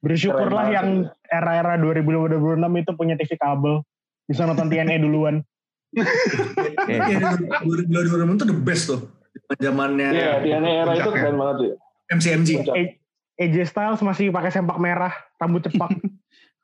Bersyukurlah 0.03 0.70
Keren 0.70 0.74
yang 0.74 0.89
era-era 1.26 1.74
2000-2006 1.78 2.82
itu 2.82 2.93
punya 2.95 3.14
TV 3.18 3.30
kabel. 3.39 3.82
Bisa 4.26 4.47
nonton 4.47 4.70
TNA 4.70 5.03
duluan. 5.03 5.43
Eh, 5.95 6.99
Iya, 7.09 7.34
2000 7.64 8.39
itu 8.39 8.45
the 8.47 8.59
best 8.59 8.91
tuh. 8.91 9.01
Zamannya 9.59 10.09
Iya, 10.12 10.30
di 10.43 10.51
era 10.51 10.93
itu 10.99 11.11
keren 11.14 11.36
banget 11.39 11.57
sih. 11.62 11.70
MCMG. 12.09 12.50
AJ 13.38 13.56
Styles 13.70 14.02
masih 14.02 14.34
pakai 14.34 14.50
sempak 14.50 14.76
merah, 14.82 15.14
rambut 15.38 15.62
cepak. 15.62 15.94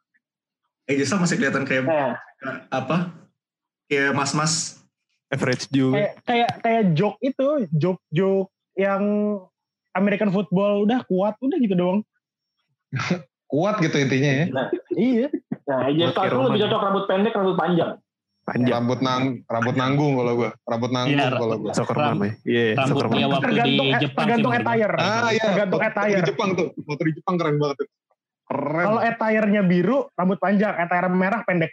AJ 0.91 1.01
Styles 1.07 1.23
masih 1.31 1.37
kelihatan 1.39 1.65
kayak 1.65 1.85
Nah, 2.45 2.69
apa? 2.69 3.15
Kayak 3.89 4.13
mas-mas. 4.13 4.85
average 5.33 5.67
Joe. 5.73 5.91
kayak 5.91 6.13
kayak 6.23 6.51
kayak 6.63 6.83
joke 6.95 7.19
itu, 7.19 7.67
joke-joke 7.75 8.53
yang 8.79 9.03
American 9.97 10.31
football 10.31 10.87
udah 10.87 11.03
kuat, 11.09 11.35
udah 11.43 11.59
gitu 11.59 11.75
doang. 11.75 12.01
Kuat 13.51 13.79
gitu 13.79 13.99
intinya 13.99 14.31
ya. 14.31 14.45
Iya. 14.95 15.27
nah 15.65 15.87
AJ 15.89 16.01
Styles 16.13 16.39
lebih 16.39 16.61
cocok 16.69 16.81
rambut 16.85 17.05
pendek, 17.07 17.33
rambut 17.35 17.57
panjang. 17.59 17.93
Panjang. 18.45 18.77
Rambut 18.77 19.01
nang 19.01 19.23
rambut 19.43 19.75
nanggung 19.75 20.13
kalau 20.15 20.33
gua. 20.35 20.51
Rambut 20.63 20.91
nanggung 20.91 21.17
Iya, 21.17 21.29
kalau 21.33 21.57
gua. 21.59 21.73
Soccer 21.73 21.97
Ram- 21.97 22.13
mom 22.13 22.23
ya. 22.23 22.33
Iya, 22.45 22.65
soccer 22.79 23.05
Rambutnya 23.09 23.25
mom. 23.25 23.33
waktu 23.33 23.45
di 23.45 23.51
Tergantung 23.51 23.89
Jepang 23.97 24.21
tergantung 24.21 24.53
attire. 24.53 24.95
Ah 24.95 25.29
iya, 25.31 25.45
Tergantung 25.47 25.81
attire. 25.81 26.13
di 26.15 26.29
Jepang 26.29 26.49
tuh. 26.53 26.69
Waktu 26.79 27.03
di 27.03 27.13
Jepang 27.15 27.35
keren 27.35 27.57
banget 27.57 27.77
tuh. 27.77 27.89
Keren. 28.45 28.85
Kalau 28.85 29.01
attire-nya 29.03 29.63
biru, 29.63 29.99
rambut 30.13 30.39
panjang, 30.39 30.73
attire 30.75 31.09
merah 31.09 31.41
pendek. 31.43 31.73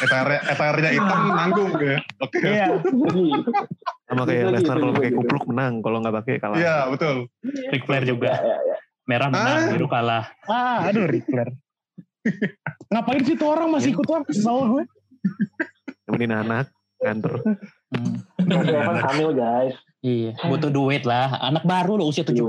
Ether- 0.00 0.42
Ethernya 0.44 0.90
hitam 0.90 1.20
nanggung 1.30 1.70
ya. 1.76 1.98
Oke. 2.18 2.38
Iya. 2.40 2.66
Jadi, 2.76 3.22
Sama 4.04 4.22
kayak 4.24 4.42
Lesnar 4.50 4.58
gitu, 4.58 4.82
kalau 4.82 4.90
gitu, 4.90 4.98
pakai 4.98 5.08
gitu. 5.08 5.18
kupluk 5.20 5.44
menang, 5.46 5.72
kalau 5.78 5.96
nggak 6.00 6.14
pakai 6.16 6.34
kalah. 6.36 6.56
Iya 6.56 6.76
betul. 6.88 7.16
Ric 7.70 7.82
Flair 7.84 8.04
juga. 8.04 8.30
ya, 8.32 8.42
ya, 8.42 8.56
ya. 8.66 8.76
Merah 9.06 9.28
menang, 9.28 9.54
Ah. 9.56 9.70
biru 9.70 9.86
kalah. 9.86 10.24
Ah, 10.44 10.78
aduh 10.84 11.06
Ric 11.06 11.22
Flair. 11.24 11.54
Ngapain 12.88 13.22
sih 13.22 13.34
tuh 13.34 13.48
orang 13.48 13.70
masih 13.70 13.90
ikut 13.92 14.04
web? 14.04 14.24
Kesel 14.24 14.58
gue. 14.66 14.82
Nemenin 16.08 16.34
anak, 16.34 16.66
nganter. 17.00 17.34
Hmm. 17.90 18.14
Evan 18.40 18.98
hamil 18.98 19.30
guys. 19.34 19.74
Iya, 20.00 20.32
butuh 20.48 20.72
duit 20.72 21.04
lah. 21.04 21.36
Anak 21.44 21.64
baru 21.68 22.00
loh 22.00 22.08
usia 22.08 22.24
70. 22.24 22.40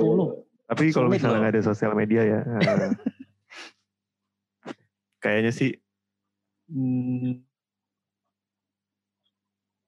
Tapi 0.71 0.95
kalau 0.95 1.11
misalnya 1.11 1.43
nggak 1.43 1.53
ada 1.59 1.63
sosial 1.67 1.91
media 1.91 2.23
ya, 2.23 2.39
eh, 2.47 2.95
kayaknya 5.19 5.51
sih 5.51 5.75
hmm, 6.71 7.43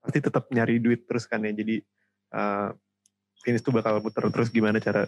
pasti 0.03 0.19
tetap 0.19 0.51
nyari 0.51 0.83
duit 0.83 1.07
terus 1.07 1.23
kan 1.23 1.39
ya. 1.39 1.55
Jadi 1.55 1.79
eh, 2.35 2.69
finish 3.47 3.63
tuh 3.63 3.71
bakal 3.71 4.03
muter 4.03 4.27
terus 4.27 4.51
gimana 4.51 4.83
cara 4.83 5.07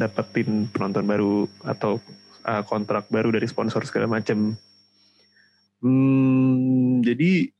dapetin 0.00 0.72
penonton 0.72 1.04
baru 1.04 1.52
atau 1.68 2.00
eh, 2.48 2.64
kontrak 2.64 3.04
baru 3.12 3.28
dari 3.28 3.44
sponsor 3.44 3.84
segala 3.84 4.08
macem. 4.08 4.56
Hmm, 5.84 7.04
jadi 7.04 7.52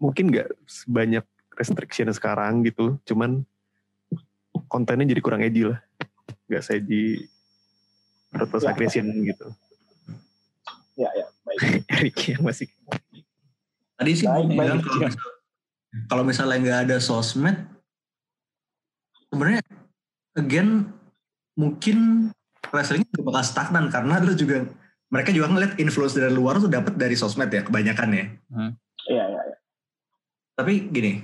mungkin 0.00 0.32
nggak 0.32 0.48
sebanyak 0.64 1.24
restriction 1.52 2.08
sekarang 2.08 2.64
gitu, 2.64 2.96
cuman 3.04 3.44
kontennya 4.66 5.04
jadi 5.06 5.20
kurang 5.20 5.44
edgy 5.44 5.68
lah 5.68 5.78
nggak 6.44 6.64
saya 6.64 6.80
di 6.80 7.20
purpose 8.30 8.64
Ya. 8.64 8.72
aggression 8.72 9.06
gitu. 9.22 9.46
Ya, 10.96 11.10
ya, 11.12 11.26
baik. 11.42 11.58
Eric 11.94 12.16
yang 12.28 12.42
masih 12.42 12.66
Tadi 13.94 14.10
sih 14.10 14.26
Baik, 14.26 14.42
gue 14.42 14.56
bilang 14.56 14.80
baik. 14.80 14.88
kalau 14.88 15.04
misal- 15.04 15.32
kalau 16.10 16.22
misalnya 16.24 16.56
nggak 16.58 16.80
ada 16.88 16.96
sosmed, 16.98 17.56
sebenarnya 19.28 19.62
again 20.34 20.90
mungkin 21.54 22.28
wrestling 22.72 23.06
juga 23.06 23.30
bakal 23.30 23.44
stagnan 23.44 23.86
karena 23.86 24.18
lu 24.18 24.34
juga 24.34 24.66
mereka 25.14 25.30
juga 25.30 25.46
ngeliat 25.46 25.78
influence 25.78 26.18
dari 26.18 26.34
luar 26.34 26.58
tuh 26.58 26.66
dapat 26.66 26.98
dari 26.98 27.14
sosmed 27.14 27.46
ya 27.46 27.62
kebanyakan 27.62 28.08
ya. 28.10 28.24
Iya, 29.06 29.24
iya, 29.30 29.40
iya. 29.46 29.56
Tapi 30.58 30.90
gini, 30.90 31.22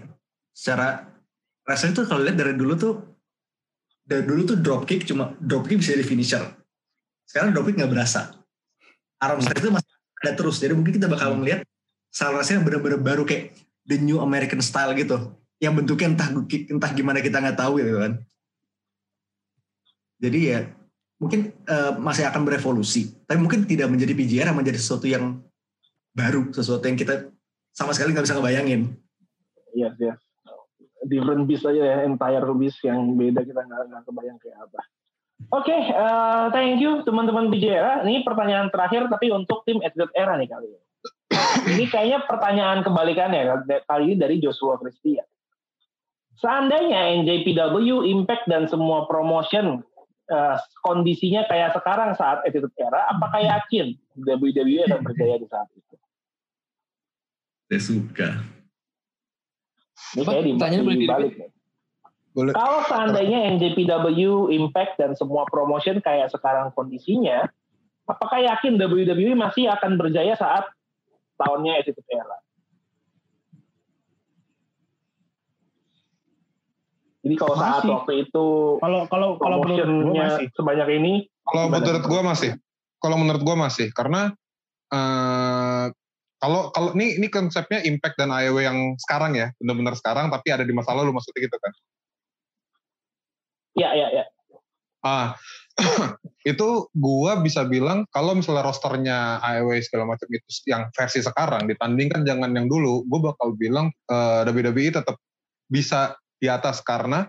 secara 0.54 1.10
wrestling 1.66 1.98
tuh 1.98 2.06
kalau 2.06 2.22
lihat 2.22 2.38
dari 2.38 2.54
dulu 2.54 2.78
tuh 2.78 2.94
dari 4.06 4.22
dulu 4.22 4.54
tuh 4.54 4.56
dropkick 4.62 5.10
cuma 5.10 5.34
dropkick 5.42 5.82
bisa 5.82 5.98
jadi 5.98 6.06
finisher. 6.06 6.44
Sekarang 7.26 7.50
dropkick 7.50 7.82
nggak 7.82 7.90
berasa. 7.90 8.30
Arm 9.18 9.42
strike 9.42 9.58
itu 9.58 9.74
masih 9.74 9.90
ada 10.22 10.32
terus. 10.38 10.62
Jadi 10.62 10.72
mungkin 10.78 10.94
kita 10.94 11.10
bakal 11.10 11.34
melihat 11.34 11.66
style 12.14 12.38
wrestling 12.38 12.62
yang 12.62 12.66
benar-benar 12.70 13.02
baru 13.02 13.26
kayak 13.26 13.58
the 13.90 13.98
new 13.98 14.22
American 14.22 14.62
style 14.62 14.94
gitu. 14.94 15.34
Yang 15.58 15.82
bentuknya 15.82 16.14
entah 16.14 16.28
entah 16.46 16.90
gimana 16.94 17.18
kita 17.18 17.42
nggak 17.42 17.58
tahu 17.58 17.82
gitu 17.82 17.98
kan. 17.98 18.12
Jadi 20.22 20.38
ya 20.46 20.60
mungkin 21.20 21.52
eh, 21.52 21.92
masih 22.00 22.26
akan 22.26 22.42
berevolusi. 22.48 23.12
Tapi 23.28 23.38
mungkin 23.38 23.68
tidak 23.68 23.92
menjadi 23.92 24.16
PGR 24.16 24.56
menjadi 24.56 24.80
sesuatu 24.80 25.04
yang 25.04 25.44
baru, 26.16 26.48
sesuatu 26.50 26.82
yang 26.88 26.96
kita 26.96 27.28
sama 27.76 27.92
sekali 27.92 28.16
nggak 28.16 28.24
bisa 28.26 28.36
ngebayangin. 28.40 28.96
Yes, 29.76 29.94
yes. 30.00 30.18
Different 31.06 31.46
beast 31.46 31.68
aja 31.68 31.80
ya, 31.80 31.96
entire 32.08 32.44
beast 32.56 32.80
yang 32.82 33.14
beda 33.14 33.44
kita 33.44 33.60
nggak 33.62 33.80
nggak 33.92 34.02
kebayang 34.08 34.38
kayak 34.40 34.58
apa. 34.64 34.80
Oke, 35.56 35.72
eh, 35.72 36.44
thank 36.52 36.80
you 36.80 37.04
teman-teman 37.04 37.52
BJRA. 37.52 38.04
Ini 38.04 38.24
pertanyaan 38.24 38.72
terakhir 38.72 39.08
tapi 39.12 39.32
untuk 39.32 39.64
tim 39.68 39.80
Attitude 39.84 40.12
Era 40.16 40.40
nih 40.40 40.48
kali 40.48 40.68
ini. 40.72 40.84
ini 41.76 41.84
kayaknya 41.88 42.24
pertanyaan 42.28 42.80
kebalikannya 42.84 43.64
kali 43.84 44.02
ini 44.12 44.16
dari 44.16 44.36
Joshua 44.40 44.76
Christian. 44.80 45.24
Seandainya 46.40 47.20
NJPW, 47.20 48.00
Impact 48.08 48.48
dan 48.48 48.64
semua 48.64 49.04
promotion 49.04 49.84
eh, 50.30 50.56
kondisinya 50.86 51.44
kayak 51.50 51.74
sekarang 51.74 52.14
saat 52.14 52.46
Attitude 52.46 52.74
Era, 52.78 53.10
apakah 53.10 53.42
yakin 53.42 53.98
WWE 54.22 54.86
akan 54.86 55.00
berjaya 55.06 55.36
di 55.42 55.46
saat 55.50 55.68
itu? 55.74 55.94
Saya 57.70 57.80
suka. 57.82 58.30
Ini 60.16 60.22
kayak 60.26 60.42
di, 60.42 60.52
Pertanyaan 60.58 60.86
boleh 60.86 61.00
dibalik 61.02 61.32
nih. 61.38 61.50
Boleh. 62.30 62.52
Kalau 62.54 62.80
seandainya 62.86 63.38
NJPW, 63.58 64.54
Impact, 64.54 65.02
dan 65.02 65.18
semua 65.18 65.42
promotion 65.50 65.98
kayak 65.98 66.30
sekarang 66.30 66.70
kondisinya, 66.78 67.50
apakah 68.06 68.38
yakin 68.38 68.78
WWE 68.78 69.34
masih 69.34 69.66
akan 69.66 69.98
berjaya 69.98 70.38
saat 70.38 70.70
tahunnya 71.42 71.82
Attitude 71.82 72.06
Era? 72.06 72.38
Jadi 77.20 77.34
kalau 77.36 77.52
saat 77.52 77.84
Masih. 77.84 77.92
waktu 77.92 78.12
itu 78.24 78.46
Kalau 78.80 79.00
kalau 79.12 79.28
kalau 79.36 79.56
menurut 79.60 79.76
gue 79.76 79.84
promotionnya 79.84 80.26
masih. 80.40 80.46
sebanyak 80.56 80.88
ini, 80.96 81.12
Kalau 81.44 81.64
menurut 81.68 82.04
gue 82.08 82.20
masih. 82.24 82.50
Kalau 83.00 83.16
menurut 83.20 83.42
gue 83.44 83.56
masih 83.56 83.88
karena 83.92 84.32
eh 84.90 85.86
kalau 86.40 86.72
kalau 86.72 86.96
ini 86.96 87.20
ini 87.20 87.28
konsepnya 87.28 87.84
Impact 87.84 88.16
dan 88.16 88.32
AEW 88.32 88.64
yang 88.64 88.96
sekarang 88.96 89.36
ya, 89.36 89.52
benar-benar 89.60 89.92
sekarang 90.00 90.32
tapi 90.32 90.48
ada 90.48 90.64
di 90.64 90.72
masa 90.72 90.96
lalu 90.96 91.12
maksudnya 91.12 91.44
gitu 91.44 91.56
kan. 91.60 91.72
ya 93.76 93.92
ya 93.94 94.08
ya. 94.10 94.24
Ah, 95.00 95.36
itu 96.52 96.68
gua 96.96 97.40
bisa 97.40 97.64
bilang 97.64 98.04
kalau 98.12 98.36
misalnya 98.36 98.64
rosternya 98.64 99.40
AEW 99.40 99.80
segala 99.84 100.16
macam 100.16 100.28
itu 100.32 100.48
yang 100.68 100.88
versi 100.92 101.20
sekarang 101.24 101.68
ditandingkan 101.68 102.24
jangan 102.24 102.52
yang 102.56 102.68
dulu, 102.68 103.04
gue 103.04 103.20
bakal 103.20 103.52
bilang 103.56 103.92
eh, 104.08 104.40
WWE 104.48 104.92
tetap 104.96 105.16
bisa 105.68 106.19
di 106.40 106.48
atas 106.48 106.80
karena 106.80 107.28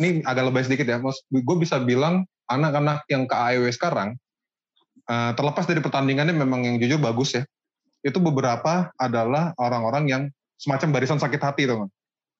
ini 0.00 0.24
agak 0.24 0.44
lebih 0.48 0.64
sedikit 0.64 0.88
ya, 0.88 0.98
mas. 0.98 1.20
Gue 1.28 1.56
bisa 1.60 1.76
bilang 1.76 2.24
anak-anak 2.48 3.04
yang 3.12 3.28
ke 3.28 3.34
AEW 3.36 3.68
sekarang 3.72 4.16
eh, 5.04 5.32
terlepas 5.36 5.68
dari 5.68 5.84
pertandingannya 5.84 6.32
memang 6.32 6.64
yang 6.64 6.76
jujur 6.80 6.96
bagus 6.96 7.36
ya. 7.36 7.42
Itu 8.04 8.20
beberapa 8.20 8.92
adalah 8.96 9.52
orang-orang 9.60 10.04
yang 10.08 10.22
semacam 10.56 10.96
barisan 10.96 11.20
sakit 11.20 11.40
hati 11.40 11.68
tuh. 11.68 11.88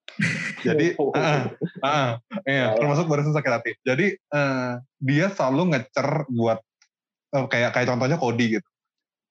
Jadi, 0.67 0.97
ah, 1.17 1.53
ah, 1.85 2.09
iya, 2.45 2.53
Ya, 2.53 2.65
ya. 2.73 2.77
termasuk 2.81 3.05
barisan 3.09 3.37
sakit 3.37 3.53
hati. 3.53 3.71
Jadi 3.85 4.17
eh, 4.17 4.73
dia 5.01 5.27
selalu 5.29 5.77
ngecer 5.77 6.09
buat 6.33 6.59
eh, 7.37 7.47
kayak 7.49 7.77
kayak 7.77 7.89
contohnya 7.93 8.17
Cody 8.17 8.61
gitu. 8.61 8.69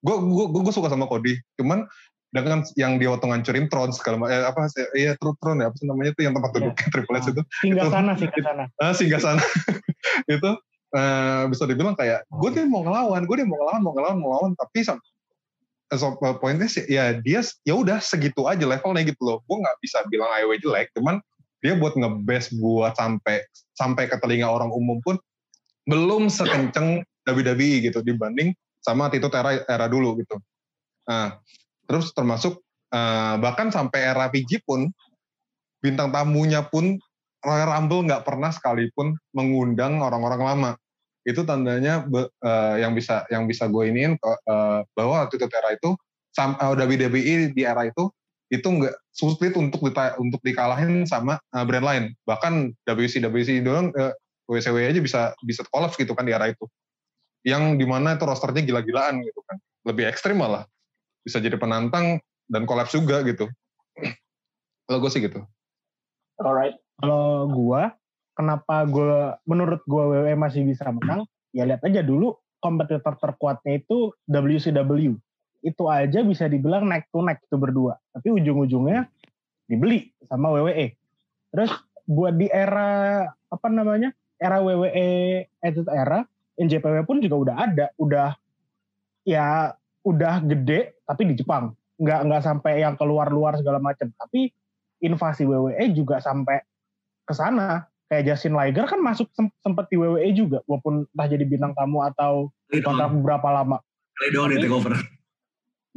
Gue 0.03 0.19
gue 0.19 0.45
gue 0.61 0.73
suka 0.75 0.91
sama 0.91 1.07
Cody, 1.07 1.39
cuman 1.55 1.87
dengan 2.33 2.65
yang 2.73 2.97
dia 2.97 3.13
waktu 3.13 3.29
ngancurin 3.29 3.69
Tron 3.69 3.93
segala 3.93 4.17
ma- 4.17 4.27
eh, 4.27 4.41
apa 4.41 4.65
sih 4.67 4.81
iya 4.97 5.13
Tron 5.15 5.37
Tron 5.37 5.61
ya 5.61 5.69
apa 5.69 5.77
sih 5.77 5.85
namanya 5.85 6.11
itu 6.11 6.25
yang 6.25 6.33
tempat 6.33 6.49
Ya. 6.49 6.55
duduknya 6.59 6.87
Triple 6.89 7.13
H 7.13 7.25
itu 7.29 7.41
Singgah 7.61 7.85
Itu- 7.85 7.93
sana, 7.93 8.11
singgah 8.17 8.41
sana. 8.41 8.63
ah, 8.81 8.93
singgah 8.93 9.21
sana 9.21 9.43
itu 10.35 10.49
eh, 10.91 11.43
bisa 11.47 11.63
dibilang 11.63 11.93
kayak 11.93 12.25
gue 12.27 12.49
dia 12.51 12.65
mau 12.65 12.81
ngelawan 12.81 13.21
gue 13.23 13.35
dia 13.37 13.45
mau 13.45 13.57
ngelawan 13.57 13.81
mau 13.81 13.93
ngelawan 13.93 14.17
mau 14.17 14.27
ngelawan 14.33 14.51
tapi 14.57 14.81
eh, 14.81 14.97
so, 15.93 16.17
eh, 16.17 16.35
poinnya 16.37 16.65
sih 16.65 16.83
ya 16.87 17.13
dia 17.15 17.39
s- 17.39 17.61
ya 17.61 17.77
udah 17.77 18.01
segitu 18.01 18.43
aja 18.43 18.65
levelnya 18.65 19.05
gitu 19.05 19.21
loh 19.21 19.37
gue 19.45 19.57
nggak 19.61 19.77
bisa 19.79 20.01
bilang 20.09 20.33
IW 20.33 20.57
jelek 20.57 20.89
cuman 20.91 21.21
dia 21.61 21.77
buat 21.77 21.93
ngebest 21.93 22.57
buat 22.57 22.91
sampai 22.93 23.45
sampai 23.71 24.09
ke 24.09 24.17
telinga 24.17 24.49
orang 24.49 24.67
umum 24.67 24.97
pun 24.99 25.21
belum 25.85 26.27
sekenceng 26.27 27.05
WWE 27.23 27.69
gitu 27.83 28.01
dibanding 28.01 28.51
sama 28.79 29.07
Attitude 29.07 29.31
era 29.31 29.61
era 29.63 29.85
dulu 29.85 30.17
gitu 30.17 30.41
nah 31.03 31.37
terus 31.89 32.11
termasuk 32.15 32.59
eh, 32.93 33.35
bahkan 33.39 33.69
sampai 33.69 33.99
era 34.13 34.29
PG 34.29 34.63
pun 34.63 34.89
bintang 35.83 36.15
tamunya 36.15 36.63
pun 36.63 36.95
Royal 37.43 37.75
Rumble 37.75 38.07
nggak 38.07 38.23
pernah 38.23 38.55
sekalipun 38.55 39.19
mengundang 39.35 39.99
orang-orang 39.99 40.41
lama. 40.41 40.71
Itu 41.27 41.43
tandanya 41.43 42.07
be- 42.07 42.31
eh, 42.39 42.75
yang 42.79 42.95
bisa 42.95 43.27
yang 43.27 43.43
bisa 43.47 43.67
gue 43.67 43.91
iniin 43.91 44.15
eh, 44.15 44.79
bahwa 44.95 45.27
Attitude 45.27 45.51
Era 45.51 45.75
itu 45.75 45.91
sam- 46.31 46.55
eh, 46.55 46.71
WWE 46.71 47.51
di 47.51 47.61
era 47.67 47.83
itu 47.83 48.07
itu 48.47 48.63
nggak 48.63 48.95
sulit 49.11 49.53
untuk 49.59 49.83
dita- 49.91 50.15
untuk 50.19 50.39
dikalahin 50.39 51.03
sama 51.03 51.35
eh, 51.51 51.63
brand 51.67 51.83
lain. 51.85 52.03
Bahkan 52.23 52.79
WC 52.87 53.19
WC 53.27 53.59
doang 53.59 53.91
eh, 53.91 54.15
WCW 54.47 54.91
aja 54.91 54.99
bisa 55.03 55.21
bisa 55.43 55.63
kolaps 55.71 55.99
gitu 55.99 56.15
kan 56.15 56.23
di 56.23 56.31
era 56.31 56.47
itu. 56.47 56.63
Yang 57.43 57.75
di 57.75 57.85
mana 57.87 58.15
itu 58.15 58.23
rosternya 58.23 58.63
gila-gilaan 58.63 59.19
gitu 59.19 59.43
kan. 59.43 59.59
Lebih 59.83 60.07
ekstrim 60.07 60.39
malah. 60.39 60.63
Bisa 61.23 61.39
jadi 61.39 61.55
penantang 61.55 62.19
dan 62.51 62.67
kolaps 62.67 62.93
juga 62.93 63.23
gitu. 63.23 63.47
Kalau 64.87 64.99
gue 64.99 65.11
sih 65.11 65.23
gitu. 65.23 65.39
Alright. 66.37 66.75
Kalau 66.99 67.49
gua, 67.49 67.95
kenapa 68.35 68.85
gua 68.85 69.39
menurut 69.47 69.81
gua 69.87 70.11
WWE 70.11 70.35
masih 70.37 70.67
bisa 70.67 70.85
menang? 70.91 71.25
Ya 71.55 71.65
lihat 71.65 71.81
aja 71.81 72.03
dulu 72.03 72.37
kompetitor 72.59 73.15
terkuatnya 73.17 73.81
itu 73.81 74.11
WCW. 74.27 75.17
Itu 75.63 75.87
aja 75.87 76.19
bisa 76.23 76.51
dibilang 76.51 76.87
neck 76.89 77.07
to 77.09 77.23
neck 77.23 77.39
itu 77.43 77.55
berdua. 77.55 77.95
Tapi 78.11 78.29
ujung-ujungnya 78.35 79.07
dibeli 79.67 80.11
sama 80.27 80.51
WWE. 80.51 80.93
Terus 81.53 81.71
buat 82.03 82.35
di 82.35 82.51
era 82.51 83.23
apa 83.31 83.67
namanya? 83.71 84.11
Era 84.41 84.59
WWE 84.59 85.47
Attitude 85.63 85.87
Era, 85.87 86.27
NJPW 86.59 87.07
pun 87.07 87.23
juga 87.23 87.35
udah 87.39 87.55
ada, 87.63 87.85
udah 87.95 88.35
ya 89.23 89.71
udah 90.03 90.43
gede 90.43 90.99
tapi 91.07 91.31
di 91.31 91.35
Jepang. 91.39 91.71
Nggak 91.99 92.19
nggak 92.27 92.41
sampai 92.43 92.83
yang 92.83 92.95
keluar 92.99 93.31
luar 93.31 93.55
segala 93.59 93.79
macam 93.79 94.11
tapi 94.19 94.51
invasi 95.03 95.43
WWE 95.43 95.83
juga 95.95 96.19
sampai 96.19 96.63
ke 97.27 97.33
sana. 97.35 97.87
Kayak 98.11 98.35
Justin 98.35 98.53
Liger 98.53 98.85
kan 98.85 98.99
masuk 99.01 99.31
sem- 99.33 99.55
sempet 99.63 99.89
di 99.89 99.97
WWE 99.97 100.29
juga 100.37 100.59
walaupun 100.69 101.07
entah 101.07 101.27
jadi 101.27 101.45
bintang 101.49 101.73
tamu 101.73 102.03
atau 102.05 102.51
kontrak 102.69 103.09
beberapa 103.09 103.47
lama. 103.49 103.77
Kali 104.13 104.29
doang 104.29 104.49
di 104.53 104.61
take 104.61 104.75
over. 104.75 104.93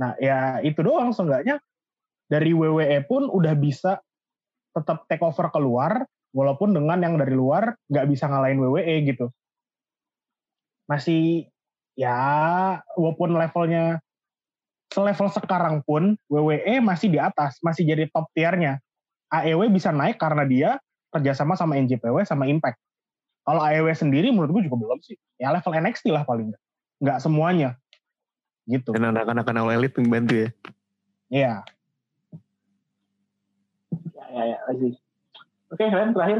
nah 0.00 0.12
ya 0.22 0.62
itu 0.64 0.80
doang 0.80 1.12
seenggaknya. 1.12 1.60
Dari 2.26 2.50
WWE 2.50 3.06
pun 3.06 3.30
udah 3.30 3.54
bisa 3.54 4.02
tetap 4.74 5.06
take 5.06 5.22
over 5.22 5.46
keluar 5.52 6.08
walaupun 6.34 6.76
dengan 6.76 7.00
yang 7.00 7.14
dari 7.16 7.32
luar 7.32 7.76
nggak 7.88 8.06
bisa 8.08 8.28
ngalahin 8.28 8.60
WWE 8.60 8.96
gitu. 9.08 9.26
Masih 10.88 11.50
ya 11.96 12.18
walaupun 12.94 13.34
levelnya 13.34 13.98
selevel 14.92 15.28
sekarang 15.32 15.82
pun 15.82 16.14
WWE 16.30 16.78
masih 16.84 17.10
di 17.10 17.18
atas 17.18 17.58
masih 17.64 17.82
jadi 17.88 18.06
top 18.12 18.28
tiernya 18.36 18.78
AEW 19.32 19.72
bisa 19.72 19.90
naik 19.90 20.20
karena 20.20 20.44
dia 20.46 20.70
kerjasama 21.10 21.56
sama 21.56 21.74
NJPW 21.80 22.22
sama 22.22 22.46
Impact 22.46 22.78
kalau 23.42 23.64
AEW 23.64 23.90
sendiri 23.96 24.28
menurut 24.30 24.52
gue 24.60 24.62
juga 24.68 24.76
belum 24.78 24.98
sih 25.02 25.16
ya 25.40 25.50
level 25.50 25.72
NXT 25.74 26.12
lah 26.12 26.22
paling 26.22 26.52
nggak 26.52 26.62
nggak 27.02 27.18
semuanya 27.18 27.74
gitu 28.68 28.90
Dan 28.94 29.14
anak-anak 29.14 29.46
All 29.46 29.70
Elite 29.70 29.96
membantu 30.02 30.34
ya. 30.34 30.48
Iya 31.30 31.54
Ya, 34.16 34.24
ya, 34.34 34.42
ya, 34.52 34.58
I 34.66 34.74
see. 34.74 34.92
Oke, 35.70 35.84
Ren, 35.86 36.10
terakhir. 36.10 36.38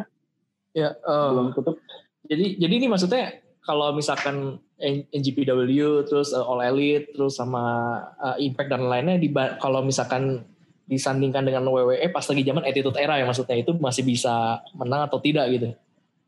Ya, 0.75 0.93
eh, 0.93 1.29
Belum 1.33 1.55
tutup. 1.55 1.79
jadi 2.27 2.59
jadi 2.59 2.75
ini 2.83 2.87
maksudnya 2.91 3.41
kalau 3.63 3.95
misalkan 3.95 4.59
NGPW 4.79 5.65
terus 6.05 6.37
eh, 6.37 6.41
All 6.41 6.61
Elite 6.61 7.17
terus 7.17 7.41
sama 7.41 7.65
eh, 8.21 8.45
Impact 8.49 8.69
dan 8.69 8.85
lainnya 8.85 9.17
di 9.17 9.33
kalau 9.57 9.81
misalkan 9.81 10.45
disandingkan 10.87 11.43
dengan 11.43 11.67
WWE 11.67 12.13
pas 12.15 12.23
lagi 12.23 12.47
zaman 12.47 12.63
Attitude 12.63 12.95
Era 12.95 13.19
ya 13.19 13.27
maksudnya 13.27 13.59
itu 13.59 13.75
masih 13.75 14.07
bisa 14.07 14.61
menang 14.77 15.09
atau 15.09 15.19
tidak 15.19 15.49
gitu. 15.51 15.75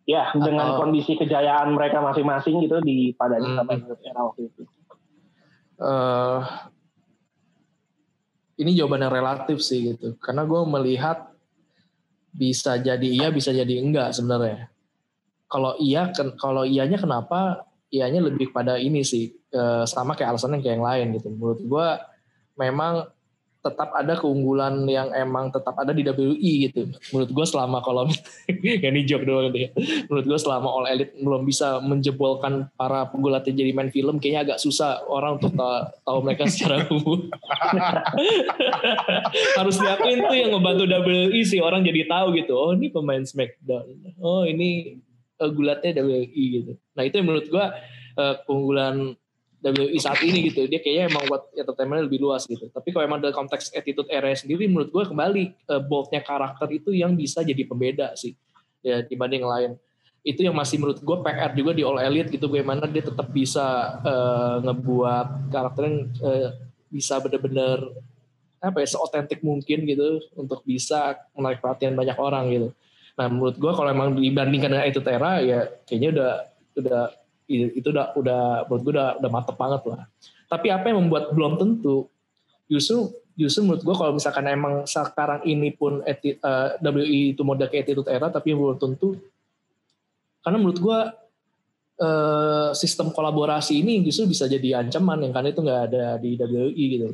Ya, 0.09 0.33
dengan 0.33 0.73
Atau- 0.75 0.89
kondisi 0.89 1.21
kejayaan 1.21 1.69
mereka 1.77 2.01
masing-masing 2.01 2.65
gitu 2.65 2.81
di 2.81 3.13
padanya 3.13 3.55
Hmm. 3.55 3.59
sama 3.61 3.73
era 4.03 4.21
waktu 4.25 4.49
itu. 4.49 4.63
eh 5.79 6.43
ini 8.59 8.75
jawaban 8.75 9.07
yang 9.07 9.15
relatif 9.15 9.63
sih 9.63 9.95
gitu. 9.95 10.19
Karena 10.19 10.43
gue 10.43 10.59
melihat 10.67 11.31
bisa 12.35 12.75
jadi 12.81 13.07
iya, 13.07 13.29
bisa 13.31 13.55
jadi 13.55 13.79
enggak 13.79 14.11
sebenarnya. 14.11 14.67
Kalau 15.47 15.79
iya, 15.79 16.11
kalau 16.35 16.67
iyanya 16.67 16.99
kenapa? 16.99 17.68
Iyanya 17.89 18.21
lebih 18.29 18.53
pada 18.53 18.77
ini 18.77 19.01
sih, 19.01 19.33
eh, 19.33 19.85
sama 19.89 20.13
kayak 20.13 20.37
alasannya 20.37 20.61
kayak 20.61 20.75
yang 20.77 20.87
lain 20.87 21.07
gitu. 21.17 21.29
Menurut 21.33 21.61
gue 21.65 21.87
memang 22.59 23.09
tetap 23.59 23.91
ada 23.91 24.15
keunggulan 24.15 24.87
yang 24.87 25.11
emang 25.11 25.51
tetap 25.51 25.75
ada 25.75 25.91
di 25.91 26.07
WI 26.07 26.71
gitu. 26.71 26.89
Menurut 27.11 27.31
gue 27.35 27.47
selama 27.47 27.83
kalau 27.83 28.07
ini 28.89 29.03
joke 29.03 29.27
doang 29.27 29.51
ya. 29.51 29.75
Menurut 30.07 30.27
gue 30.31 30.39
selama 30.39 30.71
All 30.71 30.87
Elite 30.87 31.19
belum 31.19 31.43
bisa 31.43 31.83
menjebolkan 31.83 32.71
para 32.79 33.11
penggulatnya 33.11 33.51
jadi 33.51 33.75
main 33.75 33.91
film, 33.91 34.23
kayaknya 34.23 34.55
agak 34.55 34.59
susah 34.63 35.03
orang 35.11 35.43
untuk 35.43 35.59
ta- 35.59 35.91
tahu 36.07 36.19
mereka 36.23 36.47
secara 36.47 36.87
umum. 36.95 37.27
Harus 39.59 39.77
diakuin 39.83 40.23
tuh 40.23 40.37
yang 40.39 40.51
ngebantu 40.55 40.85
WI 40.87 41.43
sih 41.43 41.59
orang 41.59 41.83
jadi 41.83 42.07
tahu 42.07 42.39
gitu. 42.39 42.55
Oh 42.55 42.71
ini 42.79 42.95
pemain 42.95 43.27
SmackDown. 43.27 44.23
Oh 44.23 44.47
ini 44.47 45.03
uh, 45.41 45.51
gulatnya 45.51 46.03
WI 46.03 46.45
gitu. 46.61 46.73
Nah 46.95 47.03
itu 47.07 47.15
yang 47.19 47.27
menurut 47.31 47.47
gue 47.47 47.65
uh, 48.19 48.35
keunggulan 48.45 49.15
WI 49.59 49.99
saat 49.99 50.23
ini 50.23 50.51
gitu. 50.51 50.67
Dia 50.71 50.79
kayaknya 50.79 51.05
emang 51.11 51.25
buat 51.27 51.51
entertainment 51.55 52.07
lebih 52.07 52.23
luas 52.23 52.47
gitu. 52.47 52.71
Tapi 52.71 52.95
kalau 52.95 53.05
emang 53.07 53.19
dalam 53.19 53.35
konteks 53.35 53.75
attitude 53.75 54.07
era 54.11 54.31
sendiri 54.35 54.71
menurut 54.71 54.91
gue 54.91 55.05
kembali 55.11 55.43
uh, 55.71 55.83
boldnya 55.83 56.23
karakter 56.23 56.69
itu 56.71 56.95
yang 56.95 57.15
bisa 57.19 57.43
jadi 57.43 57.63
pembeda 57.67 58.15
sih. 58.15 58.35
Ya 58.83 59.03
dibanding 59.03 59.43
yang 59.43 59.53
lain. 59.53 59.71
Itu 60.23 60.45
yang 60.45 60.55
masih 60.55 60.83
menurut 60.83 61.01
gue 61.01 61.17
PR 61.25 61.51
juga 61.55 61.73
di 61.75 61.83
All 61.87 61.99
Elite 62.03 62.31
gitu 62.35 62.51
bagaimana 62.51 62.87
dia 62.91 63.07
tetap 63.07 63.31
bisa 63.31 63.99
uh, 64.03 64.63
ngebuat 64.63 65.51
karakternya 65.51 65.95
uh, 66.21 66.51
bisa 66.89 67.21
bener-bener 67.23 67.79
apa 68.59 68.83
ya 68.83 68.89
seotentik 68.91 69.39
mungkin 69.47 69.87
gitu 69.87 70.19
untuk 70.35 70.67
bisa 70.67 71.15
menarik 71.39 71.63
perhatian 71.63 71.95
banyak 71.95 72.19
orang 72.19 72.51
gitu 72.51 72.69
nah 73.19 73.27
menurut 73.27 73.59
gue 73.59 73.73
kalau 73.75 73.91
emang 73.91 74.15
dibandingkan 74.15 74.71
dengan 74.71 74.87
attitude 74.87 75.11
era 75.11 75.43
ya 75.43 75.67
kayaknya 75.83 76.09
udah 76.15 76.33
udah 76.79 77.03
itu 77.49 77.89
udah 77.91 78.15
udah 78.15 78.43
menurut 78.69 78.83
gue 78.85 78.93
udah 78.95 79.09
udah 79.19 79.31
mantep 79.33 79.57
banget 79.59 79.83
lah. 79.89 80.07
Tapi 80.49 80.67
apa 80.71 80.85
yang 80.93 81.03
membuat 81.03 81.35
belum 81.35 81.59
tentu 81.59 82.07
justru 82.69 83.11
justru 83.35 83.65
menurut 83.65 83.83
gue 83.83 83.95
kalau 83.97 84.13
misalkan 84.15 84.45
emang 84.47 84.85
sekarang 84.85 85.43
ini 85.49 85.73
pun 85.73 86.05
eti, 86.05 86.37
uh, 86.39 86.77
WI 86.79 87.35
itu 87.35 87.43
model 87.43 87.67
kayak 87.67 87.89
attitude 87.89 88.11
era 88.13 88.29
tapi 88.29 88.53
belum 88.53 88.77
tentu 88.77 89.17
karena 90.45 90.57
menurut 90.61 90.79
gue 90.79 90.99
uh, 92.03 92.71
sistem 92.77 93.11
kolaborasi 93.11 93.81
ini 93.81 94.05
justru 94.05 94.31
bisa 94.31 94.45
jadi 94.47 94.85
ancaman 94.85 95.25
yang 95.25 95.33
karena 95.33 95.49
itu 95.51 95.61
nggak 95.65 95.83
ada 95.91 96.07
di 96.21 96.37
WI 96.37 96.85
gitu. 96.95 97.07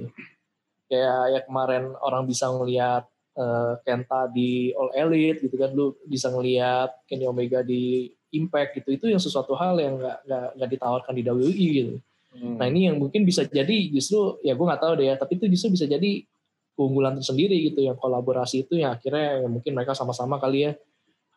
Kayak 0.84 1.20
ya 1.32 1.40
kemarin 1.48 1.96
orang 2.04 2.28
bisa 2.28 2.50
ngelihat 2.52 3.08
uh, 3.38 3.74
Kenta 3.82 4.30
di 4.30 4.70
All 4.74 4.90
Elite 4.94 5.46
gitu 5.46 5.56
kan 5.58 5.70
lu 5.74 5.94
bisa 6.06 6.30
ngelihat 6.30 6.90
Kenny 7.06 7.26
Omega 7.26 7.60
di 7.62 8.10
impact 8.34 8.82
gitu 8.82 8.90
itu 8.90 9.06
yang 9.10 9.22
sesuatu 9.22 9.54
hal 9.54 9.78
yang 9.78 9.98
nggak 9.98 10.18
nggak 10.26 10.48
nggak 10.58 10.70
ditawarkan 10.74 11.14
di 11.14 11.22
WI 11.22 11.66
gitu. 11.70 11.94
Hmm. 12.34 12.58
Nah 12.58 12.66
ini 12.66 12.90
yang 12.90 12.98
mungkin 12.98 13.22
bisa 13.22 13.46
jadi 13.46 13.94
justru 13.94 14.42
ya 14.42 14.58
gue 14.58 14.66
nggak 14.66 14.82
tahu 14.82 14.92
deh 14.98 15.06
ya 15.06 15.14
tapi 15.14 15.38
itu 15.38 15.46
justru 15.46 15.78
bisa 15.78 15.86
jadi 15.86 16.26
keunggulan 16.74 17.14
tersendiri 17.14 17.54
gitu 17.70 17.86
yang 17.86 17.94
kolaborasi 17.94 18.66
itu 18.66 18.82
yang 18.82 18.98
akhirnya 18.98 19.46
ya 19.46 19.48
mungkin 19.48 19.78
mereka 19.78 19.94
sama-sama 19.94 20.42
kali 20.42 20.66
ya 20.66 20.72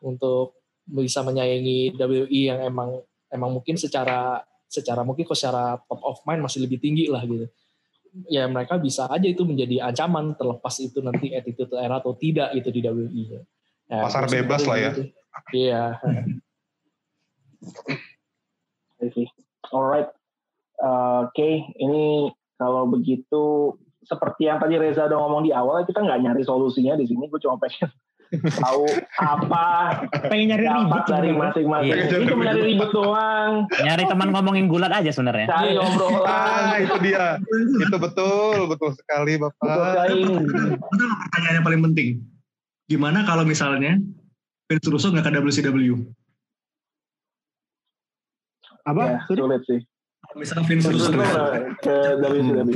untuk 0.01 0.57
bisa 0.89 1.21
menyayangi 1.21 1.93
WI 1.93 2.41
yang 2.49 2.59
emang 2.65 2.97
emang 3.29 3.53
mungkin 3.53 3.77
secara 3.77 4.41
secara 4.67 5.05
mungkin 5.05 5.23
kok 5.23 5.37
secara 5.37 5.79
top 5.85 6.01
of 6.03 6.17
mind 6.25 6.41
masih 6.43 6.65
lebih 6.65 6.81
tinggi 6.81 7.07
lah 7.07 7.21
gitu. 7.23 7.45
Ya 8.27 8.47
mereka 8.49 8.79
bisa 8.81 9.07
aja 9.07 9.27
itu 9.27 9.43
menjadi 9.43 9.87
ancaman 9.87 10.35
terlepas 10.35 10.75
itu 10.81 10.99
nanti 11.03 11.33
attitude 11.35 11.75
era 11.77 11.99
atau 12.01 12.15
tidak 12.17 12.53
gitu 12.57 12.69
di 12.73 12.81
WI. 12.83 13.23
Ya, 13.87 14.01
Pasar 14.03 14.27
bebas 14.27 14.67
lah 14.67 14.77
ya. 14.77 14.91
gitu. 14.91 15.03
Iya. 15.53 15.83
See. 19.13 19.29
Alright. 19.69 20.09
Uh, 20.77 21.29
Oke, 21.29 21.73
ini 21.77 22.29
kalau 22.57 22.89
begitu 22.89 23.73
seperti 24.05 24.47
yang 24.47 24.61
tadi 24.61 24.77
Reza 24.79 25.05
udah 25.09 25.19
ngomong 25.19 25.43
di 25.45 25.51
awal, 25.51 25.83
kita 25.83 26.01
nggak 26.01 26.21
nyari 26.23 26.43
solusinya 26.45 26.95
di 26.95 27.05
sini. 27.05 27.27
Gue 27.27 27.41
cuma 27.41 27.59
pengen 27.59 27.91
tahu 28.29 28.83
apa 29.15 29.65
pengen 30.25 30.51
nyari 30.51 30.65
ribut 30.65 31.03
dari 31.05 31.29
masing-masing. 31.31 31.91
Iya. 31.93 32.17
Itu 32.19 32.33
mencari 32.33 32.61
ribut 32.67 32.89
doang, 32.91 33.51
Nyari 33.69 34.03
teman 34.05 34.29
ngomongin 34.29 34.65
gulat 34.65 34.91
aja 34.91 35.09
sebenarnya. 35.09 35.47
cari 35.47 35.73
Iya. 35.73 35.81
obrolan, 35.81 36.27
Ah, 36.27 36.75
itu 36.77 36.95
dia. 36.99 37.39
itu 37.77 37.97
betul, 37.97 38.67
betul 38.67 38.91
sekali 38.93 39.35
betul 39.35 39.63
Bapak. 39.63 39.91
sekali. 39.95 40.21
Itu 40.75 41.03
pertanyaan 41.21 41.55
yang 41.55 41.65
paling 41.65 41.81
penting. 41.83 42.09
Gimana 42.85 43.23
kalau 43.23 43.43
misalnya 43.43 43.99
Vince 44.65 44.87
Russo 44.87 45.07
nggak 45.09 45.23
ke 45.23 45.39
WCW? 45.39 45.95
apa 48.83 49.03
Ya, 49.03 49.19
sulit 49.27 49.61
sih. 49.67 49.83
Misalnya 50.33 50.63
Vince 50.63 50.87
Terus 50.87 51.07
Russo 51.07 51.11
ke 51.83 51.95
WCW. 52.17 52.71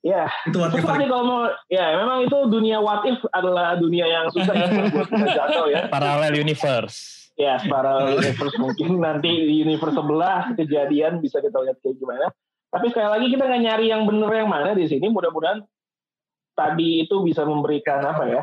Ya, 0.00 0.32
itu 0.48 0.56
susah 0.56 0.96
sih 0.96 1.08
kalau 1.12 1.24
mau. 1.28 1.40
Ya, 1.68 1.92
memang 2.00 2.24
itu 2.24 2.36
dunia 2.48 2.80
what 2.80 3.04
if 3.04 3.20
adalah 3.36 3.76
dunia 3.76 4.08
yang 4.08 4.32
susah 4.32 4.56
ya 4.56 4.66
buat 4.88 5.08
kita 5.12 5.28
jatuh 5.28 5.66
ya. 5.68 5.80
Parallel 5.92 6.40
universe. 6.40 7.28
Ya, 7.36 7.60
para 7.68 8.08
universe 8.08 8.56
mungkin 8.56 8.96
nanti 8.96 9.28
di 9.28 9.60
universe 9.60 9.96
sebelah 9.96 10.56
kejadian 10.56 11.20
bisa 11.20 11.44
kita 11.44 11.60
lihat 11.60 11.76
kayak 11.84 12.00
gimana. 12.00 12.32
Tapi 12.72 12.86
sekali 12.88 13.08
lagi 13.12 13.26
kita 13.28 13.44
nggak 13.44 13.62
nyari 13.66 13.86
yang 13.92 14.08
bener 14.08 14.30
yang 14.32 14.48
mana 14.48 14.72
di 14.72 14.88
sini. 14.88 15.12
Mudah-mudahan 15.12 15.60
tadi 16.56 17.04
itu 17.04 17.20
bisa 17.20 17.44
memberikan 17.44 18.00
apa 18.00 18.24
ya 18.24 18.42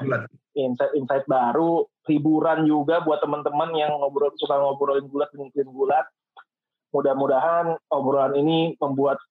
insight-insight 0.57 1.29
baru, 1.29 1.85
hiburan 2.09 2.65
juga 2.65 3.05
buat 3.05 3.21
teman-teman 3.21 3.77
yang 3.77 3.93
ngobrol 3.97 4.33
suka 4.37 4.57
ngobrolin 4.57 5.05
gulat, 5.09 5.29
ngikutin 5.33 5.69
gulat. 5.69 6.05
Mudah-mudahan 6.93 7.77
obrolan 7.93 8.33
ini 8.41 8.73
membuat 8.81 9.21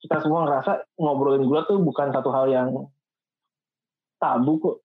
kita 0.00 0.16
semua 0.24 0.48
ngerasa 0.48 0.84
ngobrolin 0.96 1.44
gulat 1.44 1.68
tuh 1.68 1.78
bukan 1.80 2.08
satu 2.10 2.32
hal 2.32 2.48
yang 2.48 2.68
tabu 4.16 4.56
kok. 4.60 4.76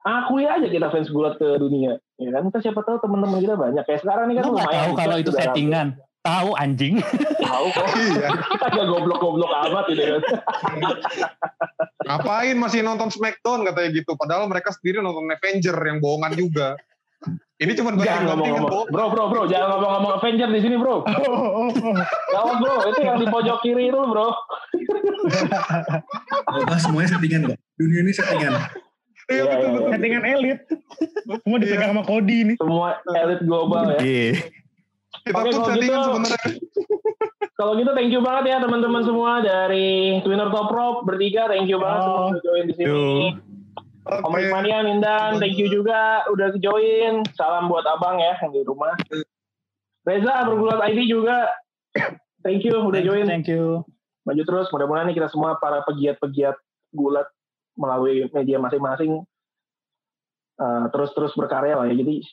Akui 0.00 0.48
aja 0.48 0.64
kita 0.64 0.88
fans 0.88 1.12
gulat 1.12 1.36
ke 1.36 1.60
dunia, 1.60 2.00
ya 2.16 2.30
kan? 2.32 2.48
Kita 2.48 2.58
siapa 2.64 2.80
tahu 2.80 3.04
teman-teman 3.04 3.36
kita 3.44 3.52
banyak. 3.52 3.84
Kayak 3.84 4.00
sekarang 4.00 4.32
ini 4.32 4.40
kan 4.40 4.44
Lu 4.48 4.56
lumayan. 4.56 4.72
tahu 4.72 4.92
kalau 4.96 5.16
itu 5.20 5.32
settingan. 5.36 5.88
Tahu 6.20 6.50
anjing. 6.56 6.94
Tahu 7.50 7.66
kok. 7.72 7.86
Iya. 8.00 8.28
Kita 8.32 8.66
gak 8.76 8.86
goblok-goblok 8.92 9.52
amat 9.68 9.84
gitu 9.88 10.04
kan. 10.04 10.22
Ngapain 12.04 12.56
masih 12.60 12.80
nonton 12.84 13.08
Smackdown 13.08 13.64
katanya 13.68 13.88
gitu. 13.92 14.12
Padahal 14.20 14.44
mereka 14.48 14.72
sendiri 14.72 15.00
nonton 15.00 15.28
Avenger 15.32 15.76
yang 15.80 16.00
bohongan 16.00 16.32
juga. 16.36 16.76
Ini 17.56 17.76
cuma 17.76 17.92
Jangan 17.92 18.00
bagian 18.00 18.22
ngomong-ngomong. 18.26 18.70
bohong. 18.72 18.88
Bro, 18.88 19.04
bro, 19.10 19.24
bro. 19.28 19.42
Jangan 19.44 19.68
ngomong-ngomong 19.70 20.12
Avenger 20.16 20.48
di 20.48 20.60
sini, 20.60 20.76
bro. 20.76 21.04
Oh, 21.04 21.12
oh, 21.28 21.68
oh. 21.68 21.94
Gawat, 22.32 22.56
bro. 22.58 22.74
Itu 22.86 23.00
yang 23.02 23.18
di 23.18 23.28
pojok 23.28 23.58
kiri 23.60 23.84
itu, 23.86 24.00
bro. 24.00 24.32
Apa 26.46 26.76
semuanya 26.78 27.08
settingan 27.10 27.52
kok. 27.52 27.58
Dunia 27.76 28.00
ini 28.00 28.12
settingan. 28.12 28.52
Iya 28.52 28.66
Iya, 29.30 29.42
betul 29.46 29.60
iya, 29.60 29.68
betul. 29.70 29.90
Settingan 29.92 30.22
elit. 30.26 30.58
Semua 31.38 31.56
dipegang 31.58 31.90
sama 31.92 32.02
Kodi 32.02 32.38
nih. 32.42 32.56
Semua 32.56 32.88
elit 33.14 33.40
global 33.44 33.84
ya. 33.90 33.98
Iya. 34.00 34.30
Kita 35.20 35.36
Oke, 35.36 35.44
pun 35.44 35.52
kalau 35.52 35.68
settingan 35.68 35.86
gitu- 35.94 36.06
sebenarnya. 36.08 36.52
Kalau 37.52 37.72
gitu 37.76 37.90
thank 37.92 38.08
you 38.08 38.20
banget 38.20 38.44
ya 38.46 38.56
teman-teman 38.58 39.02
semua 39.04 39.32
dari 39.38 39.88
Twinner 40.24 40.48
Top 40.48 40.66
Rope 40.68 41.04
bertiga. 41.04 41.44
Thank 41.46 41.68
you 41.68 41.76
banget 41.76 42.00
Oh. 42.00 42.08
semua 42.08 42.26
udah 42.32 42.42
join 42.42 42.64
di 42.64 42.74
sini. 42.74 42.88
Yo. 42.88 42.98
Om 44.00 44.32
Oke. 44.32 44.40
Rikmania, 44.40 44.80
Nindan, 44.80 45.36
thank 45.36 45.60
you 45.60 45.68
juga 45.68 46.24
udah 46.32 46.56
join. 46.56 47.20
Salam 47.36 47.68
buat 47.68 47.84
abang 47.84 48.16
ya 48.16 48.32
yang 48.40 48.50
di 48.50 48.64
rumah. 48.64 48.96
Reza, 50.02 50.48
bergulat 50.48 50.80
ID 50.88 51.04
juga. 51.04 51.52
Thank 52.40 52.64
you 52.64 52.72
udah 52.80 53.04
join. 53.04 53.28
Thank 53.28 53.52
you. 53.52 53.84
Maju 54.24 54.42
terus. 54.48 54.72
Mudah-mudahan 54.72 55.12
nih 55.12 55.20
kita 55.20 55.28
semua 55.28 55.60
para 55.60 55.84
pegiat-pegiat 55.84 56.56
gulat 56.96 57.28
melalui 57.76 58.24
media 58.32 58.56
masing-masing 58.56 59.20
eh, 60.56 60.84
terus-terus 60.88 61.36
berkarya 61.36 61.76
lah 61.76 61.84
ya. 61.92 62.00
Jadi 62.00 62.24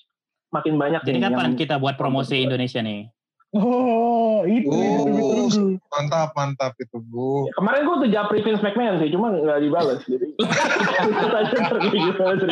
makin 0.47 0.79
banyak 0.79 1.03
Jadi 1.03 1.19
nih 1.19 1.23
kapan 1.27 1.43
yang- 1.51 1.59
kita 1.59 1.75
buat 1.75 1.99
promosi 1.99 2.47
Indonesia 2.47 2.79
nih? 2.79 3.11
Oh, 3.55 4.43
itu 4.43 4.67
yang 4.67 5.07
Oh, 5.07 5.47
mantap 5.87 6.35
mantap 6.35 6.75
itu 6.83 6.99
bu. 6.99 7.47
Kemarin 7.55 7.87
gue 7.87 7.95
tuh 8.03 8.09
japri 8.11 8.43
Vince 8.43 8.59
McMahon 8.59 8.99
sih, 8.99 9.07
cuma 9.15 9.31
nggak 9.31 9.59
dibales. 9.63 10.03
Jadi 10.03 10.27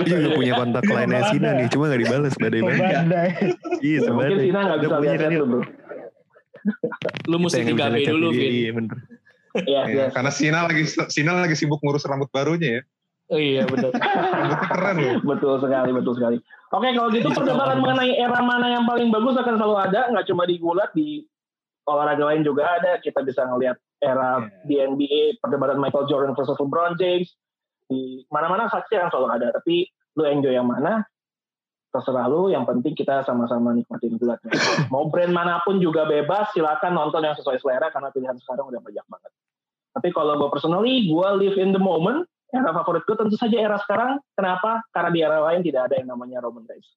juga 0.08 0.30
punya 0.34 0.54
kontak 0.56 0.84
lainnya 0.88 1.20
Ada. 1.20 1.30
Sina 1.36 1.50
nih, 1.60 1.68
cuma 1.68 1.92
gak 1.92 2.02
dibales 2.02 2.34
badai 2.40 2.62
banget. 2.64 2.80
Badai. 2.80 3.30
Iya, 3.84 4.00
Mungkin 4.08 4.08
sebenarnya. 4.08 4.38
Sina 4.40 4.60
nggak 4.64 4.80
bisa 4.80 4.96
lihat 5.04 5.20
tuh 5.20 5.48
bro. 5.48 5.62
Lu 7.30 7.38
mesti 7.38 7.60
Kita 7.62 7.68
yang 7.68 7.68
3 7.68 7.76
bisa 7.76 7.86
B 7.86 7.94
ngechat 7.94 8.14
dulu, 8.16 8.28
dia, 8.32 8.40
Vin. 8.40 8.50
Iya, 8.50 8.72
bener. 8.74 8.98
Iya, 9.56 9.62
Ya, 9.66 9.82
iya. 9.88 10.06
karena 10.12 10.32
Sina 10.32 10.60
lagi 10.68 10.84
Sina 11.08 11.32
lagi 11.36 11.56
sibuk 11.56 11.80
ngurus 11.80 12.04
rambut 12.08 12.28
barunya 12.32 12.80
ya. 12.80 12.82
Oh 13.34 13.42
iya 13.42 13.66
benar. 13.66 13.90
Rambutnya 14.38 14.60
keren 14.70 14.98
loh. 15.02 15.18
betul 15.26 15.58
sekali, 15.58 15.90
betul 15.90 16.14
sekali. 16.14 16.38
Oke, 16.70 16.90
kalau 16.94 17.10
gitu 17.10 17.30
perdebatan 17.34 17.82
mengenai 17.82 18.14
era 18.22 18.40
mana 18.46 18.70
yang 18.70 18.86
paling 18.86 19.10
bagus 19.10 19.34
akan 19.40 19.56
selalu 19.58 19.76
ada, 19.82 20.02
nggak 20.14 20.26
cuma 20.30 20.44
di 20.46 20.56
gulat, 20.62 20.92
di 20.94 21.26
olahraga 21.90 22.22
lain 22.22 22.46
juga 22.46 22.78
ada. 22.78 23.02
Kita 23.02 23.26
bisa 23.26 23.50
ngelihat 23.50 23.78
era 24.02 24.46
di 24.70 24.78
NBA, 24.78 25.42
perdebatan 25.42 25.82
Michael 25.82 26.06
Jordan 26.06 26.38
versus 26.38 26.58
LeBron 26.58 26.98
James. 27.02 27.34
Di 27.86 28.26
mana-mana 28.30 28.70
saksi 28.70 28.94
akan 28.98 29.10
selalu 29.10 29.30
ada. 29.42 29.48
Tapi 29.58 29.90
lu 30.18 30.24
enjoy 30.26 30.54
yang 30.54 30.70
mana, 30.70 31.02
terserah 31.90 32.30
lu. 32.30 32.54
Yang 32.54 32.66
penting 32.70 32.94
kita 32.94 33.26
sama-sama 33.26 33.74
nikmatin 33.74 34.22
gulatnya. 34.22 34.54
Mau 34.94 35.10
brand 35.10 35.34
mana 35.34 35.66
pun 35.66 35.82
juga 35.82 36.06
bebas, 36.06 36.54
silakan 36.54 36.94
nonton 36.94 37.26
yang 37.26 37.34
sesuai 37.34 37.58
selera 37.58 37.90
karena 37.90 38.14
pilihan 38.14 38.38
sekarang 38.38 38.70
udah 38.70 38.82
banyak 38.86 39.06
banget. 39.10 39.32
Tapi 39.96 40.10
kalau 40.12 40.38
gue 40.38 40.50
personally, 40.52 41.08
gue 41.08 41.28
live 41.42 41.58
in 41.58 41.74
the 41.74 41.82
moment. 41.82 42.28
Era 42.56 42.72
favorit 42.72 43.04
gue 43.04 43.20
tentu 43.20 43.36
saja 43.36 43.58
era 43.60 43.76
sekarang. 43.84 44.16
Kenapa? 44.32 44.80
Karena 44.96 45.12
di 45.12 45.20
era 45.20 45.44
lain 45.44 45.60
tidak 45.60 45.92
ada 45.92 46.00
yang 46.00 46.16
namanya 46.16 46.40
Roman 46.40 46.64
Reigns. 46.64 46.88